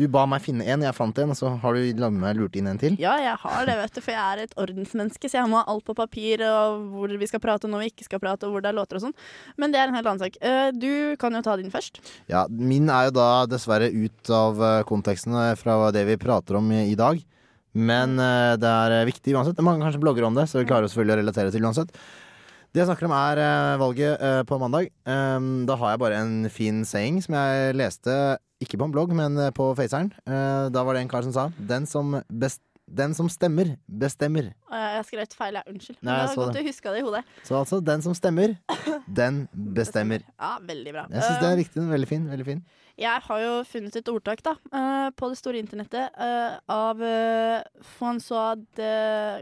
du 0.00 0.06
ba 0.08 0.24
meg 0.26 0.40
finne 0.40 0.64
en, 0.64 0.80
jeg 0.80 0.96
fant 0.96 1.18
en, 1.20 1.32
og 1.34 1.36
så 1.36 1.50
har 1.60 1.76
du 1.76 1.80
laget 2.00 2.16
meg 2.16 2.38
lurt 2.38 2.56
inn 2.56 2.66
en 2.70 2.78
til. 2.80 2.94
Ja, 3.00 3.12
jeg 3.20 3.36
har 3.42 3.66
det, 3.68 3.74
vet 3.76 3.92
du, 3.98 4.00
for 4.00 4.14
jeg 4.14 4.22
er 4.38 4.42
et 4.46 4.54
ordensmenneske, 4.56 5.28
så 5.28 5.42
jeg 5.42 5.50
må 5.52 5.60
ha 5.60 5.66
alt 5.68 5.84
på 5.84 5.94
papir, 5.98 6.40
og 6.48 6.86
hvor 6.94 7.12
vi 7.20 7.28
skal 7.28 7.42
prate 7.44 7.68
og 7.68 7.74
når 7.74 7.84
vi 7.84 7.90
ikke 7.92 8.06
skal 8.08 8.22
prate, 8.22 8.48
og 8.48 8.54
hvor 8.54 8.64
det 8.64 8.72
er 8.72 8.78
låter 8.78 8.98
og 8.98 9.04
sånn. 9.04 9.14
Men 9.60 9.74
det 9.74 9.82
er 9.82 9.92
en 9.92 9.98
helt 9.98 10.08
annen 10.08 10.24
sak. 10.24 10.38
Eh, 10.40 10.70
du 10.72 11.14
kan 11.20 11.36
jo 11.36 11.42
ta 11.44 11.58
din 11.60 11.70
først. 11.70 12.00
Ja, 12.32 12.46
min 12.48 12.88
er 12.88 13.10
jo 13.10 13.16
da 13.20 13.28
dessverre 13.50 13.92
ut 13.92 14.32
av 14.32 14.62
eh, 14.62 14.80
konteksten 14.88 15.36
eh, 15.36 15.52
fra 15.60 15.76
det 15.92 16.06
vi 16.08 16.16
prater 16.16 16.56
om 16.56 16.72
i, 16.72 16.96
dag. 16.96 17.20
Men 17.74 18.18
det 18.60 18.68
er 18.68 19.06
viktig 19.08 19.32
uansett. 19.32 19.56
Mange 19.64 19.80
kanskje 19.80 20.00
blogger 20.02 20.26
om 20.26 20.34
det, 20.36 20.44
så 20.50 20.60
vi 20.60 20.66
klarer 20.68 20.90
selvfølgelig 20.92 21.14
å 21.14 21.20
relatere 21.22 21.52
til 21.54 21.64
uansett. 21.64 21.94
Det 22.72 22.80
jeg 22.80 22.88
snakker 22.88 23.04
om, 23.04 23.12
er 23.12 23.36
uh, 23.36 23.80
valget 23.82 24.14
uh, 24.16 24.42
på 24.48 24.56
mandag. 24.56 24.86
Um, 25.04 25.66
da 25.68 25.74
har 25.76 25.90
jeg 25.92 26.00
bare 26.00 26.20
en 26.22 26.36
fin 26.48 26.78
saying 26.88 27.18
som 27.20 27.34
jeg 27.36 27.74
leste, 27.76 28.14
ikke 28.64 28.78
på 28.80 28.86
en 28.88 28.94
blogg, 28.94 29.12
men 29.12 29.36
eh, 29.36 29.50
på 29.52 29.66
Faceren. 29.76 30.08
Uh, 30.24 30.70
da 30.72 30.80
var 30.86 30.96
det 30.96 31.02
en 31.02 31.10
kar 31.10 31.26
som 31.26 31.34
sa 31.34 31.44
Den 31.58 31.84
som, 31.90 32.14
best, 32.32 32.62
den 32.88 33.12
som 33.12 33.28
stemmer, 33.28 33.74
bestemmer. 33.84 34.54
Jeg 34.72 35.04
skrev 35.04 35.36
feil, 35.36 35.58
jeg. 35.60 35.68
Unnskyld. 35.68 35.98
Nei, 36.00 36.16
jeg 36.16 36.30
det 36.30 36.38
var 36.38 36.40
godt 36.46 36.56
det. 36.56 36.62
du 36.62 36.70
huska 36.70 36.94
det 36.94 37.02
i 37.02 37.04
hodet. 37.10 37.22
Så 37.44 37.58
altså, 37.60 37.82
den 37.84 38.06
som 38.06 38.16
stemmer, 38.16 38.56
den 39.20 39.42
bestemmer. 39.52 40.24
Ja, 40.40 40.54
veldig 40.72 40.96
bra. 40.96 41.04
Jeg 41.12 41.26
syns 41.26 41.44
det 41.44 41.50
er 41.50 41.60
riktig. 41.60 41.84
Veldig 41.92 42.08
fin. 42.08 42.24
Veldig 42.32 42.48
fin. 42.48 42.64
Jeg 43.00 43.24
har 43.24 43.40
jo 43.40 43.52
funnet 43.64 43.96
et 43.96 44.10
ordtak 44.12 44.42
da, 44.44 44.56
uh, 44.74 45.08
på 45.16 45.30
det 45.32 45.38
store 45.40 45.60
internettet 45.62 46.12
uh, 46.18 46.58
av 46.70 47.00
uh, 47.00 47.62
Francois 47.96 48.60
de 48.76 48.90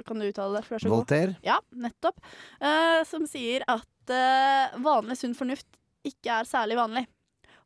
Kan 0.07 0.21
du 0.21 0.29
uttale 0.29 0.59
det? 0.59 0.65
For 0.67 0.77
det 0.77 0.81
er 0.81 0.85
så 0.85 0.93
god. 0.93 1.03
Voltaire. 1.03 1.37
Ja, 1.45 1.59
nettopp. 1.75 2.21
Eh, 2.61 3.01
som 3.09 3.27
sier 3.29 3.65
at 3.71 4.13
eh, 4.13 4.79
vanlig 4.83 5.17
sunn 5.21 5.37
fornuft 5.39 5.67
ikke 6.07 6.41
er 6.41 6.49
særlig 6.49 6.79
vanlig. 6.79 7.05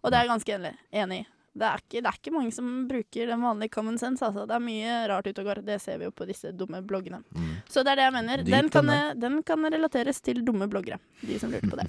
Og 0.02 0.10
det 0.10 0.18
er 0.18 0.26
jeg 0.26 0.32
ganske 0.32 0.58
enig 1.04 1.20
i. 1.20 1.24
Det 1.54 1.68
er, 1.68 1.82
ikke, 1.84 2.00
det 2.00 2.08
er 2.10 2.16
ikke 2.18 2.34
mange 2.34 2.50
som 2.54 2.70
bruker 2.90 3.28
den 3.30 3.44
vanlige 3.44 3.74
common 3.76 4.00
sense. 4.00 4.24
Altså. 4.24 4.46
Det 4.48 4.56
er 4.56 4.64
mye 4.64 4.96
rart 5.12 5.28
ute 5.28 5.44
og 5.44 5.50
går. 5.50 5.62
Det 5.66 5.78
ser 5.82 6.00
vi 6.00 6.08
jo 6.08 6.14
på 6.16 6.26
disse 6.28 6.50
dumme 6.56 6.80
bloggene. 6.82 7.20
Så 7.70 7.84
det 7.84 7.94
er 7.94 8.00
det 8.00 8.08
jeg 8.08 8.16
mener. 8.16 8.42
Den 8.48 8.72
kan, 8.72 8.90
den 9.20 9.34
den 9.34 9.42
kan 9.42 9.66
relateres 9.72 10.20
til 10.22 10.44
dumme 10.46 10.68
bloggere. 10.70 10.98
De 11.22 11.38
som 11.38 11.50
lurte 11.50 11.70
på 11.70 11.78
det. 11.80 11.86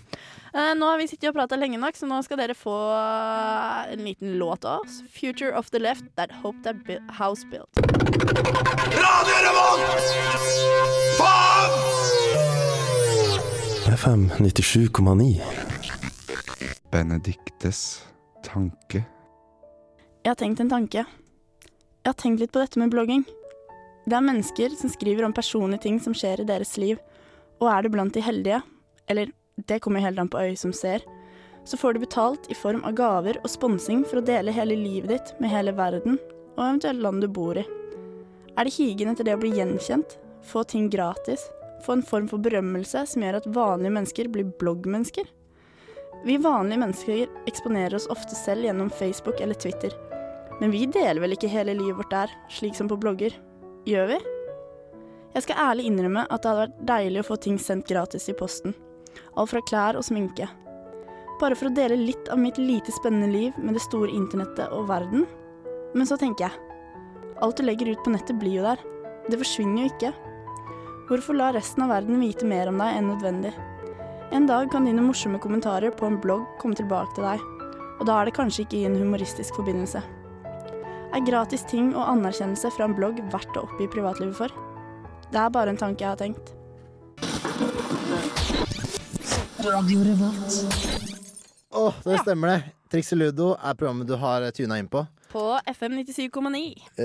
uh, 0.56 0.74
nå 0.80 0.90
har 0.90 0.98
vi 1.02 1.08
sittet 1.12 1.30
og 1.30 1.38
prata 1.38 1.58
lenge 1.60 1.80
nok, 1.82 1.98
så 1.98 2.10
nå 2.10 2.22
skal 2.26 2.40
dere 2.42 2.56
få 2.58 2.76
eh, 2.96 3.94
en 3.94 4.06
liten 4.08 4.38
låt 4.42 4.66
av 4.66 4.86
oss. 4.86 5.02
'Future 5.14 5.54
of 5.54 5.70
the 5.72 5.80
Left 5.80 6.06
That 6.16 6.32
Hope 6.44 6.58
That 6.64 6.84
bu 6.88 7.00
House 7.20 7.46
Built'. 7.52 7.74
Radio 9.06 9.38
Revolt! 9.46 10.06
Faen! 11.20 11.72
FM 13.96 14.30
97,9. 14.40 15.42
Benediktes 16.92 18.04
tanke. 18.44 19.06
Jeg 20.26 20.32
har 20.32 20.40
tenkt 20.40 20.58
en 20.64 20.70
tanke. 20.72 21.04
Jeg 21.06 22.10
har 22.10 22.16
tenkt 22.18 22.40
litt 22.42 22.50
på 22.50 22.58
dette 22.58 22.80
med 22.82 22.90
blogging. 22.90 23.22
Det 24.10 24.16
er 24.18 24.24
mennesker 24.26 24.72
som 24.74 24.90
skriver 24.90 25.22
om 25.28 25.34
personlige 25.38 25.84
ting 25.84 26.00
som 26.02 26.16
skjer 26.18 26.42
i 26.42 26.46
deres 26.50 26.72
liv, 26.82 26.98
og 27.62 27.68
er 27.70 27.86
du 27.86 27.92
blant 27.94 28.16
de 28.18 28.24
heldige, 28.26 28.58
eller 29.06 29.30
det 29.70 29.78
kommer 29.86 30.02
helt 30.02 30.18
an 30.18 30.32
på 30.34 30.42
øyet 30.42 30.58
som 30.58 30.74
ser, 30.74 31.06
så 31.62 31.78
får 31.78 31.94
du 31.94 32.02
betalt 32.08 32.50
i 32.50 32.58
form 32.58 32.82
av 32.90 32.96
gaver 32.98 33.38
og 33.44 33.54
sponsing 33.54 34.02
for 34.02 34.18
å 34.18 34.26
dele 34.26 34.56
hele 34.56 34.74
livet 34.80 35.14
ditt 35.14 35.30
med 35.38 35.54
hele 35.54 35.76
verden, 35.78 36.18
og 36.56 36.64
eventuelt 36.72 37.06
land 37.06 37.22
du 37.22 37.30
bor 37.30 37.62
i. 37.62 37.68
Er 38.58 38.66
det 38.66 38.74
higen 38.80 39.14
etter 39.14 39.30
det 39.30 39.38
å 39.38 39.44
bli 39.44 39.54
gjenkjent, 39.54 40.18
få 40.42 40.66
ting 40.66 40.90
gratis, 40.90 41.46
få 41.86 42.00
en 42.00 42.06
form 42.10 42.26
for 42.34 42.42
berømmelse 42.42 43.06
som 43.14 43.22
gjør 43.22 43.44
at 43.44 43.52
vanlige 43.54 43.94
mennesker 44.00 44.34
blir 44.34 44.50
bloggmennesker? 44.58 45.30
Vi 46.26 46.42
vanlige 46.42 46.82
mennesker 46.82 47.40
eksponerer 47.46 48.00
oss 48.02 48.10
ofte 48.10 48.34
selv 48.34 48.66
gjennom 48.66 48.90
Facebook 48.90 49.46
eller 49.46 49.62
Twitter. 49.62 49.94
Men 50.62 50.72
vi 50.72 50.86
deler 50.88 51.20
vel 51.24 51.36
ikke 51.36 51.52
hele 51.52 51.76
livet 51.76 52.00
vårt 52.00 52.14
der, 52.14 52.34
slik 52.50 52.78
som 52.78 52.88
på 52.92 52.98
blogger? 53.00 53.36
Gjør 53.86 54.14
vi? 54.14 54.20
Jeg 55.36 55.44
skal 55.44 55.60
ærlig 55.60 55.90
innrømme 55.90 56.24
at 56.32 56.42
det 56.42 56.52
hadde 56.52 56.62
vært 56.62 56.84
deilig 56.88 57.22
å 57.22 57.28
få 57.28 57.36
ting 57.44 57.58
sendt 57.60 57.90
gratis 57.90 58.30
i 58.32 58.38
posten. 58.40 58.76
Alt 59.36 59.52
fra 59.52 59.62
klær 59.68 60.00
og 60.00 60.06
sminke. 60.08 60.48
Bare 61.42 61.58
for 61.60 61.68
å 61.68 61.76
dele 61.76 61.98
litt 62.00 62.30
av 62.32 62.40
mitt 62.40 62.56
lite 62.62 62.94
spennende 62.96 63.28
liv 63.34 63.58
med 63.60 63.76
det 63.76 63.84
store 63.84 64.14
internettet 64.16 64.72
og 64.72 64.88
verden. 64.88 65.26
Men 65.92 66.08
så 66.08 66.16
tenker 66.20 66.48
jeg, 66.48 66.80
alt 67.44 67.60
du 67.60 67.68
legger 67.68 67.92
ut 67.92 68.04
på 68.06 68.16
nettet 68.16 68.40
blir 68.40 68.62
jo 68.62 68.64
der. 68.64 68.80
Det 69.28 69.42
forsvinner 69.42 69.84
jo 69.84 69.92
ikke. 69.92 70.14
Hvorfor 71.10 71.36
la 71.36 71.52
resten 71.54 71.84
av 71.84 71.92
verden 71.92 72.24
vite 72.24 72.48
mer 72.48 72.72
om 72.72 72.80
deg 72.80 72.96
enn 72.96 73.12
nødvendig? 73.12 73.52
En 74.34 74.48
dag 74.48 74.72
kan 74.72 74.88
dine 74.88 75.04
morsomme 75.04 75.40
kommentarer 75.44 75.92
på 75.92 76.08
en 76.08 76.22
blogg 76.24 76.48
komme 76.62 76.80
tilbake 76.80 77.12
til 77.18 77.28
deg, 77.28 77.44
og 78.00 78.08
da 78.08 78.22
er 78.22 78.30
det 78.30 78.40
kanskje 78.40 78.64
ikke 78.64 78.80
i 78.80 78.88
en 78.88 78.98
humoristisk 78.98 79.60
forbindelse. 79.60 80.02
Er 81.16 81.24
gratis 81.24 81.64
ting 81.70 81.94
og 81.96 82.04
anerkjennelse 82.12 82.72
fra 82.76 82.88
en 82.90 82.96
blogg 82.98 83.22
verdt 83.34 83.56
å 83.60 83.64
oppgi 83.68 83.88
privatlivet 83.94 84.36
for? 84.38 84.52
Det 85.32 85.40
er 85.42 85.52
bare 85.54 85.72
en 85.74 85.80
tanke 85.80 86.04
jeg 86.04 86.12
har 86.12 86.20
tenkt. 86.20 86.52
Radio 89.66 90.04
Revolt. 90.06 90.58
Å, 91.76 91.90
det 92.06 92.20
stemmer 92.22 92.52
det. 92.54 92.60
Triks 92.94 93.10
i 93.16 93.18
ludo 93.18 93.54
er 93.58 93.76
programmet 93.80 94.08
du 94.08 94.16
har 94.22 94.46
tuna 94.56 94.78
inn 94.80 94.88
på. 94.92 95.02
På 95.36 95.42
FM 95.68 95.98
97,9. 95.98 96.62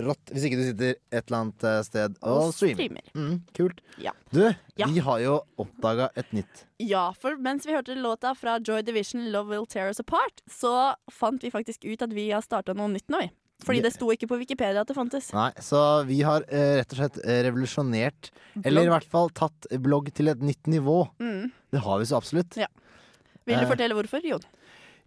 Rått. 0.07 0.31
Hvis 0.31 0.45
ikke 0.47 0.59
du 0.61 0.65
sitter 0.69 0.93
et 1.11 1.25
eller 1.25 1.39
annet 1.41 1.65
eh, 1.67 1.79
sted 1.87 2.19
og, 2.21 2.51
Og 2.51 2.53
streamer. 2.55 2.77
streamer. 2.77 3.09
Mm, 3.17 3.39
kult. 3.57 3.81
Ja. 3.99 4.13
Du, 4.31 4.43
Ja. 4.79 4.87
vi 4.93 5.03
har 5.03 5.23
jo 5.25 5.39
oppdaga 5.59 6.11
et 6.21 6.31
nytt. 6.37 6.63
Ja, 6.79 7.09
for 7.19 7.35
mens 7.43 7.67
vi 7.67 7.75
hørte 7.75 7.97
låta 7.99 8.35
fra 8.39 8.59
Joy 8.63 8.83
Division 8.87 9.25
'Love 9.33 9.51
Will 9.51 9.67
Tear 9.67 9.89
Us 9.91 9.99
Apart', 10.05 10.45
så 10.47 10.95
fant 11.11 11.43
vi 11.43 11.51
faktisk 11.51 11.85
ut 11.91 12.03
at 12.07 12.13
vi 12.15 12.29
har 12.31 12.45
starta 12.45 12.75
noe 12.77 12.89
nytt 12.93 13.09
nå, 13.11 13.19
vi. 13.25 13.31
Fordi 13.65 13.83
det 13.85 13.93
sto 13.93 14.09
ikke 14.15 14.27
på 14.31 14.39
Wikipedia 14.41 14.81
at 14.81 14.89
det 14.89 14.97
fantes. 14.97 15.33
Nei, 15.37 15.51
Så 15.61 15.81
vi 16.09 16.21
har 16.25 16.43
eh, 16.49 16.79
rett 16.81 16.93
og 16.95 16.99
slett 17.03 17.19
revolusjonert, 17.25 18.31
revolusjonert, 18.31 18.67
eller 18.67 18.83
i 18.89 18.93
hvert 18.95 19.09
fall 19.11 19.29
tatt 19.37 19.67
blogg 19.85 20.09
til 20.17 20.29
et 20.33 20.41
nytt 20.41 20.67
nivå. 20.67 21.03
Mm. 21.21 21.51
Det 21.71 21.81
har 21.85 21.99
vi 22.01 22.05
så 22.09 22.17
absolutt. 22.17 22.57
Ja. 22.57 22.67
Vil 23.47 23.59
du 23.59 23.65
Eh. 23.67 23.69
fortelle 23.71 23.95
hvorfor, 23.95 24.21
Jon? 24.25 24.41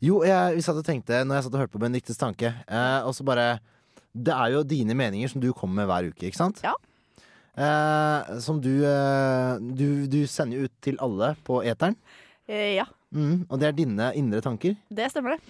Jo, 0.04 0.22
jeg, 0.28 0.56
vi 0.58 0.62
satt 0.62 0.76
og 0.78 0.84
tenkte 0.86 1.24
når 1.26 1.36
jeg 1.40 1.44
satt 1.46 1.54
og 1.56 1.62
hørte 1.64 1.72
på 1.78 1.80
Benediktes 1.82 2.18
tanke, 2.20 2.54
eh, 2.68 3.02
og 3.08 3.14
så 3.16 3.24
bare 3.26 3.60
Det 4.16 4.34
er 4.34 4.52
jo 4.54 4.64
dine 4.64 4.94
meninger 4.94 5.28
som 5.32 5.42
du 5.42 5.52
kommer 5.54 5.82
med 5.82 5.88
hver 5.90 6.10
uke, 6.14 6.28
ikke 6.30 6.38
sant? 6.38 6.60
Ja. 6.64 6.74
Eh, 7.58 8.40
som 8.42 8.60
du, 8.62 8.84
eh, 8.86 9.58
du 9.62 10.08
Du 10.08 10.26
sender 10.28 10.58
jo 10.58 10.64
ut 10.66 10.76
til 10.82 10.98
alle 11.00 11.36
på 11.46 11.62
eteren. 11.64 11.96
Eh, 12.48 12.76
ja, 12.78 12.86
Mm, 13.14 13.46
og 13.48 13.60
det 13.60 13.68
er 13.68 13.72
dine 13.78 14.12
indre 14.18 14.42
tanker. 14.42 14.76
det 14.92 15.12
stemmer 15.12 15.36
det. 15.38 15.42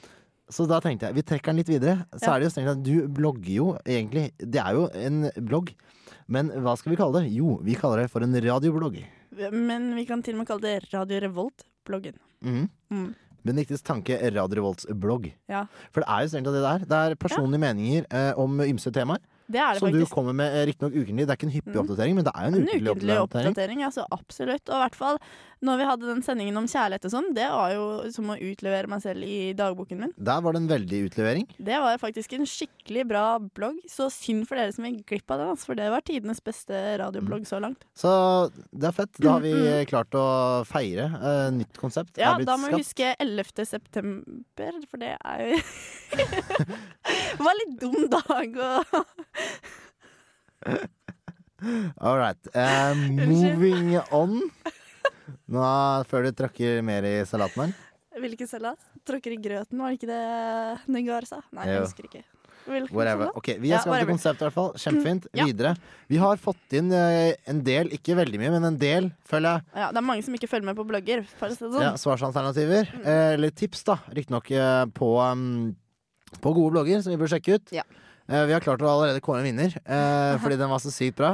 Så 0.53 0.67
da 0.69 0.77
tenkte 0.83 1.07
jeg, 1.09 1.17
vi 1.17 1.23
trekker 1.25 1.49
den 1.53 1.61
litt 1.63 1.71
videre. 1.71 2.05
Så 2.13 2.27
Ja. 2.29 2.35
er 2.35 2.39
det 2.43 2.47
jo 2.49 2.53
strengt 2.53 2.71
at 2.75 2.83
du 2.85 3.07
blogger 3.09 3.53
jo 3.55 3.67
egentlig 3.85 4.31
Det 4.37 4.61
er 4.61 4.73
jo 4.77 4.85
en 4.93 5.31
blogg. 5.49 5.73
Men 6.27 6.49
hva 6.63 6.77
skal 6.77 6.93
vi 6.93 6.99
kalle 7.01 7.23
det? 7.23 7.31
Jo, 7.33 7.57
vi 7.65 7.73
kaller 7.75 8.03
det 8.03 8.11
for 8.13 8.21
en 8.23 8.33
radioblogg. 8.33 9.01
Men 9.51 9.95
vi 9.97 10.05
kan 10.05 10.21
til 10.23 10.35
og 10.35 10.43
med 10.43 10.47
kalle 10.47 10.61
det 10.61 10.93
Radio 10.93 11.19
Revolt-bloggen. 11.25 12.15
Mm. 12.45 12.69
Mm. 12.91 13.15
Benediktes 13.43 13.81
tanke, 13.83 14.15
Radio 14.31 14.55
Revolts 14.61 14.85
blogg. 14.87 15.33
Ja. 15.49 15.65
For 15.91 15.99
det 15.99 16.07
er 16.07 16.21
jo 16.23 16.29
strengt 16.31 16.45
tatt 16.47 16.55
det 16.55 16.63
der. 16.63 16.85
Det 16.87 16.99
er 17.11 17.15
personlige 17.19 17.59
meninger 17.59 18.05
eh, 18.09 18.33
om 18.39 18.61
ymse 18.63 18.91
temaer. 18.95 19.19
Det 19.51 19.59
det 19.59 19.79
som 19.81 19.91
du 19.91 20.05
kommer 20.07 20.31
med 20.33 20.53
eh, 20.55 20.65
riktignok 20.69 20.93
ukentlig. 20.95 21.25
Det 21.27 21.33
er 21.33 21.35
ikke 21.35 21.49
en 21.49 21.55
hyppig 21.57 21.73
Mm. 21.75 21.81
oppdatering, 21.83 22.15
men 22.15 22.23
det 22.23 22.31
er 22.33 22.41
jo 22.43 22.47
en 22.47 22.55
En 22.55 22.61
ukentlig 22.63 22.87
ukentlig 22.93 23.17
oppdatering. 23.19 23.51
oppdatering, 23.51 23.79
altså 23.83 24.05
absolutt. 24.15 24.69
Og 24.69 24.75
i 24.77 24.81
hvert 24.85 24.95
fall 24.95 25.17
når 25.63 25.80
vi 25.80 25.86
hadde 25.88 26.10
den 26.10 26.21
sendingen 26.26 26.58
om 26.60 26.67
kjærlighet 26.69 27.08
og 27.08 27.13
sånn, 27.13 27.30
det 27.38 27.47
var 27.49 27.71
jo 27.73 27.86
som 28.13 28.30
å 28.34 28.38
utlevere 28.38 28.89
meg 28.91 29.02
selv 29.04 29.23
i 29.26 29.54
dagboken 29.58 30.02
min. 30.04 30.13
Der 30.17 30.41
var 30.43 30.54
det 30.56 30.62
en 30.63 30.69
veldig 30.71 30.99
utlevering. 31.08 31.47
Det 31.58 31.80
var 31.84 31.97
faktisk 32.02 32.36
en 32.38 32.45
skikkelig 32.49 33.06
bra 33.10 33.23
blogg. 33.41 33.80
Så 33.89 34.10
synd 34.13 34.45
for 34.49 34.60
dere 34.60 34.73
som 34.76 34.86
gikk 34.89 35.06
glipp 35.13 35.34
av 35.34 35.39
den, 35.43 35.62
for 35.63 35.80
det 35.80 35.88
var 35.93 36.04
tidenes 36.06 36.43
beste 36.43 36.76
radioblogg 37.02 37.47
så 37.49 37.62
langt. 37.63 37.88
Så 37.97 38.12
det 38.71 38.89
er 38.91 38.97
fett. 38.99 39.13
Da 39.23 39.38
har 39.38 39.43
vi 39.45 39.54
Mm, 39.54 39.60
mm. 39.63 39.86
klart 39.91 40.15
å 40.17 40.26
feire 40.67 41.06
Uh, 41.13 41.49
nytt 41.54 41.78
konsept. 41.80 42.17
Ja, 42.19 42.34
er 42.34 42.41
blitt 42.41 42.49
da 42.49 42.56
må 42.60 42.69
vi 42.71 42.80
huske 42.82 43.13
11. 43.21 43.65
september, 43.69 44.80
for 44.89 44.97
det 44.99 45.13
er 45.19 45.43
jo 45.45 45.60
Det 47.38 47.39
var 47.45 47.58
litt 47.62 47.76
dum 47.80 48.10
dag 48.12 48.58
å 48.60 48.71
All 52.02 52.17
right. 52.17 52.38
Uh, 52.56 52.93
moving 52.95 53.97
on. 54.12 54.52
Nå, 55.51 55.63
før 56.08 56.23
du 56.29 56.32
tråkker 56.39 56.79
mer 56.86 57.03
i 57.08 57.15
salaten 57.27 57.65
her. 57.65 57.73
Hvilken 58.23 58.47
salat? 58.47 58.79
Tråkker 59.08 59.34
i 59.34 59.39
grøten, 59.41 59.79
var 59.82 59.89
det 59.91 59.97
ikke 59.99 60.08
det 60.13 60.93
Negar 60.93 61.25
sa? 61.27 61.41
Nei, 61.51 61.65
jeg 61.67 61.82
husker 61.84 62.06
ikke. 62.08 62.21
Hvilken 62.63 62.95
Whatever. 62.95 63.25
salat? 63.25 63.36
Ok, 63.41 63.47
Vi 63.60 63.69
Ja, 63.71 63.75
har 63.75 63.82
skapt 63.82 63.88
et 63.88 63.91
whatever. 63.91 64.12
konsept, 64.13 64.39
i 64.39 64.45
hvert 64.45 64.53
fall. 64.56 64.69
Kjempefint. 64.79 65.25
Mm, 65.27 65.39
ja. 65.41 65.45
Videre. 65.49 65.71
Vi 66.08 66.17
har 66.21 66.38
fått 66.38 66.77
inn 66.79 66.91
eh, 66.95 67.34
en 67.51 67.60
del, 67.65 67.89
ikke 67.91 68.15
veldig 68.15 68.39
mye, 68.39 68.51
men 68.56 68.63
en 68.69 68.77
del, 68.79 69.10
føler 69.27 69.58
jeg. 69.58 69.65
Ja, 69.82 69.89
det 69.91 69.97
er 69.99 70.06
mange 70.08 70.23
som 70.23 70.34
ikke 70.38 70.47
følger 70.47 70.69
med 70.69 70.77
på 70.79 70.86
blogger. 70.88 71.25
Sånn. 71.41 71.82
Ja, 71.82 71.91
svarsalternativer. 71.99 72.88
Eh, 73.03 73.34
eller 73.34 73.49
tips, 73.51 73.84
da. 73.84 73.97
Riktignok 74.15 74.49
eh, 74.51 74.86
på, 74.95 75.10
um, 75.19 75.75
på 76.39 76.53
gode 76.56 76.71
blogger, 76.77 77.01
som 77.03 77.12
vi 77.12 77.19
bør 77.19 77.34
sjekke 77.36 77.58
ut. 77.60 77.73
Ja. 77.75 77.84
Vi 78.29 78.53
har 78.56 78.62
klart 78.63 78.79
å 78.79 78.88
allerede 78.88 79.19
kåre 79.19 79.41
en 79.43 79.49
vinner, 79.49 79.73
fordi 80.39 80.56
den 80.56 80.69
var 80.71 80.79
så 80.79 80.93
sykt 80.95 81.17
bra. 81.19 81.34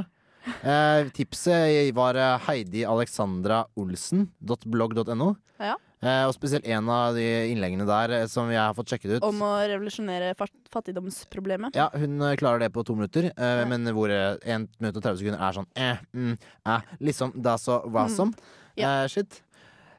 Eh, 0.64 1.10
tipset 1.16 1.94
var 1.96 2.16
eh, 2.20 2.40
Heidi 2.48 2.86
Alexandra 2.88 3.66
Olsen.blogg.no. 3.80 5.34
Ja. 5.60 5.76
Eh, 6.00 6.22
og 6.24 6.32
spesielt 6.32 6.64
en 6.72 6.88
av 6.88 7.18
de 7.18 7.26
innleggene 7.52 7.84
der 7.88 8.14
eh, 8.22 8.28
som 8.32 8.48
jeg 8.54 8.62
har 8.62 8.76
fått 8.78 8.94
sjekket 8.94 9.18
ut. 9.18 9.26
Om 9.28 9.42
å 9.44 9.50
revolusjonere 9.68 10.30
fattigdomsproblemet. 10.72 11.76
Ja, 11.76 11.90
hun 12.00 12.22
eh, 12.24 12.38
klarer 12.40 12.64
det 12.64 12.72
på 12.76 12.86
to 12.88 12.96
minutter, 12.96 13.28
eh, 13.36 13.66
men 13.68 13.84
hvor 13.96 14.08
eh, 14.14 14.38
1 14.48 14.70
minutt 14.80 14.96
og 14.96 15.04
30 15.04 15.20
sekunder 15.20 15.44
er 15.44 15.60
sånn 15.60 15.68
eh, 15.76 16.00
mm, 16.16 16.34
eh, 16.72 16.90
liksom 17.04 17.36
da 17.36 17.58
så 17.60 17.82
hva 17.84 18.08
Mm. 18.08 18.16
som. 18.16 18.34
Ja. 18.80 19.02
Eh, 19.04 19.08
shit. 19.12 19.42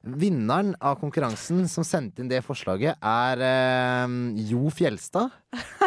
Vinneren 0.01 0.71
av 0.81 0.95
konkurransen 0.97 1.67
som 1.69 1.85
sendte 1.85 2.23
inn 2.25 2.31
det 2.31 2.41
forslaget, 2.47 2.97
er 3.05 3.43
eh, 3.45 4.15
Jo 4.49 4.71
Fjelstad. 4.73 5.29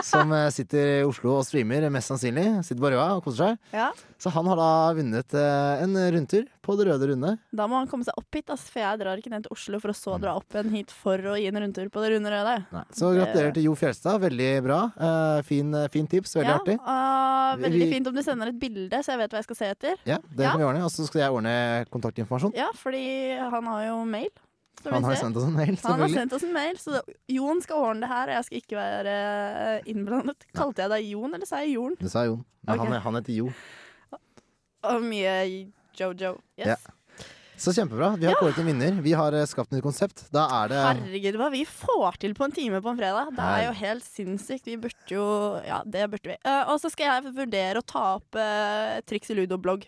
Som 0.06 0.30
sitter 0.54 1.00
i 1.00 1.04
Oslo 1.08 1.40
og 1.40 1.46
streamer, 1.48 1.88
mest 1.90 2.12
sannsynlig. 2.12 2.44
Sitter 2.68 2.84
på 2.84 2.90
Røa 2.94 3.16
og 3.18 3.24
koser 3.26 3.54
seg. 3.56 3.58
Ja. 3.74 3.90
Så 4.24 4.32
han 4.32 4.48
har 4.48 4.56
da 4.56 4.68
vunnet 4.96 5.34
eh, 5.36 5.84
en 5.84 5.98
rundtur 6.16 6.46
på 6.64 6.76
det 6.80 6.86
røde 6.88 7.10
runde. 7.10 7.34
Da 7.52 7.66
må 7.68 7.76
han 7.76 7.90
komme 7.92 8.06
seg 8.08 8.16
opp 8.16 8.38
hit, 8.38 8.48
ass, 8.54 8.70
for 8.72 8.80
jeg 8.80 9.02
drar 9.02 9.20
ikke 9.20 9.34
ned 9.34 9.44
til 9.44 9.52
Oslo 9.52 9.82
for 9.84 9.92
å 9.92 9.96
Mm. 9.98 10.00
så 10.00 10.14
dra 10.24 10.36
opp 10.40 10.56
igjen 10.56 10.72
hit 10.72 10.94
for 10.96 11.18
å 11.28 11.34
gi 11.36 11.50
en 11.50 11.60
rundtur 11.60 11.90
på 11.92 12.04
det 12.06 12.14
runde 12.14 12.32
røde. 12.32 12.54
Nei. 12.72 12.84
Så 12.96 13.12
gratulerer 13.18 13.52
til 13.58 13.68
Jo 13.68 13.74
Fjelstad. 13.76 14.22
Veldig 14.24 14.48
bra. 14.64 14.80
Uh, 14.96 15.42
fin, 15.44 15.76
fin 15.92 16.08
tips. 16.08 16.38
Veldig 16.40 16.54
ja, 16.54 16.62
artig. 16.62 16.78
Uh, 16.80 17.60
veldig 17.66 17.90
fint 17.92 18.08
om 18.08 18.16
du 18.16 18.24
sender 18.24 18.54
et 18.54 18.60
bilde, 18.64 19.04
så 19.04 19.12
jeg 19.14 19.22
vet 19.26 19.36
hva 19.36 19.42
jeg 19.44 19.50
skal 19.50 19.60
se 19.60 19.70
etter. 19.76 20.00
Ja, 20.08 20.18
det 20.32 20.48
Ja. 20.48 20.56
kan 20.56 20.64
vi 20.64 20.70
ordne. 20.72 20.86
Og 20.88 20.92
så 20.96 21.06
skal 21.10 21.26
jeg 21.26 21.36
ordne 21.36 21.86
kontaktinformasjon. 21.92 22.56
Ja, 22.56 22.72
fordi 22.80 23.04
han 23.38 23.70
har 23.74 23.86
jo 23.90 24.00
mail. 24.06 24.32
Han 24.84 25.04
har 25.04 25.16
se. 25.16 25.22
sendt 25.22 25.38
oss 25.38 25.46
en 25.48 25.54
mail, 25.56 25.78
Han 25.84 26.00
har 26.00 26.10
sendt 26.12 26.34
oss 26.34 26.44
en 26.44 26.52
mail, 26.54 26.76
så 26.76 27.00
Jon 27.32 27.62
skal 27.64 27.78
ordne 27.78 28.02
det 28.04 28.10
her, 28.10 28.28
og 28.32 28.36
jeg 28.36 28.48
skal 28.48 28.58
ikke 28.64 28.80
være 28.80 29.14
eh, 29.78 29.92
innblandet. 29.94 30.44
Kalte 30.56 30.84
jeg 30.84 30.92
deg 30.92 31.06
Jon, 31.14 31.34
eller 31.38 31.48
sa 31.48 31.62
jeg 31.64 31.76
Jorn? 31.78 31.96
Det 32.02 32.12
sa 32.12 32.26
Jon. 32.28 32.42
Men 32.68 32.80
okay. 32.80 32.92
han, 32.92 33.02
han 33.06 33.16
heter 33.20 33.38
Jo. 33.38 33.52
Og 34.90 35.06
mye 35.06 35.38
Jojo. 35.98 36.36
Yes. 36.60 36.74
Ja. 36.74 36.78
Så 37.64 37.72
kjempebra. 37.72 38.16
Vi 38.20 38.26
har 38.26 38.36
kåret 38.36 38.58
en 38.60 38.66
vinner. 38.68 38.96
Vi 39.02 39.14
har 39.16 39.34
eh, 39.38 39.46
skapt 39.48 39.70
et 39.72 39.78
nytt 39.78 39.86
konsept. 39.86 40.26
Da 40.34 40.44
er 40.58 40.72
det 40.72 40.80
Herregud, 40.84 41.38
hva 41.40 41.50
vi 41.54 41.62
får 41.70 42.18
til 42.20 42.34
på 42.36 42.48
en 42.48 42.56
time 42.56 42.82
på 42.84 42.92
en 42.92 43.00
fredag. 43.00 43.30
Det 43.38 43.46
er 43.46 43.66
jo 43.68 43.76
helt 43.78 44.04
sinnssykt. 44.04 44.68
Vi 44.68 44.80
burde 44.84 45.16
jo 45.16 45.28
Ja, 45.64 45.80
det 45.86 46.10
burde 46.12 46.34
vi. 46.34 46.38
Uh, 46.44 46.74
og 46.74 46.82
så 46.84 46.92
skal 46.92 47.08
jeg 47.08 47.36
vurdere 47.38 47.80
å 47.80 47.86
ta 47.88 48.04
opp 48.18 48.36
uh, 48.36 49.00
Triks 49.08 49.32
i 49.32 49.38
Ludo-blogg. 49.38 49.86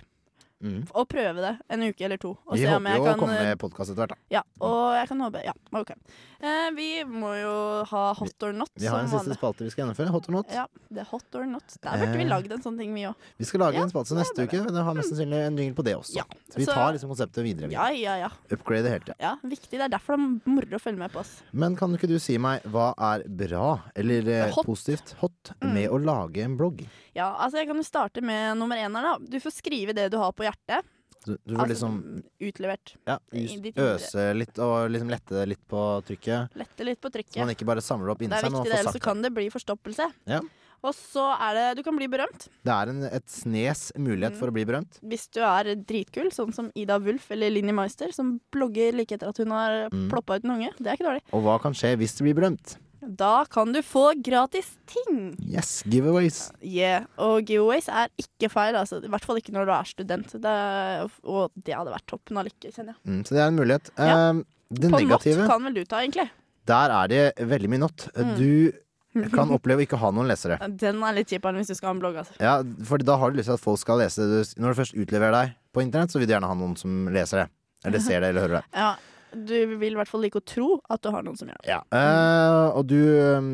Mm. 0.61 0.87
Og 0.95 1.07
prøve 1.09 1.35
det 1.41 1.53
en 1.69 1.81
uke 1.89 2.01
eller 2.05 2.17
to. 2.17 2.31
Og 2.47 2.53
Vi 2.55 2.63
se 2.63 2.69
håper 2.71 2.95
jo 2.97 3.03
å 3.03 3.17
komme 3.19 3.35
eh, 3.39 3.49
med 3.51 3.59
podkast 3.59 3.91
etter 3.91 4.05
hvert. 4.05 4.15
da. 4.15 4.17
Ja, 4.37 4.41
og 4.61 4.95
jeg 4.95 5.07
kan 5.09 5.19
håpe 5.25 5.43
Ja, 5.45 5.53
OK. 5.73 5.91
Eh, 6.45 6.69
vi 6.75 7.03
må 7.09 7.31
jo 7.39 7.53
ha 7.89 8.13
hot 8.13 8.43
or 8.43 8.53
not. 8.53 8.69
Vi 8.77 8.85
har 8.87 8.99
en 8.99 9.07
siste 9.09 9.23
vanlig. 9.25 9.37
spalte 9.39 9.63
vi 9.65 9.69
skal 9.73 9.85
gjennomføre. 9.85 10.09
Hot 10.13 10.29
or 10.29 10.31
not. 10.37 10.45
Ja, 10.53 10.65
det 10.91 11.01
er 11.01 11.09
hot 11.09 11.35
or 11.35 11.45
not. 11.45 11.63
Der 11.81 11.97
burde 11.97 12.17
vi 12.17 12.23
Eh, 12.25 12.29
lagd 12.29 12.51
en 12.51 12.61
sånn 12.61 12.77
ting, 12.77 12.93
vi 12.93 13.05
òg. 13.09 13.15
Vi 13.39 13.45
skal 13.45 13.59
lage 13.61 13.75
Ja, 13.79 13.83
en 13.83 13.89
spalte 13.89 14.15
neste 14.17 14.45
uke. 14.45 14.63
Men 14.63 14.73
det 14.73 14.83
har 14.83 14.93
mest 14.93 15.09
sannsynlig 15.13 15.41
en 15.47 15.57
jingle 15.57 15.75
på 15.75 15.83
det 15.83 15.95
også. 15.97 16.15
Ja. 16.17 16.23
Så 16.51 16.57
vi 16.61 16.65
tar 16.65 16.93
liksom 16.93 17.09
konseptet 17.09 17.43
videre. 17.43 17.71
Ja, 17.71 17.89
ja, 17.89 18.15
ja. 18.17 18.29
Upgrade 18.51 18.89
hele 18.89 18.99
tida. 19.05 19.15
ja. 19.19 19.35
Viktig. 19.43 19.71
Det 19.79 19.81
er 19.81 19.89
derfor 19.89 20.17
det 20.17 20.23
er 20.45 20.49
moro 20.49 20.77
å 20.77 20.81
følge 20.81 20.97
med 20.99 21.11
på 21.11 21.19
oss. 21.19 21.41
Men 21.51 21.75
kan 21.75 21.91
ikke 21.95 22.07
du 22.07 22.17
si 22.19 22.37
meg 22.37 22.61
hva 22.63 22.93
er 22.97 23.23
bra, 23.27 23.81
eller 23.95 24.27
eh, 24.29 24.51
Hot. 24.51 24.65
positivt, 24.65 25.15
hot, 25.19 25.31
Mm. 25.61 25.73
med 25.73 25.89
å 25.89 25.97
lage 26.03 26.43
en 26.43 26.57
blogg? 26.57 26.85
Ja, 27.15 27.35
altså 27.39 27.57
Jeg 27.59 27.67
kan 27.67 27.77
jo 27.77 27.83
starte 27.83 28.21
med 28.21 28.57
nummer 28.57 28.75
én 28.75 28.93
her. 28.95 29.01
da 29.01 29.17
Du 29.19 29.37
får 29.39 29.51
skrive 29.61 29.93
det 29.95 30.11
du 30.11 30.17
har 30.17 30.31
på 30.33 30.43
hjertet. 30.45 30.91
Du, 31.25 31.31
du 31.41 31.55
Altså, 31.55 31.67
liksom 31.71 31.93
Utlevert. 32.39 32.91
ja, 33.07 33.15
just, 33.33 33.63
øse 33.81 34.25
litt 34.37 34.59
og 34.61 34.91
liksom 34.93 35.09
lette 35.09 35.45
litt 35.49 35.63
på 35.67 35.79
trykket. 36.05 36.53
Lette 36.55 36.85
litt 36.85 36.99
på 37.01 37.09
Så 37.09 37.15
trykket. 37.17 37.39
man 37.41 37.49
ikke 37.55 37.65
bare 37.65 37.81
samler 37.81 38.11
opp 38.13 38.19
Det 38.21 38.27
inni 38.27 38.37
er 38.37 38.45
seg. 38.45 38.51
men 38.51 38.59
man 38.59 38.61
viktig, 38.67 38.75
det, 38.75 38.79
ellers 38.85 38.93
så 38.93 39.01
kan 39.01 39.21
det 39.25 39.33
bli 39.33 39.47
forstoppelse. 39.49 40.05
Ja. 40.29 40.39
Og 40.85 40.93
så 40.93 41.23
er 41.41 41.53
det 41.57 41.77
Du 41.77 41.81
kan 41.87 41.95
bli 41.97 42.05
berømt 42.05 42.45
Det 42.61 42.69
er 42.69 42.89
en, 42.91 42.99
et 43.09 43.25
snes 43.31 43.91
mulighet 43.97 44.33
Mm. 44.35 44.37
for 44.37 44.51
å 44.51 44.53
bli 44.53 44.65
berømt. 44.69 44.99
hvis 45.01 45.25
du 45.33 45.39
er 45.41 45.73
dritkul, 45.81 46.29
sånn 46.29 46.53
som 46.53 46.69
Ida 46.75 46.99
Wulf 46.99 47.31
eller 47.31 47.49
Linni 47.49 47.73
Meister, 47.73 48.11
som 48.13 48.39
blogger 48.53 48.93
like 48.93 49.11
etter 49.17 49.27
at 49.29 49.37
hun 49.37 49.49
har 49.49 49.89
Mm. 49.89 50.09
ploppa 50.11 50.35
ut 50.37 50.45
en 50.45 50.51
unge. 50.59 50.69
Det 50.77 50.85
er 50.85 50.93
ikke 50.97 51.09
dårlig. 51.09 51.21
Og 51.33 51.41
hva 51.41 51.59
kan 51.59 51.73
skje 51.73 51.97
hvis 51.97 52.15
du 52.19 52.23
blir 52.25 52.35
berømt? 52.35 52.77
Da 53.05 53.45
kan 53.51 53.73
du 53.73 53.81
få 53.85 54.07
gratis 54.25 54.71
ting. 54.89 55.35
Yes, 55.41 55.83
giveaways. 55.89 56.51
Yeah. 56.61 57.05
Og 57.21 57.45
giveaways 57.47 57.89
er 57.91 58.09
ikke 58.21 58.49
feil, 58.53 58.77
altså. 58.79 59.01
i 59.03 59.11
hvert 59.11 59.25
fall 59.27 59.39
ikke 59.41 59.53
når 59.55 59.69
du 59.69 59.73
er 59.75 59.89
student. 59.89 60.33
Det 60.41 60.55
og 61.23 61.51
det 61.55 61.75
hadde 61.77 61.93
vært 61.93 62.07
toppen 62.09 62.39
av 62.41 62.47
lykke, 62.47 62.71
kjenner 62.71 62.95
jeg. 62.95 63.01
Mm, 63.05 63.21
så 63.27 63.37
det 63.37 63.43
er 63.43 63.51
en 63.51 63.59
mulighet. 63.61 63.93
Ja. 63.97 64.17
Eh, 64.17 64.41
det 64.75 64.89
På 64.89 64.99
negative, 64.99 65.43
not 65.43 65.51
kan 65.53 65.67
vel 65.67 65.77
du 65.77 65.83
ta, 65.85 66.01
egentlig. 66.01 66.29
der 66.65 66.93
er 66.97 67.07
det 67.11 67.23
veldig 67.45 67.69
mye 67.69 67.83
not. 67.85 68.07
Mm. 68.17 68.33
Du 68.39 69.29
kan 69.31 69.51
oppleve 69.53 69.83
å 69.83 69.85
ikke 69.85 69.99
ha 70.01 70.09
noen 70.11 70.27
lesere. 70.27 70.57
Den 70.83 71.03
er 71.05 71.15
litt 71.15 71.29
kjipere 71.31 71.55
hvis 71.61 71.69
du 71.71 71.75
skal 71.77 71.91
ha 71.91 71.95
en 71.95 72.01
blogg, 72.01 72.17
altså. 72.23 72.33
Ja, 72.41 72.57
for 72.89 72.99
da 72.99 73.15
har 73.21 73.31
du 73.31 73.37
lyst 73.39 73.47
til 73.51 73.55
at 73.55 73.63
folk 73.63 73.79
skal 73.79 74.01
lese 74.01 74.25
det. 74.31 74.41
Når 74.59 74.73
du 74.73 74.79
først 74.81 74.97
utleverer 74.97 75.35
deg 75.37 75.53
på 75.75 75.85
internett, 75.85 76.11
så 76.11 76.19
vil 76.19 76.27
du 76.27 76.33
gjerne 76.35 76.49
ha 76.49 76.57
noen 76.57 76.73
som 76.79 77.05
leser 77.13 77.45
det. 77.45 77.51
Eller 77.85 78.01
ser 78.01 78.23
det, 78.23 78.33
eller 78.33 78.47
hører 78.47 78.57
det. 78.57 78.65
Ja, 78.73 78.95
du 79.35 79.55
vil 79.75 79.93
i 79.93 79.97
hvert 79.99 80.11
fall 80.11 80.23
like 80.25 80.39
å 80.39 80.45
tro 80.45 80.69
at 80.91 81.03
du 81.03 81.11
har 81.13 81.25
noen 81.25 81.37
som 81.39 81.49
gjør 81.51 81.59
det. 81.61 81.69
Ja. 81.69 81.81
Uh, 81.91 82.77
og 82.79 82.87
du, 82.89 82.99
um, 83.35 83.49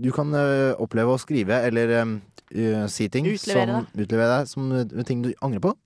du 0.00 0.10
kan 0.14 0.34
uh, 0.34 0.72
oppleve 0.82 1.14
å 1.14 1.20
skrive 1.20 1.62
eller 1.68 1.94
um, 2.02 2.16
eh, 2.50 2.82
si 2.90 3.06
ting 3.12 3.28
Utlevere 3.30 3.84
som 3.84 4.02
utlevere 4.02 4.32
deg 4.32 4.50
som 4.50 4.72
eh, 4.74 5.06
ting 5.06 5.22
du 5.26 5.30
angrer 5.38 5.62
på. 5.70 5.76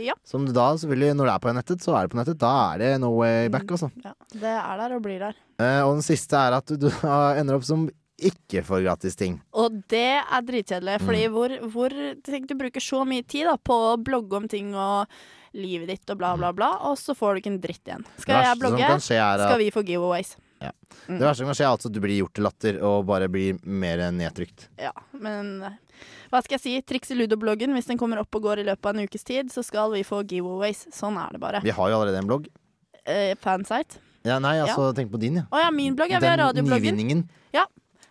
Ja. 0.00 0.16
Som 0.26 0.48
da 0.50 0.72
selvfølgelig, 0.80 1.14
når 1.14 1.28
det 1.28 1.32
er 1.32 1.42
på 1.44 1.52
nettet, 1.54 1.82
så 1.84 1.92
er 1.94 2.06
det 2.06 2.10
på 2.10 2.18
nettet. 2.18 2.38
Da 2.40 2.50
er 2.72 2.80
det 2.80 2.88
no 3.02 3.12
way 3.20 3.50
back, 3.52 3.68
altså. 3.70 3.90
ja. 4.02 4.16
Det 4.32 4.54
er 4.56 4.80
der 4.80 4.94
og 4.96 5.02
blir 5.04 5.20
der. 5.22 5.36
Og 5.84 5.92
den 5.92 6.02
siste 6.02 6.40
er 6.40 6.56
at 6.56 6.72
du, 6.74 6.88
ender 7.38 7.58
opp 7.58 7.66
som 7.68 7.84
ikke 8.20 8.64
får 8.66 8.82
gratis 8.84 9.18
ting. 9.20 9.38
Og 9.56 9.76
det 9.92 10.20
er 10.20 10.46
dritkjedelig, 10.46 10.96
fordi 11.04 11.26
hvor, 11.32 11.54
hvor 11.72 11.94
tenk, 12.26 12.48
du 12.50 12.56
bruker 12.58 12.82
så 12.84 13.04
mye 13.08 13.24
tid 13.28 13.46
da, 13.48 13.56
på 13.56 13.76
å 13.92 13.98
blogge 14.00 14.40
om 14.40 14.48
ting 14.50 14.72
og 14.74 15.20
livet 15.56 15.90
ditt 15.90 16.12
og 16.12 16.20
bla, 16.20 16.34
bla, 16.38 16.52
bla, 16.56 16.70
og 16.86 16.98
så 16.98 17.14
får 17.16 17.34
du 17.34 17.42
ikke 17.42 17.52
en 17.54 17.60
dritt 17.62 17.90
igjen. 17.90 18.06
Skal 18.22 18.44
jeg 18.46 18.60
blogge, 18.60 18.92
skal 19.02 19.58
vi 19.58 19.70
få 19.74 19.82
giveaways. 19.86 20.36
Ja. 20.60 20.70
Mm. 21.08 21.16
Det 21.18 21.24
verste 21.24 21.40
som 21.40 21.48
kan 21.48 21.56
skje, 21.56 21.64
er 21.64 21.74
altså 21.74 21.88
at 21.88 21.94
du 21.96 22.00
blir 22.04 22.18
gjort 22.18 22.34
til 22.36 22.44
latter 22.44 22.80
og 22.84 23.06
bare 23.08 23.30
blir 23.32 23.56
mer 23.64 24.02
nedtrykt. 24.12 24.68
Ja, 24.80 24.92
men 25.16 25.54
eh, 25.64 25.78
hva 26.30 26.42
skal 26.44 26.58
jeg 26.58 26.64
si? 26.66 26.74
Triks 26.86 27.14
i 27.14 27.16
Ludo-bloggen, 27.16 27.72
hvis 27.76 27.88
den 27.88 28.00
kommer 28.00 28.20
opp 28.20 28.36
og 28.36 28.44
går 28.44 28.62
i 28.62 28.66
løpet 28.68 28.90
av 28.90 28.94
en 28.94 29.08
ukes 29.08 29.24
tid, 29.26 29.48
så 29.52 29.64
skal 29.66 29.94
vi 29.96 30.04
få 30.06 30.20
giveaways. 30.22 30.86
Sånn 30.94 31.16
er 31.20 31.32
det 31.34 31.42
bare. 31.42 31.64
Vi 31.64 31.72
har 31.74 31.92
jo 31.92 31.98
allerede 31.98 32.20
en 32.20 32.28
blogg. 32.28 32.50
Eh, 33.08 33.32
fansite. 33.40 34.02
Ja, 34.28 34.36
nei, 34.42 34.58
altså, 34.60 34.90
tenk 34.92 35.08
på 35.12 35.18
din, 35.20 35.40
ja. 35.40 35.46
Å 35.48 35.62
ja, 35.64 35.70
min 35.72 35.96
blogg. 35.96 36.12
Ja, 36.12 36.20
vi 36.20 36.28
har 36.28 36.36
radiobloggen. 36.42 36.92
nyvinningen. 36.92 37.24
Ja. 37.56 37.64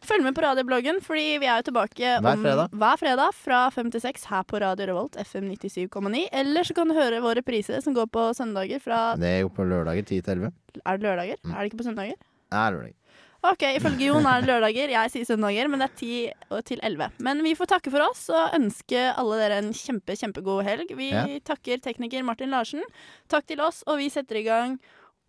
Følg 0.05 0.23
med 0.23 0.35
på 0.37 0.41
radiobloggen, 0.45 1.01
fordi 1.03 1.37
vi 1.41 1.47
er 1.49 1.59
jo 1.59 1.65
tilbake 1.71 2.13
Hver 2.23 2.37
fredag. 2.39 2.69
hver 2.71 2.99
fredag 3.01 3.33
fra 3.35 3.59
5 3.75 3.91
til 3.91 4.01
6 4.01 4.23
her 4.31 4.43
på 4.47 4.61
Radio 4.63 4.85
Revolt, 4.87 5.17
FM 5.19 5.49
97,9. 5.51 6.27
Eller 6.31 6.63
så 6.63 6.73
kan 6.77 6.87
du 6.87 6.95
høre 6.95 7.19
våre 7.21 7.43
priser 7.43 7.81
som 7.83 7.93
går 7.93 8.07
på 8.07 8.29
søndager 8.37 8.79
fra 8.81 9.15
Det 9.19 9.27
er 9.27 9.41
jo 9.43 9.49
på 9.49 9.65
lørdager 9.67 10.05
10 10.07 10.21
til 10.21 10.31
11. 10.39 10.53
Er 10.85 10.97
det 10.97 11.03
lørdager? 11.09 11.35
Mm. 11.43 11.51
Er 11.53 11.59
det 11.59 11.71
ikke 11.71 11.81
på 11.83 11.89
søndager? 11.89 12.15
Det 12.49 12.57
er 12.63 12.71
lørdag. 12.77 12.95
Ok, 13.41 13.61
ifølge 13.77 14.07
Jon 14.09 14.25
er 14.27 14.41
det 14.41 14.49
lørdager. 14.49 14.89
Jeg 14.91 15.11
sier 15.13 15.23
søndager, 15.25 15.67
men 15.71 15.79
det 15.79 15.85
er 15.89 15.95
10 15.95 16.63
til 16.67 16.79
11. 16.83 17.11
Men 17.23 17.39
vi 17.43 17.53
får 17.55 17.69
takke 17.71 17.91
for 17.93 18.03
oss 18.03 18.25
og 18.35 18.55
ønske 18.57 19.03
alle 19.15 19.37
dere 19.39 19.59
en 19.63 19.69
kjempe, 19.71 20.15
kjempegod 20.19 20.63
helg. 20.67 20.91
Vi 20.97 21.09
Ja. 21.11 21.25
takker 21.47 21.79
tekniker 21.79 22.23
Martin 22.23 22.49
Larsen. 22.51 22.81
Takk 23.29 23.45
til 23.47 23.61
oss, 23.61 23.83
og 23.87 23.97
vi 23.99 24.09
setter 24.09 24.35
i 24.39 24.43
gang 24.43 24.79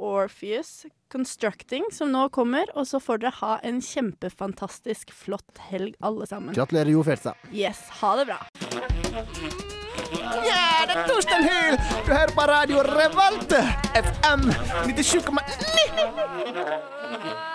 Orpheus 0.00 0.86
Constructing, 1.12 1.84
som 1.92 2.12
nå 2.14 2.28
kommer. 2.34 2.70
Og 2.78 2.86
så 2.88 3.00
får 3.02 3.18
dere 3.24 3.34
ha 3.40 3.52
en 3.66 3.80
kjempefantastisk 3.84 5.12
flott 5.14 5.58
helg, 5.70 5.94
alle 6.00 6.26
sammen. 6.30 6.54
Gratulerer, 6.56 6.90
Jo 6.94 7.02
Fjelstad. 7.06 7.34
Yes, 7.52 7.78
ha 8.00 8.10
det 8.20 8.26
bra. 8.30 8.40
Ja, 10.10 10.86
det 10.88 10.94
er 10.96 11.04
Torstein 11.06 11.44
Hyl! 11.44 11.76
Du 12.06 12.10
hører 12.14 12.32
på 12.34 12.42
Radio 12.50 12.78
Revolt! 12.86 13.52
FM 13.94 14.42
97,9! 14.88 17.49